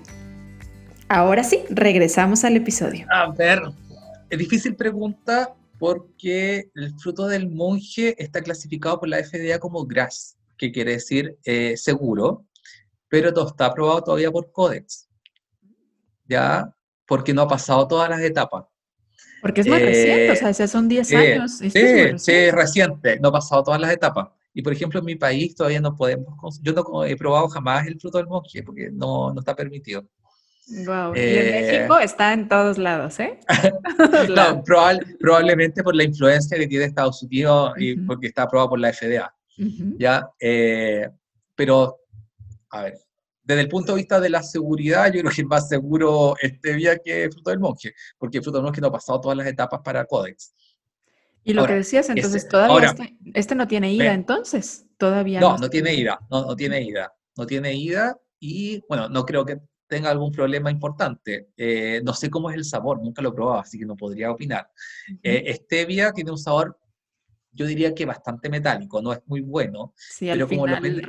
Ahora 1.09 1.42
sí, 1.42 1.61
regresamos 1.70 2.44
al 2.44 2.57
episodio. 2.57 3.07
A 3.11 3.30
ver, 3.30 3.62
es 4.28 4.38
difícil 4.38 4.76
pregunta 4.76 5.55
porque 5.78 6.68
el 6.74 6.92
fruto 6.99 7.26
del 7.26 7.49
monje 7.49 8.22
está 8.22 8.42
clasificado 8.42 9.01
por 9.01 9.09
la 9.09 9.24
FDA 9.24 9.59
como 9.59 9.86
GRAS, 9.86 10.36
que 10.59 10.72
quiere 10.72 10.92
decir 10.92 11.38
eh, 11.44 11.74
seguro, 11.78 12.44
pero 13.09 13.30
no 13.30 13.47
está 13.47 13.66
aprobado 13.66 14.03
todavía 14.03 14.30
por 14.30 14.53
Codex. 14.53 15.05
¿Ya? 16.29 16.72
Porque 17.07 17.33
no 17.33 17.43
ha 17.43 17.49
pasado 17.49 17.87
todas 17.87 18.09
las 18.09 18.20
etapas. 18.20 18.64
Porque 19.43 19.61
es 19.61 19.66
muy 19.66 19.79
reciente, 19.79 20.33
o 20.33 20.55
sea, 20.55 20.68
son 20.68 20.89
10 20.89 21.12
años. 21.12 21.59
Sí, 21.59 21.70
sí, 21.70 22.33
es 22.33 22.53
reciente, 22.53 23.20
no 23.20 23.29
ha 23.29 23.33
pasado 23.33 23.62
todas 23.62 23.81
las 23.81 23.93
etapas. 23.93 24.29
Y 24.53 24.62
por 24.62 24.72
ejemplo, 24.72 25.01
en 25.01 25.07
mi 25.07 25.16
país 25.16 25.55
todavía 25.55 25.81
no 25.81 25.95
podemos, 25.95 26.61
yo 26.62 26.72
no 26.72 27.05
he 27.05 27.14
probado 27.16 27.49
jamás 27.49 27.87
el 27.87 28.01
fruto 28.01 28.18
del 28.18 28.27
monje 28.27 28.62
porque 28.62 28.91
no, 28.91 29.33
no 29.33 29.41
está 29.41 29.55
permitido. 29.55 30.09
Wow. 30.68 31.14
y 31.14 31.20
en 31.20 31.47
eh, 31.47 31.62
México 31.62 31.99
está 31.99 32.33
en 32.33 32.49
todos 32.49 32.77
lados, 32.77 33.20
¿eh? 33.20 33.39
no, 34.35 34.64
probablemente 35.20 35.83
por 35.85 35.95
la 35.95 36.03
influencia 36.03 36.59
que 36.59 36.66
tiene 36.66 36.87
Estados 36.87 37.22
Unidos 37.22 37.74
y 37.77 37.97
porque 37.99 38.29
está 38.29 38.43
aprobado 38.43 38.70
por 38.70 38.81
la 38.81 38.93
FDA. 38.93 39.33
¿Ya? 39.99 40.29
Eh, 40.41 41.09
pero, 41.55 42.01
a 42.70 42.83
ver, 42.83 42.99
desde 43.47 43.61
el 43.61 43.68
punto 43.68 43.92
de 43.92 43.99
vista 43.99 44.18
de 44.18 44.28
la 44.28 44.42
seguridad, 44.42 45.07
yo 45.07 45.20
creo 45.20 45.32
que 45.32 45.42
es 45.42 45.47
más 45.47 45.68
seguro 45.68 46.34
este 46.40 46.74
vía 46.74 46.99
que 46.99 47.30
Fruto 47.30 47.51
del 47.51 47.61
Monje, 47.61 47.94
porque 48.18 48.42
Fruto 48.42 48.59
del 48.59 48.64
Monje 48.64 48.80
no 48.80 48.88
ha 48.88 48.92
pasado 48.92 49.20
todas 49.20 49.38
las 49.38 49.47
etapas 49.47 49.80
para 49.84 50.05
Codex. 50.05 50.53
Y 51.44 51.53
lo 51.53 51.64
que 51.64 51.74
decías, 51.74 52.11
entonces, 52.11 52.49
todavía 52.49 52.88
este, 52.88 53.16
este, 53.34 53.55
no 53.55 53.68
tiene 53.68 53.92
ida, 53.92 54.12
entonces, 54.12 54.86
todavía 54.99 55.38
no. 55.38 55.51
No, 55.51 55.59
no 55.59 55.70
tiene 55.70 55.94
ida, 55.94 56.18
no, 56.28 56.44
no 56.44 56.57
tiene 56.57 56.82
ida, 56.82 57.14
no 57.36 57.47
tiene 57.47 57.72
ida 57.72 58.18
y, 58.40 58.82
bueno, 58.88 59.09
no 59.09 59.24
creo 59.24 59.47
que 59.47 59.61
tenga 59.86 60.11
algún 60.11 60.32
problema 60.32 60.68
importante. 60.68 61.51
Eh, 61.57 62.01
no 62.05 62.14
sé 62.14 62.30
cómo 62.30 62.51
es 62.51 62.57
el 62.57 62.64
sabor, 62.64 63.01
nunca 63.01 63.22
lo 63.22 63.28
he 63.28 63.32
probado, 63.32 63.61
así 63.61 63.78
que 63.78 63.86
no 63.86 63.94
podría 63.94 64.32
opinar. 64.32 64.68
Uh 65.09 65.53
stevia 65.53 66.11
tiene 66.11 66.32
un 66.32 66.38
sabor 66.38 66.76
yo 67.57 67.66
diría 67.66 67.94
que 67.94 68.04
bastante 68.04 68.48
metálico, 68.48 69.00
no 69.02 69.12
es 69.12 69.20
muy 69.26 69.40
bueno, 69.40 69.94
pero 70.20 70.46
como, 70.46 70.66
lo 70.66 70.80
venden, 70.80 71.07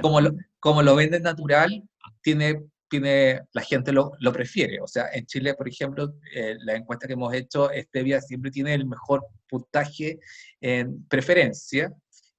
como, 0.00 0.20
lo, 0.20 0.34
como, 0.60 0.82
lo, 0.82 0.94
venden 0.94 1.22
natural, 1.22 1.82
tiene, 2.22 2.62
tiene, 2.88 3.42
la 3.52 3.62
gente 3.62 3.92
lo, 3.92 4.12
lo 4.20 4.32
prefiere. 4.32 4.80
O 4.80 4.86
sea, 4.86 5.08
en 5.12 5.26
Chile, 5.26 5.54
por 5.54 5.68
ejemplo, 5.68 6.14
eh, 6.34 6.56
la 6.60 6.76
encuesta 6.76 7.06
que 7.06 7.14
hemos 7.14 7.34
hecho, 7.34 7.68
Stevia 7.74 8.20
siempre 8.20 8.50
tiene 8.50 8.74
el 8.74 8.86
mejor 8.86 9.26
puntaje 9.48 10.20
en 10.60 11.04
preferencia, 11.06 11.92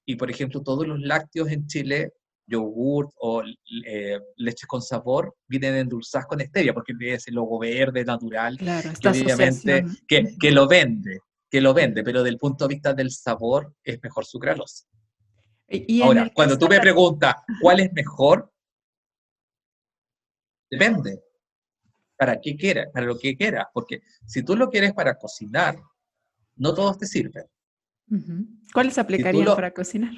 y 0.06 0.16
por 0.16 0.32
ejemplo, 0.32 0.62
todos 0.62 0.88
los 0.88 1.00
lácteos 1.00 1.52
en 1.52 1.68
Chile 1.68 2.14
yogurt 2.48 3.12
o 3.18 3.44
eh, 3.86 4.20
leches 4.38 4.68
con 4.68 4.82
sabor 4.82 5.36
vienen 5.48 5.76
endulzadas 5.76 6.26
con 6.26 6.40
stevia, 6.40 6.74
porque 6.74 6.94
es 7.00 7.28
el 7.28 7.36
logo 7.36 7.60
verde, 7.60 8.04
natural, 8.04 8.58
claro, 8.58 8.90
obviamente 9.08 9.86
que, 10.08 10.36
que, 10.40 10.52
lo 10.52 10.68
vende 10.68 11.20
que 11.50 11.62
lo 11.62 11.74
vende, 11.74 12.04
pero 12.04 12.24
del 12.24 12.38
punto 12.38 12.68
de 12.68 12.76
vista 12.76 12.94
del 12.94 13.12
sabor 13.12 13.74
es 13.84 14.02
mejor 14.02 14.26
sucralosa. 14.26 14.86
Y 15.68 16.02
Ahora, 16.02 16.32
cuando 16.34 16.58
tú 16.58 16.68
me 16.68 16.80
preguntas 16.80 17.36
cuál 17.62 17.80
es 17.80 17.94
mejor, 17.94 18.52
depende. 20.70 21.24
¿Para 22.18 22.40
qué 22.42 22.56
quieras? 22.56 22.90
Para 22.94 23.06
lo 23.06 23.18
que 23.18 23.36
quieras. 23.38 23.68
Porque 23.74 24.02
si 24.26 24.44
tú 24.44 24.56
lo 24.56 24.70
quieres 24.70 24.94
para 24.94 25.16
cocinar, 25.18 25.80
no 26.56 26.74
todos 26.74 26.98
te 26.98 27.06
sirven. 27.06 27.46
¿Cuáles 28.74 28.98
aplicarían 28.98 29.46
para 29.46 29.72
cocinar? 29.72 30.14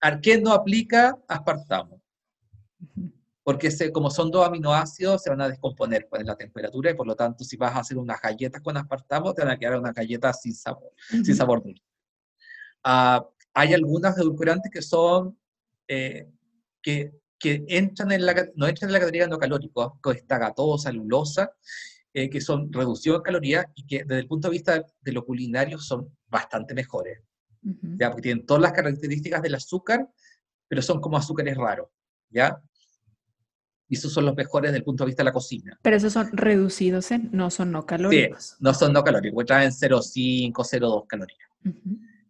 ¿A 0.00 0.20
qué 0.20 0.40
no 0.40 0.52
aplica 0.52 1.18
aspartamo? 1.26 2.00
Porque 3.48 3.70
como 3.94 4.10
son 4.10 4.30
dos 4.30 4.46
aminoácidos, 4.46 5.22
se 5.22 5.30
van 5.30 5.40
a 5.40 5.48
descomponer 5.48 6.06
con 6.06 6.22
la 6.22 6.36
temperatura 6.36 6.90
y 6.90 6.94
por 6.94 7.06
lo 7.06 7.16
tanto, 7.16 7.44
si 7.44 7.56
vas 7.56 7.74
a 7.74 7.78
hacer 7.78 7.96
unas 7.96 8.20
galletas 8.20 8.60
con 8.60 8.76
aspartamo, 8.76 9.32
te 9.32 9.40
van 9.40 9.52
a 9.52 9.58
quedar 9.58 9.78
unas 9.78 9.94
galletas 9.94 10.42
sin 10.42 10.54
sabor, 10.54 10.92
sin 11.08 11.34
sabor 11.34 11.62
dulce. 11.62 11.82
Ah, 12.84 13.26
hay 13.54 13.72
algunas 13.72 14.18
edulcorantes 14.18 14.70
que 14.70 14.82
son, 14.82 15.38
eh, 15.88 16.28
que, 16.82 17.14
que, 17.38 17.64
entran 17.68 18.12
en 18.12 18.26
la, 18.26 18.34
no 18.54 18.68
entran 18.68 18.90
en 18.90 18.92
la 18.92 18.98
categoría 18.98 19.26
no 19.26 19.38
calórico, 19.38 19.98
que 20.02 20.10
está 20.10 20.36
gatosa, 20.36 20.90
celulosa, 20.90 21.50
eh, 22.12 22.28
que 22.28 22.42
son 22.42 22.70
reducidos 22.70 23.16
en 23.16 23.22
calorías 23.22 23.64
y 23.74 23.86
que 23.86 24.04
desde 24.04 24.20
el 24.20 24.28
punto 24.28 24.48
de 24.48 24.52
vista 24.52 24.84
de 25.00 25.12
lo 25.12 25.24
culinario 25.24 25.78
son 25.78 26.14
bastante 26.26 26.74
mejores. 26.74 27.22
¿ya? 27.62 28.10
Porque 28.10 28.24
tienen 28.24 28.44
todas 28.44 28.60
las 28.60 28.72
características 28.72 29.40
del 29.40 29.54
azúcar, 29.54 30.06
pero 30.68 30.82
son 30.82 31.00
como 31.00 31.16
azúcares 31.16 31.56
raros. 31.56 31.88
¿ya? 32.28 32.62
Y 33.88 33.96
esos 33.96 34.12
son 34.12 34.26
los 34.26 34.36
mejores 34.36 34.70
desde 34.70 34.78
el 34.78 34.84
punto 34.84 35.04
de 35.04 35.06
vista 35.06 35.22
de 35.22 35.26
la 35.26 35.32
cocina. 35.32 35.78
Pero 35.82 35.96
esos 35.96 36.12
son 36.12 36.28
reducidos 36.32 37.10
en, 37.10 37.30
no 37.32 37.50
son 37.50 37.72
no 37.72 37.86
calóricos. 37.86 38.44
Sí, 38.44 38.56
no 38.60 38.74
son 38.74 38.92
no 38.92 39.02
calóricos, 39.02 39.46
traen 39.46 39.70
0,5, 39.70 40.52
0,2 40.52 41.06
calorías. 41.06 41.48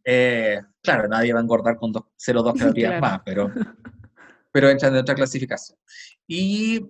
Eh, 0.04 0.60
claro, 0.82 1.08
nadie 1.08 1.32
va 1.32 1.40
a 1.40 1.42
engordar 1.42 1.76
con 1.76 1.92
0,2 1.92 2.54
calorías 2.58 3.00
más, 3.00 3.20
pero, 3.24 3.52
pero 4.52 4.70
entran 4.70 4.94
en 4.94 5.00
otra 5.00 5.14
clasificación. 5.14 5.78
Y 6.26 6.80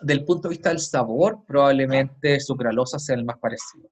del 0.00 0.24
punto 0.24 0.48
de 0.48 0.54
vista 0.54 0.70
del 0.70 0.80
sabor, 0.80 1.44
probablemente 1.46 2.40
sucralosa 2.40 2.98
sea 2.98 3.16
el 3.16 3.24
más 3.24 3.38
parecido. 3.38 3.90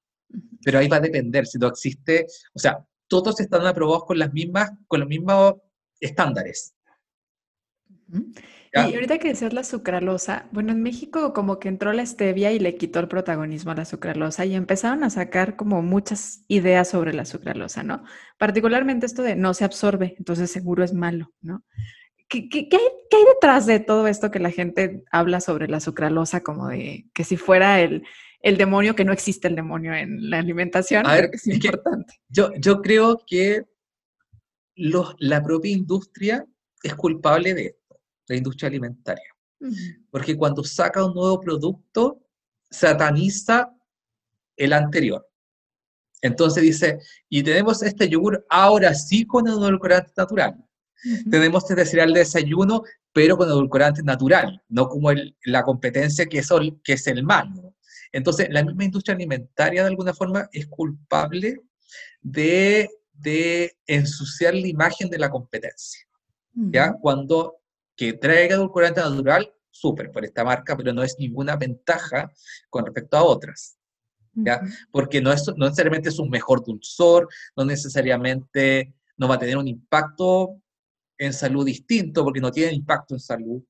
Pero 0.65 0.79
ahí 0.79 0.89
va 0.89 0.97
a 0.97 1.01
depender, 1.01 1.47
si 1.47 1.59
no 1.59 1.69
existe, 1.69 2.27
o 2.53 2.59
sea, 2.59 2.85
todos 3.07 3.39
están 3.41 3.67
aprobados 3.67 4.05
con 4.05 4.19
las 4.19 4.33
mismas, 4.33 4.73
con 4.89 5.01
los 5.01 5.09
mismos 5.09 5.55
estándares. 6.01 6.75
Y 8.75 8.95
ahorita 8.95 9.19
que 9.19 9.29
decías 9.29 9.53
la 9.53 9.63
sucralosa, 9.63 10.49
bueno, 10.51 10.73
en 10.73 10.83
México 10.83 11.33
como 11.33 11.61
que 11.61 11.69
entró 11.69 11.93
la 11.93 12.05
stevia 12.05 12.51
y 12.53 12.59
le 12.59 12.77
quitó 12.77 12.99
el 12.99 13.07
protagonismo 13.07 13.71
a 13.71 13.77
la 13.77 13.85
sucralosa 13.85 14.45
y 14.47 14.55
empezaron 14.55 15.05
a 15.05 15.11
sacar 15.11 15.55
como 15.55 15.81
muchas 15.81 16.45
ideas 16.49 16.89
sobre 16.89 17.15
la 17.15 17.25
sucralosa, 17.25 17.85
¿no? 17.85 18.03
Particularmente 18.37 19.07
esto 19.07 19.23
de 19.23 19.37
no 19.37 19.55
se 19.55 19.65
absorbe, 19.65 20.17
entonces 20.19 20.51
seguro 20.51 20.83
es 20.83 20.93
malo, 20.93 21.33
¿no? 21.41 21.65
¿Qué, 22.29 22.49
hay, 22.53 23.25
detrás 23.35 23.65
de 23.67 23.79
todo 23.79 24.09
esto 24.09 24.33
que 24.33 24.41
la 24.41 24.51
gente 24.51 25.05
habla 25.13 25.41
sobre 25.41 25.69
la 25.69 25.79
sucralosa 25.79 26.43
como 26.43 26.67
de 26.69 27.07
que 27.15 27.23
si 27.23 27.37
fuera 27.37 27.81
el, 27.81 28.03
demonio, 28.43 28.97
que 28.97 29.05
no 29.05 29.13
existe 29.13 29.47
el 29.47 29.55
demonio 29.55 29.95
en 29.95 30.31
la 30.31 30.39
alimentación, 30.39 31.07
a 31.07 31.17
que 31.21 31.29
es, 31.33 31.47
importante? 31.47 32.15
yo, 32.29 32.51
yo 32.59 32.83
creo 32.83 33.23
que 33.25 33.67
los, 34.75 35.15
la 35.19 35.45
propia 35.45 35.71
industria 35.71 36.45
es 36.83 36.95
culpable 36.95 37.55
de 37.55 37.67
esto, 37.67 37.84
la 38.27 38.37
industria 38.37 38.69
alimentaria. 38.69 39.35
Porque 40.11 40.37
cuando 40.37 40.63
saca 40.63 41.05
un 41.05 41.15
nuevo 41.15 41.41
producto, 41.41 42.21
sataniza 42.71 43.71
el 44.57 44.73
anterior. 44.73 45.27
Entonces 46.21 46.63
dice, 46.63 46.99
y 47.29 47.43
tenemos 47.43 47.83
este 47.83 48.09
yogur 48.09 48.47
ahora 48.49 48.95
sí 48.95 49.27
con 49.27 49.47
edulcorante 49.47 50.13
natural. 50.17 50.65
Tenemos 51.31 51.69
este 51.69 51.85
cereal 51.85 52.15
de 52.15 52.21
desayuno, 52.21 52.83
pero 53.13 53.37
con 53.37 53.49
edulcorante 53.49 54.03
natural, 54.03 54.63
no 54.69 54.89
como 54.89 55.11
la 55.45 55.63
competencia 55.63 56.25
que 56.27 56.39
es, 56.39 56.49
que 56.83 56.95
es 56.95 57.07
el 57.07 57.23
malo. 57.23 57.75
Entonces, 58.11 58.49
la 58.51 58.65
misma 58.65 58.85
industria 58.85 59.15
alimentaria 59.15 59.83
de 59.83 59.89
alguna 59.89 60.15
forma 60.15 60.49
es 60.53 60.67
culpable 60.67 61.61
de, 62.23 62.89
de 63.13 63.77
ensuciar 63.87 64.55
la 64.55 64.67
imagen 64.67 65.11
de 65.11 65.19
la 65.19 65.31
competencia. 65.31 66.01
¿Ya? 66.55 66.95
Cuando 66.95 67.57
que 67.97 68.15
traiga 68.15 68.57
edulcorante 68.57 69.01
natural, 69.01 69.53
súper 69.71 70.11
por 70.11 70.25
esta 70.25 70.45
marca, 70.45 70.77
pero 70.77 70.93
no 70.93 71.03
es 71.03 71.17
ninguna 71.19 71.57
ventaja 71.57 72.33
con 72.71 72.85
respecto 72.85 73.17
a 73.17 73.25
otras. 73.25 73.77
¿ya? 74.35 74.61
Porque 74.91 75.21
no, 75.21 75.33
es, 75.33 75.47
no 75.57 75.67
necesariamente 75.67 76.09
es 76.09 76.19
un 76.19 76.31
mejor 76.31 76.65
dulzor, 76.65 77.29
no 77.57 77.65
necesariamente 77.65 78.95
no 79.17 79.29
va 79.29 79.37
a 79.37 79.39
tener 79.39 79.57
un 79.57 79.69
impacto 79.69 80.61
en 81.19 81.33
salud 81.33 81.65
distinto, 81.65 82.25
porque 82.25 82.41
no 82.41 82.51
tiene 82.51 82.73
impacto 82.73 83.15
en 83.15 83.21
salud. 83.21 83.63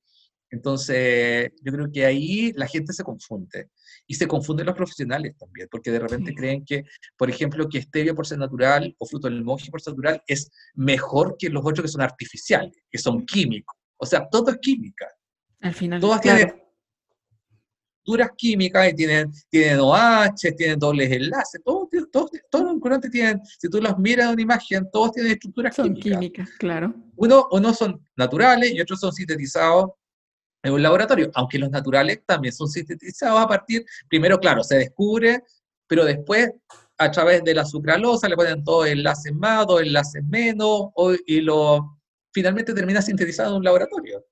Entonces, 0.49 1.51
yo 1.61 1.71
creo 1.71 1.91
que 1.91 2.05
ahí 2.05 2.53
la 2.53 2.67
gente 2.67 2.93
se 2.93 3.03
confunde. 3.03 3.69
Y 4.07 4.15
se 4.15 4.27
confunden 4.27 4.67
los 4.67 4.75
profesionales 4.75 5.35
también, 5.37 5.67
porque 5.69 5.91
de 5.91 5.99
repente 5.99 6.33
creen 6.33 6.63
que, 6.63 6.83
por 7.17 7.29
ejemplo, 7.29 7.67
que 7.67 7.81
stevia 7.81 8.13
por 8.13 8.27
ser 8.27 8.37
natural 8.37 8.95
o 8.99 9.05
fruto 9.05 9.27
del 9.27 9.43
moji 9.43 9.69
por 9.71 9.81
ser 9.81 9.93
natural 9.93 10.21
es 10.27 10.51
mejor 10.75 11.35
que 11.37 11.49
los 11.49 11.65
otros 11.65 11.81
que 11.81 11.87
son 11.87 12.01
artificiales, 12.01 12.75
que 12.89 12.97
son 12.97 13.25
químicos. 13.25 13.75
O 14.05 14.07
sea, 14.07 14.29
todo 14.29 14.51
es 14.51 14.57
química. 14.57 15.07
Al 15.61 15.73
final, 15.73 15.99
Todas 15.99 16.21
tienen 16.21 16.53
duras 18.05 18.29
químicas 18.37 18.89
y 18.89 18.93
tienen, 18.93 19.31
tienen 19.49 19.79
OH, 19.79 20.53
tienen 20.55 20.77
dobles 20.77 21.11
enlaces, 21.11 21.59
todos, 21.63 21.89
todos, 22.11 22.29
todos 22.51 22.65
los 22.65 22.79
corantes 22.79 23.09
tienen, 23.09 23.41
si 23.43 23.67
tú 23.67 23.81
los 23.81 23.97
miras 23.97 24.27
en 24.27 24.33
una 24.33 24.41
imagen, 24.43 24.87
todos 24.93 25.13
tienen 25.13 25.31
estructuras 25.31 25.75
son 25.75 25.87
químicas. 25.87 26.11
químicas, 26.11 26.49
claro. 26.59 26.93
Uno, 27.15 27.47
uno 27.51 27.73
son 27.73 27.99
naturales 28.15 28.71
y 28.71 28.79
otros 28.79 28.99
son 28.99 29.11
sintetizados 29.11 29.89
en 30.61 30.73
un 30.73 30.83
laboratorio, 30.83 31.31
aunque 31.33 31.57
los 31.57 31.71
naturales 31.71 32.21
también 32.25 32.53
son 32.53 32.69
sintetizados 32.69 33.39
a 33.39 33.47
partir, 33.47 33.83
primero, 34.07 34.39
claro, 34.39 34.63
se 34.63 34.77
descubre, 34.77 35.43
pero 35.87 36.05
después 36.05 36.51
a 36.97 37.11
través 37.11 37.43
de 37.43 37.55
la 37.55 37.65
sucralosa 37.65 38.29
le 38.29 38.35
ponen 38.35 38.63
dos 38.63 38.87
enlaces 38.87 39.33
más, 39.33 39.65
dos 39.65 39.81
enlaces 39.81 40.23
menos, 40.23 40.89
y 41.25 41.41
lo 41.41 41.99
finalmente 42.35 42.73
termina 42.73 43.01
sintetizado 43.01 43.51
en 43.51 43.57
un 43.59 43.63
laboratorio. 43.63 44.25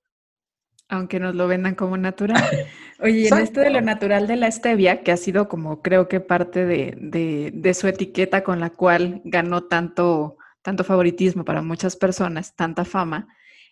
Aunque 0.90 1.22
nos 1.22 1.34
lo 1.36 1.48
vendan 1.48 1.74
como 1.74 1.96
natural. 1.96 2.44
Oye, 3.00 3.30
en 3.30 3.38
esto 3.38 3.62
de 3.62 3.70
lo 3.70 3.80
natural 3.80 4.28
de 4.28 4.36
la 4.36 4.52
stevia, 4.52 5.04
que 5.04 5.14
ha 5.14 5.18
sido 5.18 5.48
como 5.48 5.82
creo 5.82 6.10
que 6.10 6.20
parte 6.20 6.66
de, 6.66 7.74
su 7.74 7.88
etiqueta 7.88 8.44
con 8.44 8.60
la 8.60 8.72
cual 8.72 9.22
ganó 9.24 9.64
tanto, 9.64 10.36
tanto 10.62 10.84
favoritismo 10.84 11.46
para 11.46 11.62
muchas 11.62 11.96
personas, 11.96 12.58
tanta 12.58 12.84
fama, 12.84 13.30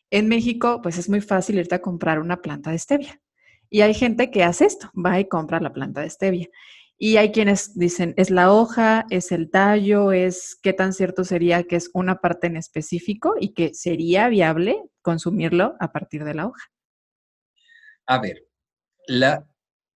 en 0.10 0.30
México 0.30 0.80
pues 0.82 0.98
es 0.98 1.10
muy 1.10 1.20
fácil 1.20 1.60
irte 1.60 1.76
a 1.76 1.82
comprar 1.82 2.18
una 2.18 2.42
planta 2.42 2.72
de 2.72 2.80
stevia. 2.80 3.22
Y 3.70 3.82
hay 3.82 3.94
gente 3.94 4.32
que 4.32 4.46
hace 4.46 4.66
esto, 4.66 4.90
va 4.94 5.20
y 5.20 5.28
compra 5.28 5.60
la 5.60 5.74
planta 5.74 6.02
de 6.02 6.10
stevia. 6.10 6.48
Y 7.04 7.18
hay 7.18 7.32
quienes 7.32 7.76
dicen, 7.76 8.14
es 8.16 8.30
la 8.30 8.54
hoja, 8.54 9.08
es 9.10 9.32
el 9.32 9.50
tallo, 9.50 10.12
es 10.12 10.56
qué 10.62 10.72
tan 10.72 10.94
cierto 10.94 11.24
sería 11.24 11.64
que 11.64 11.76
es 11.76 11.90
una 11.96 12.22
parte 12.22 12.46
en 12.46 12.58
específico 12.58 13.34
y 13.40 13.56
que 13.56 13.74
sería 13.74 14.30
viable 14.30 14.80
consumirlo 15.02 15.76
a 15.80 15.92
partir 15.92 16.24
de 16.24 16.36
la 16.36 16.46
hoja. 16.46 16.64
A 18.06 18.22
ver, 18.22 18.46
la, 19.08 19.48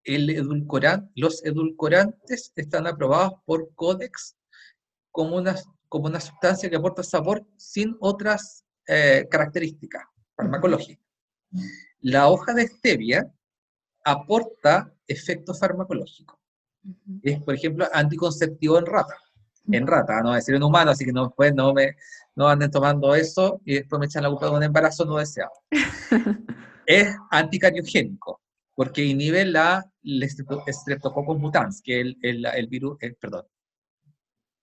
el 0.05 0.29
edulcorante, 0.29 1.11
los 1.15 1.43
edulcorantes 1.43 2.53
están 2.55 2.87
aprobados 2.87 3.33
por 3.43 3.75
Codex 3.75 4.37
como 5.11 5.35
una, 5.35 5.57
como 5.89 6.05
una 6.05 6.21
sustancia 6.21 6.69
que 6.69 6.77
aporta 6.77 7.03
sabor 7.03 7.45
sin 7.57 7.97
otras 7.99 8.63
eh, 8.87 9.27
características 9.29 10.03
farmacológicas. 10.37 11.05
La 11.99 12.29
hoja 12.29 12.53
de 12.53 12.65
stevia 12.65 13.29
aporta 14.05 14.95
efectos 15.05 15.59
farmacológicos 15.59 16.42
es, 17.21 17.41
por 17.41 17.55
ejemplo, 17.55 17.87
anticonceptivo 17.93 18.77
en 18.77 18.85
rata. 18.85 19.15
En 19.71 19.87
rata, 19.87 20.21
no 20.21 20.33
decir 20.33 20.55
en 20.55 20.63
humano, 20.63 20.91
así 20.91 21.05
que 21.05 21.13
no, 21.13 21.25
después 21.25 21.55
no, 21.55 21.73
me, 21.73 21.95
no 22.35 22.49
anden 22.49 22.69
tomando 22.69 23.15
eso 23.15 23.61
y 23.63 23.75
después 23.75 23.97
me 23.97 24.07
echan 24.07 24.23
la 24.23 24.29
culpa 24.29 24.47
de 24.47 24.51
un 24.51 24.63
embarazo 24.63 25.05
no 25.05 25.17
deseado. 25.17 25.51
es 26.85 27.15
anticariogénico, 27.31 28.41
porque 28.75 29.05
inhibe 29.05 29.45
la 29.45 29.85
Streptococcus 30.03 31.39
mutans, 31.39 31.81
que 31.81 32.01
es 32.01 32.15
el, 32.21 32.45
el, 32.45 32.67
virus, 32.67 32.97
eh, 33.01 33.15
perdón. 33.17 33.45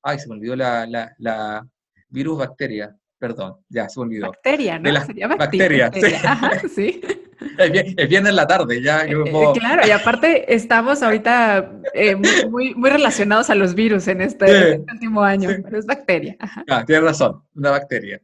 Ay, 0.02 0.18
se 0.18 0.28
me 0.28 0.34
olvidó 0.34 0.54
la, 0.54 0.86
la, 0.86 1.14
la 1.18 1.66
virus 2.10 2.38
bacteria, 2.38 2.94
perdón, 3.18 3.56
ya 3.70 3.88
se 3.88 4.00
me 4.00 4.04
olvidó. 4.04 4.26
Bacteria, 4.28 4.78
¿no? 4.78 4.92
De 4.92 5.00
Sería 5.00 5.28
bacteria, 5.28 5.90
bacteria. 5.90 6.62
sí. 6.74 7.00
bien, 8.08 8.26
en 8.26 8.36
la 8.36 8.46
tarde, 8.46 8.82
ya. 8.82 9.04
Eh, 9.04 9.12
eh, 9.12 9.52
claro, 9.54 9.86
y 9.86 9.90
aparte 9.90 10.52
estamos 10.54 11.02
ahorita 11.02 11.80
eh, 11.92 12.14
muy, 12.14 12.74
muy, 12.74 12.90
relacionados 12.90 13.50
a 13.50 13.54
los 13.54 13.74
virus 13.74 14.08
en 14.08 14.20
este, 14.20 14.74
este 14.74 14.92
último 14.92 15.22
año, 15.22 15.50
pero 15.62 15.78
es 15.78 15.86
bacteria. 15.86 16.36
Ah, 16.68 16.84
tienes 16.84 17.04
razón, 17.04 17.42
una 17.54 17.70
bacteria. 17.70 18.20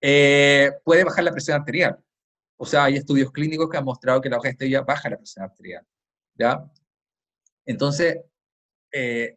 puede 0.00 1.04
bajar 1.04 1.24
la 1.24 1.32
presión 1.32 1.58
arterial. 1.58 1.98
O 2.56 2.66
sea, 2.66 2.84
hay 2.84 2.96
estudios 2.96 3.30
clínicos 3.32 3.68
que 3.70 3.78
han 3.78 3.84
mostrado 3.84 4.20
que 4.20 4.28
la 4.28 4.36
hoja 4.36 4.48
de 4.48 4.54
stevia 4.54 4.82
baja 4.82 5.08
la 5.08 5.16
presión 5.16 5.44
arterial. 5.44 5.86
¿Ya? 6.34 6.64
Entonces, 7.66 8.18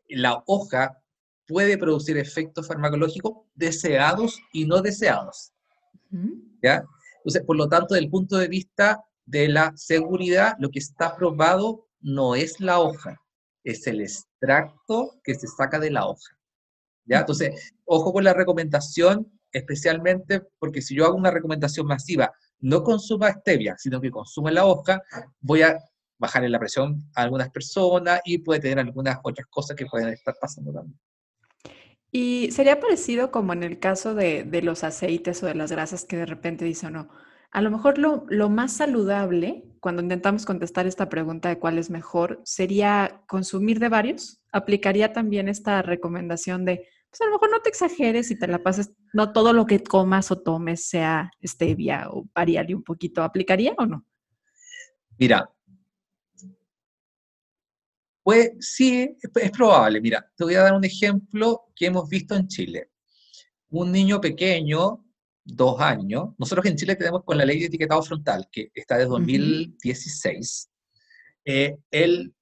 la 0.09 0.43
hoja 0.45 0.99
puede 1.47 1.77
producir 1.77 2.17
efectos 2.17 2.67
farmacológicos 2.67 3.45
deseados 3.53 4.39
y 4.51 4.65
no 4.65 4.81
deseados. 4.81 5.51
¿Ya? 6.61 6.83
Entonces, 7.17 7.43
por 7.43 7.55
lo 7.55 7.69
tanto, 7.69 7.93
desde 7.93 8.05
el 8.05 8.11
punto 8.11 8.37
de 8.37 8.47
vista 8.47 9.03
de 9.25 9.47
la 9.47 9.73
seguridad, 9.75 10.55
lo 10.59 10.69
que 10.69 10.79
está 10.79 11.15
probado 11.15 11.87
no 12.01 12.35
es 12.35 12.59
la 12.59 12.79
hoja, 12.79 13.21
es 13.63 13.87
el 13.87 14.01
extracto 14.01 15.19
que 15.23 15.35
se 15.35 15.47
saca 15.47 15.79
de 15.79 15.91
la 15.91 16.05
hoja. 16.05 16.37
¿Ya? 17.05 17.19
Entonces, 17.19 17.73
ojo 17.85 18.13
con 18.13 18.23
la 18.23 18.33
recomendación, 18.33 19.31
especialmente 19.51 20.41
porque 20.59 20.81
si 20.81 20.95
yo 20.95 21.05
hago 21.05 21.15
una 21.15 21.31
recomendación 21.31 21.85
masiva, 21.87 22.33
no 22.59 22.83
consuma 22.83 23.31
stevia, 23.31 23.75
sino 23.77 23.99
que 23.99 24.09
consuma 24.11 24.51
la 24.51 24.65
hoja, 24.65 25.01
voy 25.41 25.61
a 25.63 25.77
bajar 26.17 26.49
la 26.49 26.59
presión 26.59 27.03
a 27.15 27.23
algunas 27.23 27.49
personas 27.49 28.21
y 28.23 28.37
puede 28.37 28.61
tener 28.61 28.79
algunas 28.79 29.19
otras 29.23 29.47
cosas 29.47 29.75
que 29.75 29.85
pueden 29.85 30.09
estar 30.09 30.35
pasando 30.39 30.71
también. 30.71 30.97
Y 32.15 32.51
sería 32.51 32.79
parecido 32.79 33.31
como 33.31 33.53
en 33.53 33.63
el 33.63 33.79
caso 33.79 34.13
de, 34.13 34.47
los 34.63 34.83
aceites 34.83 35.41
o 35.41 35.47
de 35.47 35.55
las 35.55 35.71
grasas 35.71 36.05
que 36.05 36.15
de 36.15 36.27
repente 36.27 36.63
dicen, 36.63 36.93
no, 36.93 37.09
a 37.53 37.61
lo 37.61 37.69
mejor 37.69 37.99
lo, 37.99 38.49
más 38.49 38.73
saludable 38.73 39.63
cuando 39.79 40.01
intentamos 40.01 40.43
contestar 40.43 40.87
esta 40.87 41.07
pregunta 41.07 41.49
de 41.49 41.59
cuál 41.59 41.77
es 41.77 41.91
mejor, 41.91 42.41
sería 42.43 43.21
consumir 43.27 43.79
de 43.79 43.89
varios. 43.89 44.41
¿Aplicaría 44.51 45.13
también 45.13 45.47
esta 45.47 45.83
recomendación 45.83 46.65
de, 46.65 46.87
pues 47.11 47.21
a 47.21 47.25
lo 47.25 47.33
mejor 47.33 47.51
no 47.51 47.61
te 47.61 47.69
exageres 47.69 48.31
y 48.31 48.39
te 48.39 48.47
la 48.47 48.63
pases, 48.63 48.93
no 49.13 49.33
todo 49.33 49.53
lo 49.53 49.67
que 49.67 49.83
comas 49.83 50.31
o 50.31 50.41
tomes 50.41 50.87
sea 50.87 51.29
stevia 51.43 52.07
o 52.09 52.27
variarle 52.33 52.73
un 52.73 52.83
poquito? 52.83 53.21
¿Aplicaría 53.21 53.75
o 53.77 53.85
no? 53.85 54.03
Mira, 55.19 55.47
pues 58.23 58.53
sí, 58.61 59.15
es 59.21 59.51
probable. 59.51 60.01
Mira, 60.01 60.27
te 60.35 60.43
voy 60.43 60.55
a 60.55 60.63
dar 60.63 60.73
un 60.73 60.85
ejemplo 60.85 61.65
que 61.75 61.85
hemos 61.85 62.09
visto 62.09 62.35
en 62.35 62.47
Chile. 62.47 62.89
Un 63.69 63.91
niño 63.91 64.19
pequeño, 64.19 65.03
dos 65.45 65.79
años, 65.81 66.29
nosotros 66.37 66.65
en 66.65 66.75
Chile 66.75 66.95
tenemos 66.95 67.23
con 67.23 67.37
la 67.37 67.45
ley 67.45 67.59
de 67.59 67.65
etiquetado 67.65 68.01
frontal, 68.01 68.47
que 68.51 68.71
está 68.73 68.95
desde 68.97 69.09
2016, 69.09 70.69
eh, 71.45 71.77
el, 71.91 72.33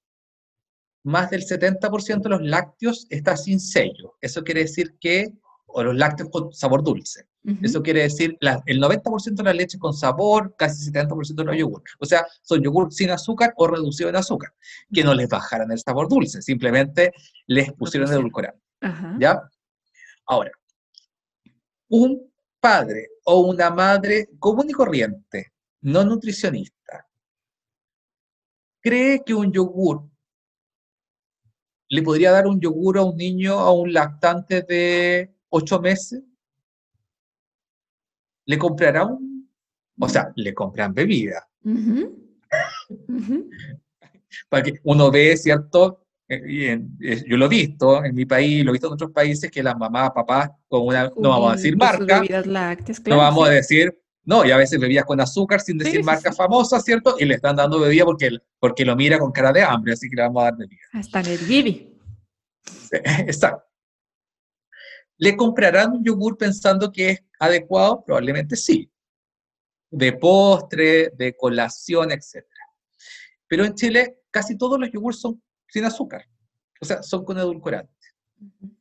más 1.04 1.32
del 1.32 1.43
70% 1.43 2.22
de 2.22 2.30
los 2.30 2.41
lácteos 2.41 3.08
está 3.10 3.36
sin 3.36 3.60
sello. 3.60 4.16
Eso 4.22 4.43
quiere 4.43 4.62
decir 4.62 4.95
que, 4.99 5.34
o 5.66 5.84
los 5.84 5.95
lácteos 5.95 6.30
con 6.30 6.54
sabor 6.54 6.84
dulce. 6.84 7.28
Eso 7.64 7.82
quiere 7.82 8.04
decir 8.04 8.38
el 8.39 8.80
90% 8.80 9.34
de 9.34 9.43
la 9.43 9.54
leche 9.54 9.80
con 9.80 9.95
sabor, 9.95 10.54
casi 10.56 10.91
70% 10.91 11.34
de 11.34 11.43
los 11.43 11.58
yogur. 11.58 11.82
O 11.99 12.06
sea, 12.06 12.24
son 12.43 12.62
yogur 12.62 12.93
sin 12.93 13.10
azúcar 13.10 13.52
o 13.58 13.66
reducido 13.66 14.10
en 14.10 14.16
azúcar, 14.16 14.54
que 14.93 15.04
no 15.04 15.16
les 15.16 15.28
bajaran 15.28 15.72
el 15.72 15.80
sabor 15.80 16.08
dulce, 16.08 16.43
simplemente 16.43 17.12
les 17.47 17.74
pusieron 17.74 18.12
edulcorante. 18.12 18.62
¿Ya? 19.20 19.41
Ahora, 20.28 20.52
un 21.89 22.31
padre 22.62 23.09
o 23.26 23.41
una 23.41 23.70
madre 23.72 24.30
común 24.39 24.70
y 24.70 24.74
corriente, 24.74 25.51
no 25.82 26.05
nutricionista, 26.05 27.09
cree 28.80 29.24
que 29.26 29.34
un 29.34 29.51
yogur 29.51 30.09
le 31.89 32.01
podría 32.03 32.32
dar 32.32 32.47
un 32.47 32.62
yogur 32.62 32.99
a 32.99 33.03
un 33.03 33.18
niño, 33.18 33.59
a 33.59 33.74
un 33.74 33.91
lactante 33.91 34.62
de 34.62 35.36
8 35.49 35.82
meses, 35.82 36.24
le 38.45 38.57
comprará 38.57 39.05
un, 39.05 39.51
o 39.99 40.07
sea, 40.07 40.32
le 40.36 40.53
compran 40.53 40.93
bebida. 40.93 41.49
Para 44.47 44.64
que 44.64 44.80
uno 44.84 45.12
ve, 45.12 45.36
¿cierto? 45.36 46.01
Eh, 46.34 46.82
eh, 47.02 47.24
yo 47.28 47.36
lo 47.36 47.48
he 47.48 47.50
visto 47.50 48.06
en 48.06 48.16
mi 48.16 48.26
país, 48.26 48.64
lo 48.64 48.72
he 48.72 48.74
visto 48.74 48.88
en 48.88 48.94
otros 48.94 49.12
países, 49.12 49.52
que 49.52 49.62
las 49.62 49.78
mamás, 49.78 50.12
papás, 50.12 50.50
con 50.70 50.88
una, 50.88 51.12
no 51.18 51.30
vamos 51.30 51.52
a 51.52 51.56
decir 51.58 51.76
marca, 51.76 52.24
no 53.06 53.18
vamos 53.18 53.50
a 53.50 53.52
decir, 53.52 53.94
no, 54.24 54.46
y 54.46 54.52
a 54.52 54.56
veces 54.56 54.80
bebidas 54.80 55.04
con 55.04 55.20
azúcar 55.20 55.60
sin 55.60 55.78
decir 55.78 56.06
marca 56.06 56.32
famosa, 56.32 56.80
¿cierto? 56.80 57.18
Y 57.20 57.26
le 57.26 57.36
están 57.36 57.58
dando 57.58 57.82
bebida 57.82 58.06
porque, 58.06 58.30
porque 58.60 58.86
lo 58.86 58.96
mira 58.96 59.20
con 59.20 59.34
cara 59.34 59.52
de 59.52 59.62
hambre, 59.62 59.92
así 59.92 60.10
que 60.10 60.16
le 60.16 60.22
vamos 60.22 60.42
a 60.42 60.46
dar 60.46 60.58
bebida. 60.58 60.82
Hasta 60.94 61.20
en 61.20 61.26
el 61.26 61.40
Bibi. 61.40 62.00
Exacto. 62.92 63.66
¿Le 65.18 65.36
comprarán 65.36 65.92
un 65.92 66.04
yogur 66.06 66.38
pensando 66.38 66.94
que 66.94 67.10
es 67.10 67.24
adecuado? 67.40 68.06
Probablemente 68.06 68.56
sí. 68.56 68.90
De 69.90 70.14
postre, 70.14 71.10
de 71.10 71.36
colación, 71.36 72.10
etc. 72.12 72.46
Pero 73.48 73.66
en 73.66 73.76
Chile 73.76 74.20
casi 74.32 74.58
todos 74.58 74.80
los 74.80 74.90
yogures 74.90 75.20
son 75.20 75.44
sin 75.72 75.86
azúcar. 75.86 76.28
O 76.80 76.86
sea, 76.86 77.01
son 77.01 77.26
con 77.26 77.38
edulcorante. 77.38 77.91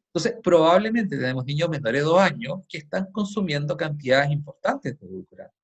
Entonces, 0.06 0.34
probablemente 0.42 1.16
tenemos 1.16 1.44
niños 1.44 1.68
menores 1.70 2.02
de 2.02 2.06
dos 2.06 2.20
años 2.20 2.60
que 2.68 2.78
están 2.78 3.10
consumiendo 3.12 3.76
cantidades 3.76 4.30
importantes 4.30 4.98
de 4.98 5.06
edulcorante. 5.06 5.54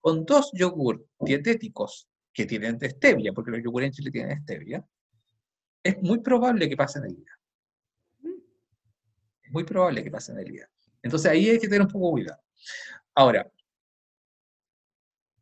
Con 0.00 0.26
dos 0.26 0.50
yogur 0.52 1.06
dietéticos 1.20 2.08
que 2.32 2.44
tienen 2.44 2.78
stevia, 2.78 3.32
porque 3.32 3.52
los 3.52 3.62
yogures 3.62 3.86
en 3.86 3.92
Chile 3.92 4.10
tienen 4.10 4.42
stevia, 4.42 4.84
es 5.82 6.02
muy 6.02 6.18
probable 6.18 6.68
que 6.68 6.76
pasen 6.76 7.04
el 7.04 7.16
día 7.16 7.34
muy 9.54 9.64
probable 9.64 10.02
que 10.02 10.10
pasen 10.10 10.36
el 10.38 10.46
día. 10.46 10.68
Entonces 11.00 11.30
ahí 11.30 11.48
hay 11.48 11.58
que 11.58 11.68
tener 11.68 11.82
un 11.82 11.88
poco 11.88 12.06
de 12.06 12.12
cuidado. 12.12 12.42
Ahora, 13.14 13.50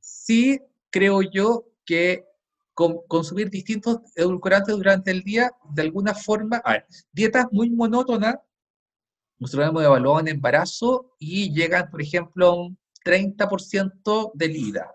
sí 0.01 0.61
creo 0.91 1.23
yo 1.23 1.67
que 1.85 2.27
consumir 3.07 3.51
distintos 3.51 3.99
edulcorantes 4.15 4.75
durante 4.75 5.11
el 5.11 5.23
día, 5.23 5.51
de 5.75 5.83
alguna 5.83 6.15
forma, 6.15 6.59
a 6.65 6.73
ver, 6.73 6.87
dietas 7.13 7.47
muy 7.51 7.71
monótonas, 7.71 8.37
nosotros 9.39 9.69
hemos 9.69 9.83
evaluado 9.83 10.21
en 10.21 10.29
embarazo 10.29 11.15
y 11.19 11.53
llegan, 11.53 11.91
por 11.91 12.01
ejemplo, 12.01 12.47
a 12.47 12.55
un 12.55 12.79
30% 13.05 14.31
de 14.35 14.49
lida. 14.49 14.95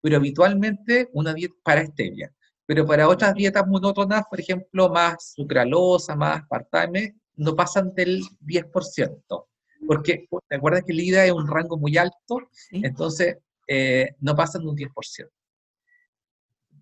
Pero 0.00 0.16
habitualmente 0.18 1.08
una 1.14 1.32
dieta 1.32 1.54
para 1.62 1.86
stevia. 1.86 2.34
Pero 2.66 2.86
para 2.86 3.08
otras 3.08 3.34
dietas 3.34 3.66
monótonas, 3.66 4.24
por 4.28 4.40
ejemplo, 4.40 4.90
más 4.90 5.32
sucralosa, 5.34 6.14
más 6.16 6.46
partame, 6.48 7.16
no 7.36 7.54
pasan 7.54 7.94
del 7.94 8.22
10%, 8.40 9.46
porque 9.86 10.26
te 10.48 10.56
acuerdas 10.56 10.84
que 10.84 10.92
el 10.92 11.00
IDA 11.00 11.26
es 11.26 11.32
un 11.32 11.48
rango 11.48 11.76
muy 11.76 11.96
alto, 11.96 12.38
entonces 12.70 13.38
eh, 13.66 14.14
no 14.20 14.34
pasan 14.36 14.62
de 14.62 14.68
un 14.68 14.76
10%. 14.76 15.30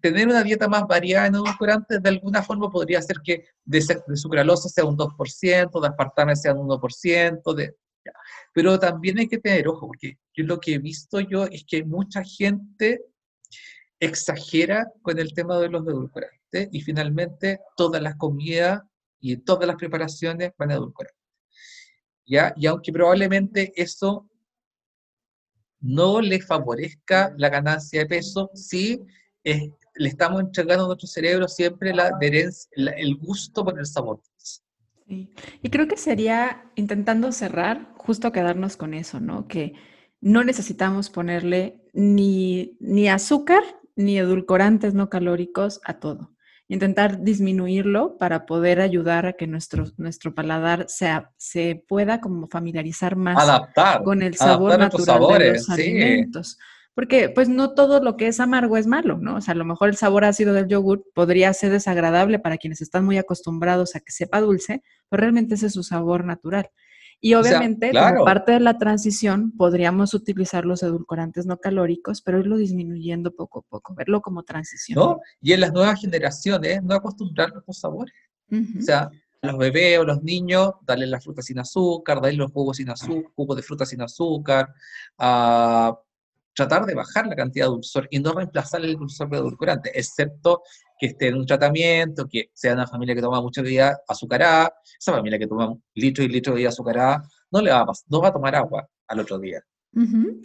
Tener 0.03 0.29
una 0.29 0.43
dieta 0.43 0.69
más 0.69 0.87
variada 0.87 1.29
en 1.29 1.37
edulcorantes 1.37 2.03
de 2.03 2.09
alguna 2.09 2.43
forma 2.43 2.69
podría 2.69 2.99
hacer 2.99 3.19
que 3.25 3.45
de, 3.65 3.81
sucralosa 4.15 4.69
sea 4.69 4.85
un 4.85 4.97
2%, 4.97 5.81
de 5.81 5.89
aspartame 5.89 6.37
sea 6.37 6.55
un 6.55 6.69
1%, 6.69 7.55
de, 7.55 7.77
pero 8.53 8.79
también 8.79 9.19
hay 9.19 9.29
que 9.29 9.39
tener 9.39 9.69
ojo, 9.69 9.87
porque 9.87 10.19
yo 10.35 10.45
lo 10.45 10.59
que 10.59 10.75
he 10.75 10.79
visto 10.79 11.21
yo 11.21 11.45
es 11.45 11.65
que 11.65 11.85
mucha 11.85 12.23
gente 12.25 13.01
exagera 14.01 14.91
con 15.03 15.19
el 15.19 15.33
tema 15.33 15.59
de 15.59 15.69
los 15.69 15.87
edulcorantes 15.87 16.69
y 16.73 16.81
finalmente 16.81 17.61
todas 17.77 18.03
las 18.03 18.17
comidas 18.17 18.83
y 19.21 19.37
todas 19.37 19.67
las 19.69 19.77
preparaciones 19.77 20.51
van 20.59 20.73
a 20.73 20.75
edulcorar. 20.75 21.13
¿Ya? 22.27 22.53
Y 22.57 22.67
aunque 22.67 22.93
probablemente 22.93 23.73
eso 23.77 24.29
no 25.81 26.21
le 26.21 26.41
favorezca 26.41 27.33
la 27.37 27.49
ganancia 27.49 28.01
de 28.01 28.07
peso, 28.07 28.51
sí 28.55 29.01
le 29.95 30.09
estamos 30.09 30.41
entregando 30.41 30.85
a 30.85 30.87
nuestro 30.89 31.09
cerebro 31.09 31.49
siempre 31.49 31.95
la, 31.95 32.11
el 32.21 33.17
gusto 33.17 33.65
por 33.65 33.79
el 33.79 33.87
sabor. 33.87 34.21
Sí. 35.07 35.31
Y 35.63 35.71
creo 35.71 35.89
que 35.89 35.97
sería 35.97 36.71
intentando 36.75 37.33
cerrar, 37.33 37.93
justo 37.97 38.33
quedarnos 38.33 38.77
con 38.77 38.95
eso, 38.95 39.21
¿no? 39.21 39.47
Que 39.47 39.75
no 40.21 40.45
necesitamos 40.45 41.11
ponerle 41.11 41.83
ni, 41.93 42.77
ni 42.81 43.09
azúcar 43.09 43.63
ni 43.95 44.19
edulcorantes 44.19 44.95
no 44.95 45.11
calóricos 45.11 45.81
a 45.85 46.01
todo 46.01 46.33
intentar 46.73 47.21
disminuirlo 47.23 48.17
para 48.17 48.47
poder 48.47 48.81
ayudar 48.81 49.27
a 49.27 49.35
que 49.35 49.47
nuestro, 49.47 49.85
nuestro 49.99 50.35
paladar 50.35 50.87
sea, 50.89 51.31
se 51.37 51.85
pueda 51.87 52.21
como 52.21 52.47
familiarizar 52.47 53.15
más 53.15 53.63
con 54.03 54.23
el 54.23 54.37
sabor 54.37 54.79
natural 54.79 55.39
de 55.39 55.53
los 55.53 55.69
alimentos. 55.69 56.59
Porque 56.95 57.31
pues 57.31 57.49
no 57.49 57.73
todo 57.73 58.03
lo 58.03 58.17
que 58.17 58.27
es 58.27 58.39
amargo 58.39 58.77
es 58.77 58.87
malo, 58.87 59.19
¿no? 59.19 59.37
O 59.37 59.41
sea, 59.41 59.53
a 59.53 59.57
lo 59.57 59.65
mejor 59.65 59.89
el 59.89 59.97
sabor 59.97 60.25
ácido 60.25 60.53
del 60.53 60.69
yogur 60.69 61.05
podría 61.15 61.53
ser 61.55 61.73
desagradable 61.73 62.39
para 62.39 62.59
quienes 62.59 62.83
están 62.83 63.05
muy 63.05 63.17
acostumbrados 63.17 63.97
a 63.97 64.01
que 64.01 64.13
sepa 64.13 64.41
dulce, 64.41 64.83
pero 65.09 65.23
realmente 65.23 65.55
ese 65.55 65.67
es 65.67 65.73
su 65.73 65.83
sabor 65.83 66.25
natural. 66.25 66.69
Y 67.25 67.35
obviamente, 67.35 67.93
como 67.93 68.25
parte 68.25 68.51
de 68.51 68.59
la 68.59 68.79
transición, 68.79 69.53
podríamos 69.57 70.13
utilizar 70.13 70.65
los 70.65 70.83
edulcorantes 70.83 71.47
no 71.47 71.59
calóricos, 71.59 72.21
pero 72.21 72.41
irlo 72.41 72.57
disminuyendo 72.57 73.33
poco 73.33 73.61
a 73.61 73.63
poco, 73.63 73.95
verlo 73.95 74.21
como 74.21 74.43
transición. 74.43 74.99
¿No? 74.99 75.21
Y 75.41 75.53
en 75.53 75.61
las 75.61 75.73
nuevas 75.73 76.01
generaciones, 76.01 76.83
no 76.83 76.97
acostumbrarnos 76.97 77.63
a 77.63 77.65
los 77.69 77.79
sabores. 77.79 78.15
O 78.51 78.83
sea, 78.83 79.09
a 79.41 79.47
los 79.47 79.57
bebés 79.57 80.01
o 80.01 80.05
los 80.05 80.23
niños, 80.25 80.73
darle 80.83 81.07
la 81.07 81.21
fruta 81.21 81.43
sin 81.43 81.61
azúcar, 81.61 82.21
darle 82.21 82.39
los 82.39 82.51
jugos 82.51 82.79
sin 82.79 82.91
azúcar, 82.91 83.31
jugos 83.37 83.57
de 83.57 83.63
fruta 83.63 83.87
sin 83.87 84.03
azúcar, 84.03 84.75
a 85.17 85.97
tratar 86.55 86.87
de 86.87 86.95
bajar 86.95 87.27
la 87.27 87.37
cantidad 87.37 87.67
de 87.67 87.71
dulzor 87.71 88.09
y 88.11 88.19
no 88.21 88.33
reemplazar 88.33 88.85
el 88.85 88.97
dulzor 88.97 89.29
de 89.31 89.39
edulcorante, 89.39 89.99
excepto 89.99 90.63
que 90.99 91.07
esté 91.07 91.29
en 91.29 91.37
un 91.37 91.47
tratamiento, 91.47 92.27
que 92.29 92.51
sea 92.53 92.75
una 92.75 92.87
familia 92.87 93.15
que 93.15 93.23
toma 93.23 93.41
mucha 93.41 93.63
bebida 93.63 93.99
azucarada, 94.07 94.73
esa 94.99 95.13
familia 95.13 95.39
que 95.39 95.47
toma 95.47 95.75
litro 95.95 96.25
y 96.25 96.29
litro 96.29 96.53
de 96.53 96.57
bebida 96.57 96.69
azucarada, 96.69 97.23
no, 97.51 97.61
le 97.61 97.71
va 97.71 97.81
a, 97.81 97.87
no 98.09 98.21
va 98.21 98.29
a 98.29 98.33
tomar 98.33 98.55
agua 98.55 98.89
al 99.09 99.21
otro 99.21 99.39
día 99.39 99.63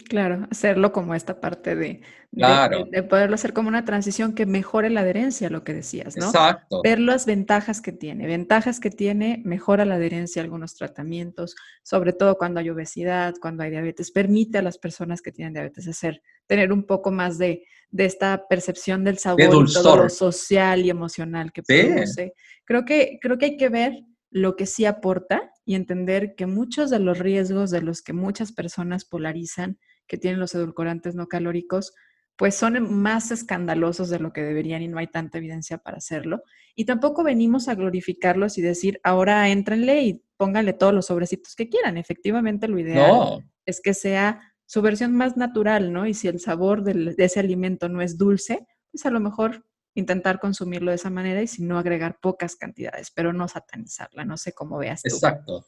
claro, 0.08 0.46
hacerlo 0.50 0.92
como 0.92 1.14
esta 1.14 1.40
parte 1.40 1.74
de, 1.74 2.02
de, 2.30 3.02
poderlo 3.02 3.34
hacer 3.34 3.54
como 3.54 3.68
una 3.68 3.84
transición 3.84 4.34
que 4.34 4.44
mejore 4.44 4.90
la 4.90 5.00
adherencia, 5.00 5.48
lo 5.48 5.64
que 5.64 5.72
decías, 5.72 6.16
¿no? 6.16 6.26
Exacto. 6.26 6.82
Ver 6.82 7.00
las 7.00 7.24
ventajas 7.24 7.80
que 7.80 7.92
tiene. 7.92 8.26
Ventajas 8.26 8.78
que 8.78 8.90
tiene, 8.90 9.40
mejora 9.44 9.86
la 9.86 9.94
adherencia 9.94 10.42
a 10.42 10.44
algunos 10.44 10.74
tratamientos, 10.74 11.56
sobre 11.82 12.12
todo 12.12 12.36
cuando 12.36 12.60
hay 12.60 12.68
obesidad, 12.68 13.34
cuando 13.40 13.62
hay 13.62 13.70
diabetes. 13.70 14.10
Permite 14.10 14.58
a 14.58 14.62
las 14.62 14.76
personas 14.76 15.22
que 15.22 15.32
tienen 15.32 15.54
diabetes 15.54 15.88
hacer, 15.88 16.22
tener 16.46 16.70
un 16.70 16.84
poco 16.84 17.10
más 17.10 17.38
de, 17.38 17.64
esta 17.96 18.46
percepción 18.48 19.02
del 19.02 19.16
sabor 19.16 19.40
y 19.40 19.72
todo 19.72 19.96
lo 19.96 20.08
social 20.10 20.84
y 20.84 20.90
emocional 20.90 21.52
que 21.52 21.62
produce. 21.62 22.34
Creo 22.66 22.84
que, 22.84 23.18
creo 23.20 23.38
que 23.38 23.46
hay 23.46 23.56
que 23.56 23.70
ver 23.70 24.04
lo 24.30 24.56
que 24.56 24.66
sí 24.66 24.84
aporta 24.84 25.52
y 25.64 25.74
entender 25.74 26.34
que 26.34 26.46
muchos 26.46 26.90
de 26.90 26.98
los 26.98 27.18
riesgos 27.18 27.70
de 27.70 27.82
los 27.82 28.02
que 28.02 28.12
muchas 28.12 28.52
personas 28.52 29.04
polarizan, 29.04 29.78
que 30.06 30.18
tienen 30.18 30.40
los 30.40 30.54
edulcorantes 30.54 31.14
no 31.14 31.28
calóricos, 31.28 31.94
pues 32.36 32.54
son 32.54 32.94
más 32.94 33.32
escandalosos 33.32 34.10
de 34.10 34.20
lo 34.20 34.32
que 34.32 34.42
deberían 34.42 34.80
y 34.82 34.88
no 34.88 34.98
hay 34.98 35.08
tanta 35.08 35.38
evidencia 35.38 35.78
para 35.78 35.96
hacerlo. 35.96 36.42
Y 36.76 36.84
tampoco 36.84 37.24
venimos 37.24 37.68
a 37.68 37.74
glorificarlos 37.74 38.58
y 38.58 38.62
decir, 38.62 39.00
ahora 39.02 39.48
éntrenle 39.48 40.02
y 40.02 40.22
pónganle 40.36 40.72
todos 40.72 40.94
los 40.94 41.06
sobrecitos 41.06 41.56
que 41.56 41.68
quieran. 41.68 41.96
Efectivamente, 41.96 42.68
lo 42.68 42.78
ideal 42.78 43.44
es 43.66 43.80
que 43.80 43.92
sea 43.92 44.54
su 44.66 44.82
versión 44.82 45.16
más 45.16 45.36
natural, 45.36 45.92
¿no? 45.92 46.06
Y 46.06 46.14
si 46.14 46.28
el 46.28 46.38
sabor 46.38 46.84
de 46.84 47.14
ese 47.18 47.40
alimento 47.40 47.88
no 47.88 48.02
es 48.02 48.16
dulce, 48.16 48.66
pues 48.92 49.04
a 49.04 49.10
lo 49.10 49.18
mejor 49.18 49.66
intentar 49.98 50.38
consumirlo 50.38 50.90
de 50.90 50.96
esa 50.96 51.10
manera 51.10 51.42
y 51.42 51.46
si 51.46 51.62
no 51.62 51.78
agregar 51.78 52.18
pocas 52.20 52.56
cantidades, 52.56 53.10
pero 53.10 53.32
no 53.32 53.48
satanizarla. 53.48 54.24
No 54.24 54.36
sé 54.36 54.52
cómo 54.52 54.78
veas 54.78 55.02
tú. 55.02 55.14
Exacto, 55.14 55.66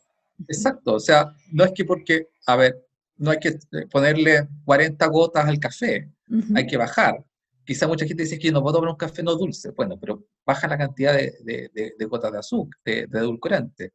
exacto. 0.49 0.95
O 0.95 1.01
sea, 1.01 1.35
no 1.53 1.65
es 1.65 1.73
que 1.73 1.85
porque, 1.85 2.29
a 2.47 2.57
ver, 2.57 2.87
no 3.17 3.31
hay 3.31 3.39
que 3.39 3.59
ponerle 3.91 4.49
40 4.65 5.07
gotas 5.09 5.47
al 5.47 5.59
café, 5.59 6.11
hay 6.55 6.67
que 6.67 6.77
bajar. 6.77 7.23
Quizá 7.65 7.87
mucha 7.87 8.07
gente 8.07 8.23
dice 8.23 8.39
que 8.39 8.51
no 8.51 8.63
puedo 8.63 8.77
tomar 8.77 8.91
un 8.91 8.97
café 8.97 9.23
no 9.23 9.35
dulce. 9.35 9.71
Bueno, 9.73 9.99
pero 10.01 10.25
baja 10.47 10.67
la 10.67 10.79
cantidad 10.79 11.15
de, 11.15 12.07
gotas 12.09 12.33
de 12.33 12.39
azúcar, 12.39 12.81
de, 12.85 13.01
edulcorante. 13.13 13.93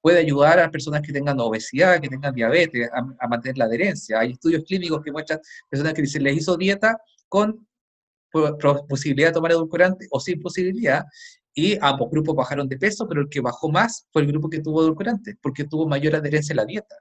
Puede 0.00 0.18
ayudar 0.18 0.58
a 0.58 0.70
personas 0.70 1.02
que 1.02 1.12
tengan 1.12 1.38
obesidad, 1.40 2.00
que 2.00 2.08
tengan 2.08 2.34
diabetes, 2.34 2.88
a, 2.92 3.28
mantener 3.28 3.56
la 3.56 3.64
adherencia. 3.64 4.20
Hay 4.20 4.32
estudios 4.32 4.64
clínicos 4.64 5.02
que 5.02 5.12
muestran 5.12 5.40
personas 5.68 5.94
que 5.94 6.06
se 6.06 6.20
les 6.20 6.36
hizo 6.36 6.56
dieta 6.56 6.98
con 7.28 7.66
posibilidad 8.88 9.28
de 9.28 9.34
tomar 9.34 9.52
edulcorante 9.52 10.06
o 10.10 10.20
sin 10.20 10.40
posibilidad, 10.40 11.04
y 11.52 11.76
ambos 11.80 12.10
grupos 12.10 12.36
bajaron 12.36 12.68
de 12.68 12.78
peso, 12.78 13.08
pero 13.08 13.22
el 13.22 13.28
que 13.28 13.40
bajó 13.40 13.70
más 13.70 14.06
fue 14.12 14.22
el 14.22 14.28
grupo 14.28 14.48
que 14.48 14.60
tuvo 14.60 14.82
edulcorante, 14.82 15.36
porque 15.42 15.64
tuvo 15.64 15.86
mayor 15.86 16.14
adherencia 16.14 16.52
a 16.52 16.56
la 16.56 16.64
dieta. 16.64 16.94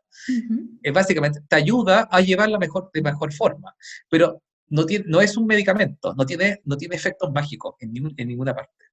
es 0.81 0.93
básicamente, 0.93 1.41
te 1.47 1.55
ayuda 1.55 2.07
a 2.11 2.21
llevarla 2.21 2.57
mejor, 2.57 2.89
de 2.93 3.01
mejor 3.01 3.31
forma, 3.33 3.75
pero 4.09 4.41
no, 4.67 4.85
tiene, 4.85 5.05
no 5.07 5.21
es 5.21 5.37
un 5.37 5.45
medicamento, 5.45 6.13
no 6.15 6.25
tiene, 6.25 6.61
no 6.65 6.77
tiene 6.77 6.95
efectos 6.95 7.31
mágicos 7.31 7.75
en, 7.79 7.93
en 8.17 8.27
ninguna 8.27 8.55
parte. 8.55 8.85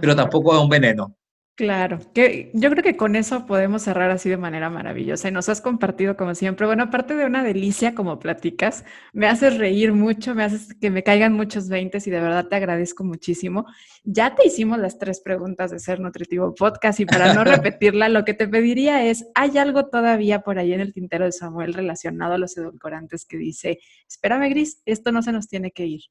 pero 0.00 0.16
tampoco 0.16 0.54
es 0.54 0.62
un 0.62 0.68
veneno. 0.68 1.16
Claro, 1.56 2.00
que 2.12 2.50
yo 2.52 2.68
creo 2.68 2.82
que 2.82 2.98
con 2.98 3.16
eso 3.16 3.46
podemos 3.46 3.80
cerrar 3.80 4.10
así 4.10 4.28
de 4.28 4.36
manera 4.36 4.68
maravillosa 4.68 5.28
y 5.28 5.32
nos 5.32 5.48
has 5.48 5.62
compartido 5.62 6.14
como 6.14 6.34
siempre. 6.34 6.66
Bueno, 6.66 6.82
aparte 6.82 7.14
de 7.16 7.24
una 7.24 7.42
delicia 7.42 7.94
como 7.94 8.18
platicas, 8.18 8.84
me 9.14 9.26
haces 9.26 9.56
reír 9.56 9.94
mucho, 9.94 10.34
me 10.34 10.44
haces 10.44 10.74
que 10.74 10.90
me 10.90 11.02
caigan 11.02 11.32
muchos 11.32 11.70
veintes 11.70 12.06
y 12.06 12.10
de 12.10 12.20
verdad 12.20 12.48
te 12.48 12.56
agradezco 12.56 13.04
muchísimo. 13.04 13.64
Ya 14.04 14.34
te 14.34 14.46
hicimos 14.46 14.78
las 14.78 14.98
tres 14.98 15.20
preguntas 15.20 15.70
de 15.70 15.78
Ser 15.78 15.98
Nutritivo 15.98 16.54
Podcast 16.54 17.00
y 17.00 17.06
para 17.06 17.32
no 17.32 17.42
repetirla, 17.44 18.10
lo 18.10 18.26
que 18.26 18.34
te 18.34 18.46
pediría 18.46 19.06
es, 19.06 19.26
¿hay 19.34 19.56
algo 19.56 19.86
todavía 19.86 20.42
por 20.42 20.58
ahí 20.58 20.74
en 20.74 20.80
el 20.80 20.92
tintero 20.92 21.24
de 21.24 21.32
Samuel 21.32 21.72
relacionado 21.72 22.34
a 22.34 22.38
los 22.38 22.54
edulcorantes 22.58 23.24
que 23.24 23.38
dice, 23.38 23.78
espérame 24.06 24.50
Gris, 24.50 24.82
esto 24.84 25.10
no 25.10 25.22
se 25.22 25.32
nos 25.32 25.48
tiene 25.48 25.70
que 25.70 25.86
ir? 25.86 26.02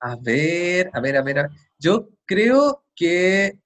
A 0.00 0.16
ver, 0.16 0.88
a 0.94 1.00
ver, 1.00 1.16
a 1.18 1.22
ver. 1.22 1.50
Yo 1.78 2.08
creo 2.24 2.86
que 2.96 3.58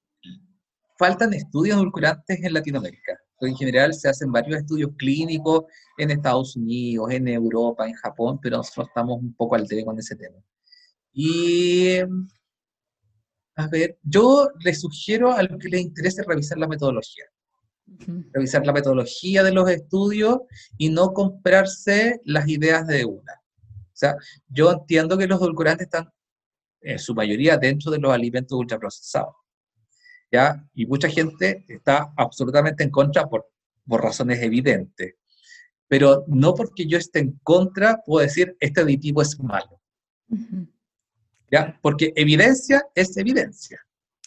faltan 1.02 1.34
estudios 1.34 1.78
edulcorantes 1.78 2.44
en 2.44 2.52
Latinoamérica. 2.52 3.18
En 3.40 3.56
general 3.56 3.92
se 3.92 4.08
hacen 4.08 4.30
varios 4.30 4.60
estudios 4.60 4.92
clínicos 4.96 5.64
en 5.98 6.12
Estados 6.12 6.54
Unidos, 6.54 7.10
en 7.10 7.26
Europa, 7.26 7.88
en 7.88 7.94
Japón, 7.94 8.38
pero 8.40 8.58
nosotros 8.58 8.86
estamos 8.86 9.18
un 9.18 9.34
poco 9.34 9.56
al 9.56 9.66
debe 9.66 9.84
con 9.84 9.98
ese 9.98 10.14
tema. 10.14 10.38
Y, 11.12 11.98
a 13.56 13.66
ver, 13.66 13.98
yo 14.04 14.48
les 14.60 14.80
sugiero 14.80 15.32
a 15.32 15.42
los 15.42 15.58
que 15.58 15.70
les 15.70 15.80
interese 15.80 16.22
revisar 16.22 16.56
la 16.58 16.68
metodología. 16.68 17.24
Revisar 18.32 18.64
la 18.64 18.72
metodología 18.72 19.42
de 19.42 19.50
los 19.50 19.68
estudios 19.68 20.38
y 20.78 20.88
no 20.88 21.12
comprarse 21.12 22.20
las 22.24 22.46
ideas 22.46 22.86
de 22.86 23.04
una. 23.06 23.42
O 23.66 23.96
sea, 24.02 24.14
yo 24.46 24.70
entiendo 24.70 25.18
que 25.18 25.26
los 25.26 25.40
edulcorantes 25.40 25.86
están 25.86 26.08
en 26.80 27.00
su 27.00 27.12
mayoría 27.12 27.56
dentro 27.56 27.90
de 27.90 27.98
los 27.98 28.12
alimentos 28.12 28.56
ultraprocesados. 28.56 29.41
¿Ya? 30.32 30.66
Y 30.74 30.86
mucha 30.86 31.08
gente 31.08 31.64
está 31.68 32.12
absolutamente 32.16 32.82
en 32.82 32.90
contra 32.90 33.28
por, 33.28 33.46
por 33.86 34.02
razones 34.02 34.42
evidentes. 34.42 35.14
Pero 35.86 36.24
no 36.26 36.54
porque 36.54 36.86
yo 36.86 36.96
esté 36.96 37.18
en 37.18 37.38
contra 37.42 38.00
puedo 38.04 38.24
decir 38.24 38.56
este 38.58 38.80
aditivo 38.80 39.20
es 39.20 39.38
malo. 39.38 39.80
¿Ya? 41.50 41.78
Porque 41.82 42.14
evidencia 42.16 42.82
es 42.94 43.14
evidencia. 43.18 43.78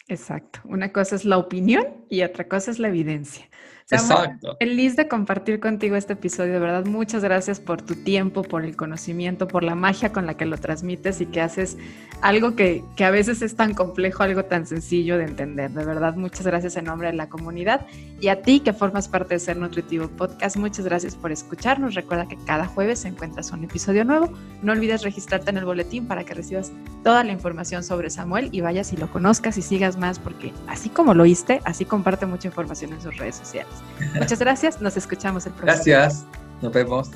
Exacto. 0.06 0.60
Una 0.64 0.92
cosa 0.92 1.16
es 1.16 1.24
la 1.24 1.38
opinión 1.38 2.04
y 2.08 2.22
otra 2.22 2.46
cosa 2.46 2.70
es 2.70 2.78
la 2.78 2.88
evidencia. 2.88 3.50
Exacto. 3.88 4.56
Feliz 4.58 4.96
de 4.96 5.06
compartir 5.06 5.60
contigo 5.60 5.94
este 5.94 6.14
episodio, 6.14 6.54
de 6.54 6.58
verdad. 6.58 6.84
Muchas 6.86 7.22
gracias 7.22 7.60
por 7.60 7.82
tu 7.82 7.94
tiempo, 7.94 8.42
por 8.42 8.64
el 8.64 8.74
conocimiento, 8.76 9.46
por 9.46 9.62
la 9.62 9.76
magia 9.76 10.12
con 10.12 10.26
la 10.26 10.36
que 10.36 10.44
lo 10.44 10.58
transmites 10.58 11.20
y 11.20 11.26
que 11.26 11.40
haces 11.40 11.76
algo 12.20 12.56
que, 12.56 12.82
que 12.96 13.04
a 13.04 13.10
veces 13.10 13.42
es 13.42 13.54
tan 13.54 13.74
complejo, 13.74 14.24
algo 14.24 14.44
tan 14.44 14.66
sencillo 14.66 15.18
de 15.18 15.24
entender. 15.24 15.70
De 15.70 15.84
verdad, 15.84 16.16
muchas 16.16 16.44
gracias 16.44 16.76
en 16.76 16.86
nombre 16.86 17.08
de 17.08 17.14
la 17.14 17.28
comunidad 17.28 17.86
y 18.20 18.28
a 18.28 18.42
ti 18.42 18.60
que 18.60 18.72
formas 18.72 19.06
parte 19.06 19.34
de 19.34 19.38
Ser 19.38 19.56
Nutritivo 19.56 20.08
Podcast. 20.08 20.56
Muchas 20.56 20.84
gracias 20.84 21.14
por 21.14 21.30
escucharnos. 21.30 21.94
Recuerda 21.94 22.26
que 22.26 22.36
cada 22.44 22.66
jueves 22.66 23.04
encuentras 23.04 23.52
un 23.52 23.62
episodio 23.62 24.04
nuevo. 24.04 24.32
No 24.62 24.72
olvides 24.72 25.02
registrarte 25.02 25.50
en 25.50 25.58
el 25.58 25.64
boletín 25.64 26.08
para 26.08 26.24
que 26.24 26.34
recibas 26.34 26.72
toda 27.04 27.22
la 27.22 27.30
información 27.30 27.84
sobre 27.84 28.10
Samuel 28.10 28.48
y 28.50 28.62
vayas 28.62 28.92
y 28.92 28.96
lo 28.96 29.08
conozcas 29.12 29.58
y 29.58 29.62
sigas 29.62 29.96
más 29.96 30.18
porque 30.18 30.52
así 30.66 30.88
como 30.88 31.14
lo 31.14 31.22
oíste, 31.22 31.60
así 31.64 31.84
comparte 31.84 32.26
mucha 32.26 32.48
información 32.48 32.92
en 32.92 33.00
sus 33.00 33.16
redes 33.16 33.36
sociales. 33.36 33.75
Muchas 34.14 34.38
gracias, 34.38 34.80
nos 34.80 34.96
escuchamos 34.96 35.46
el 35.46 35.52
próximo. 35.52 35.74
Gracias, 35.74 36.24
nos 36.62 36.72
vemos. 36.72 37.10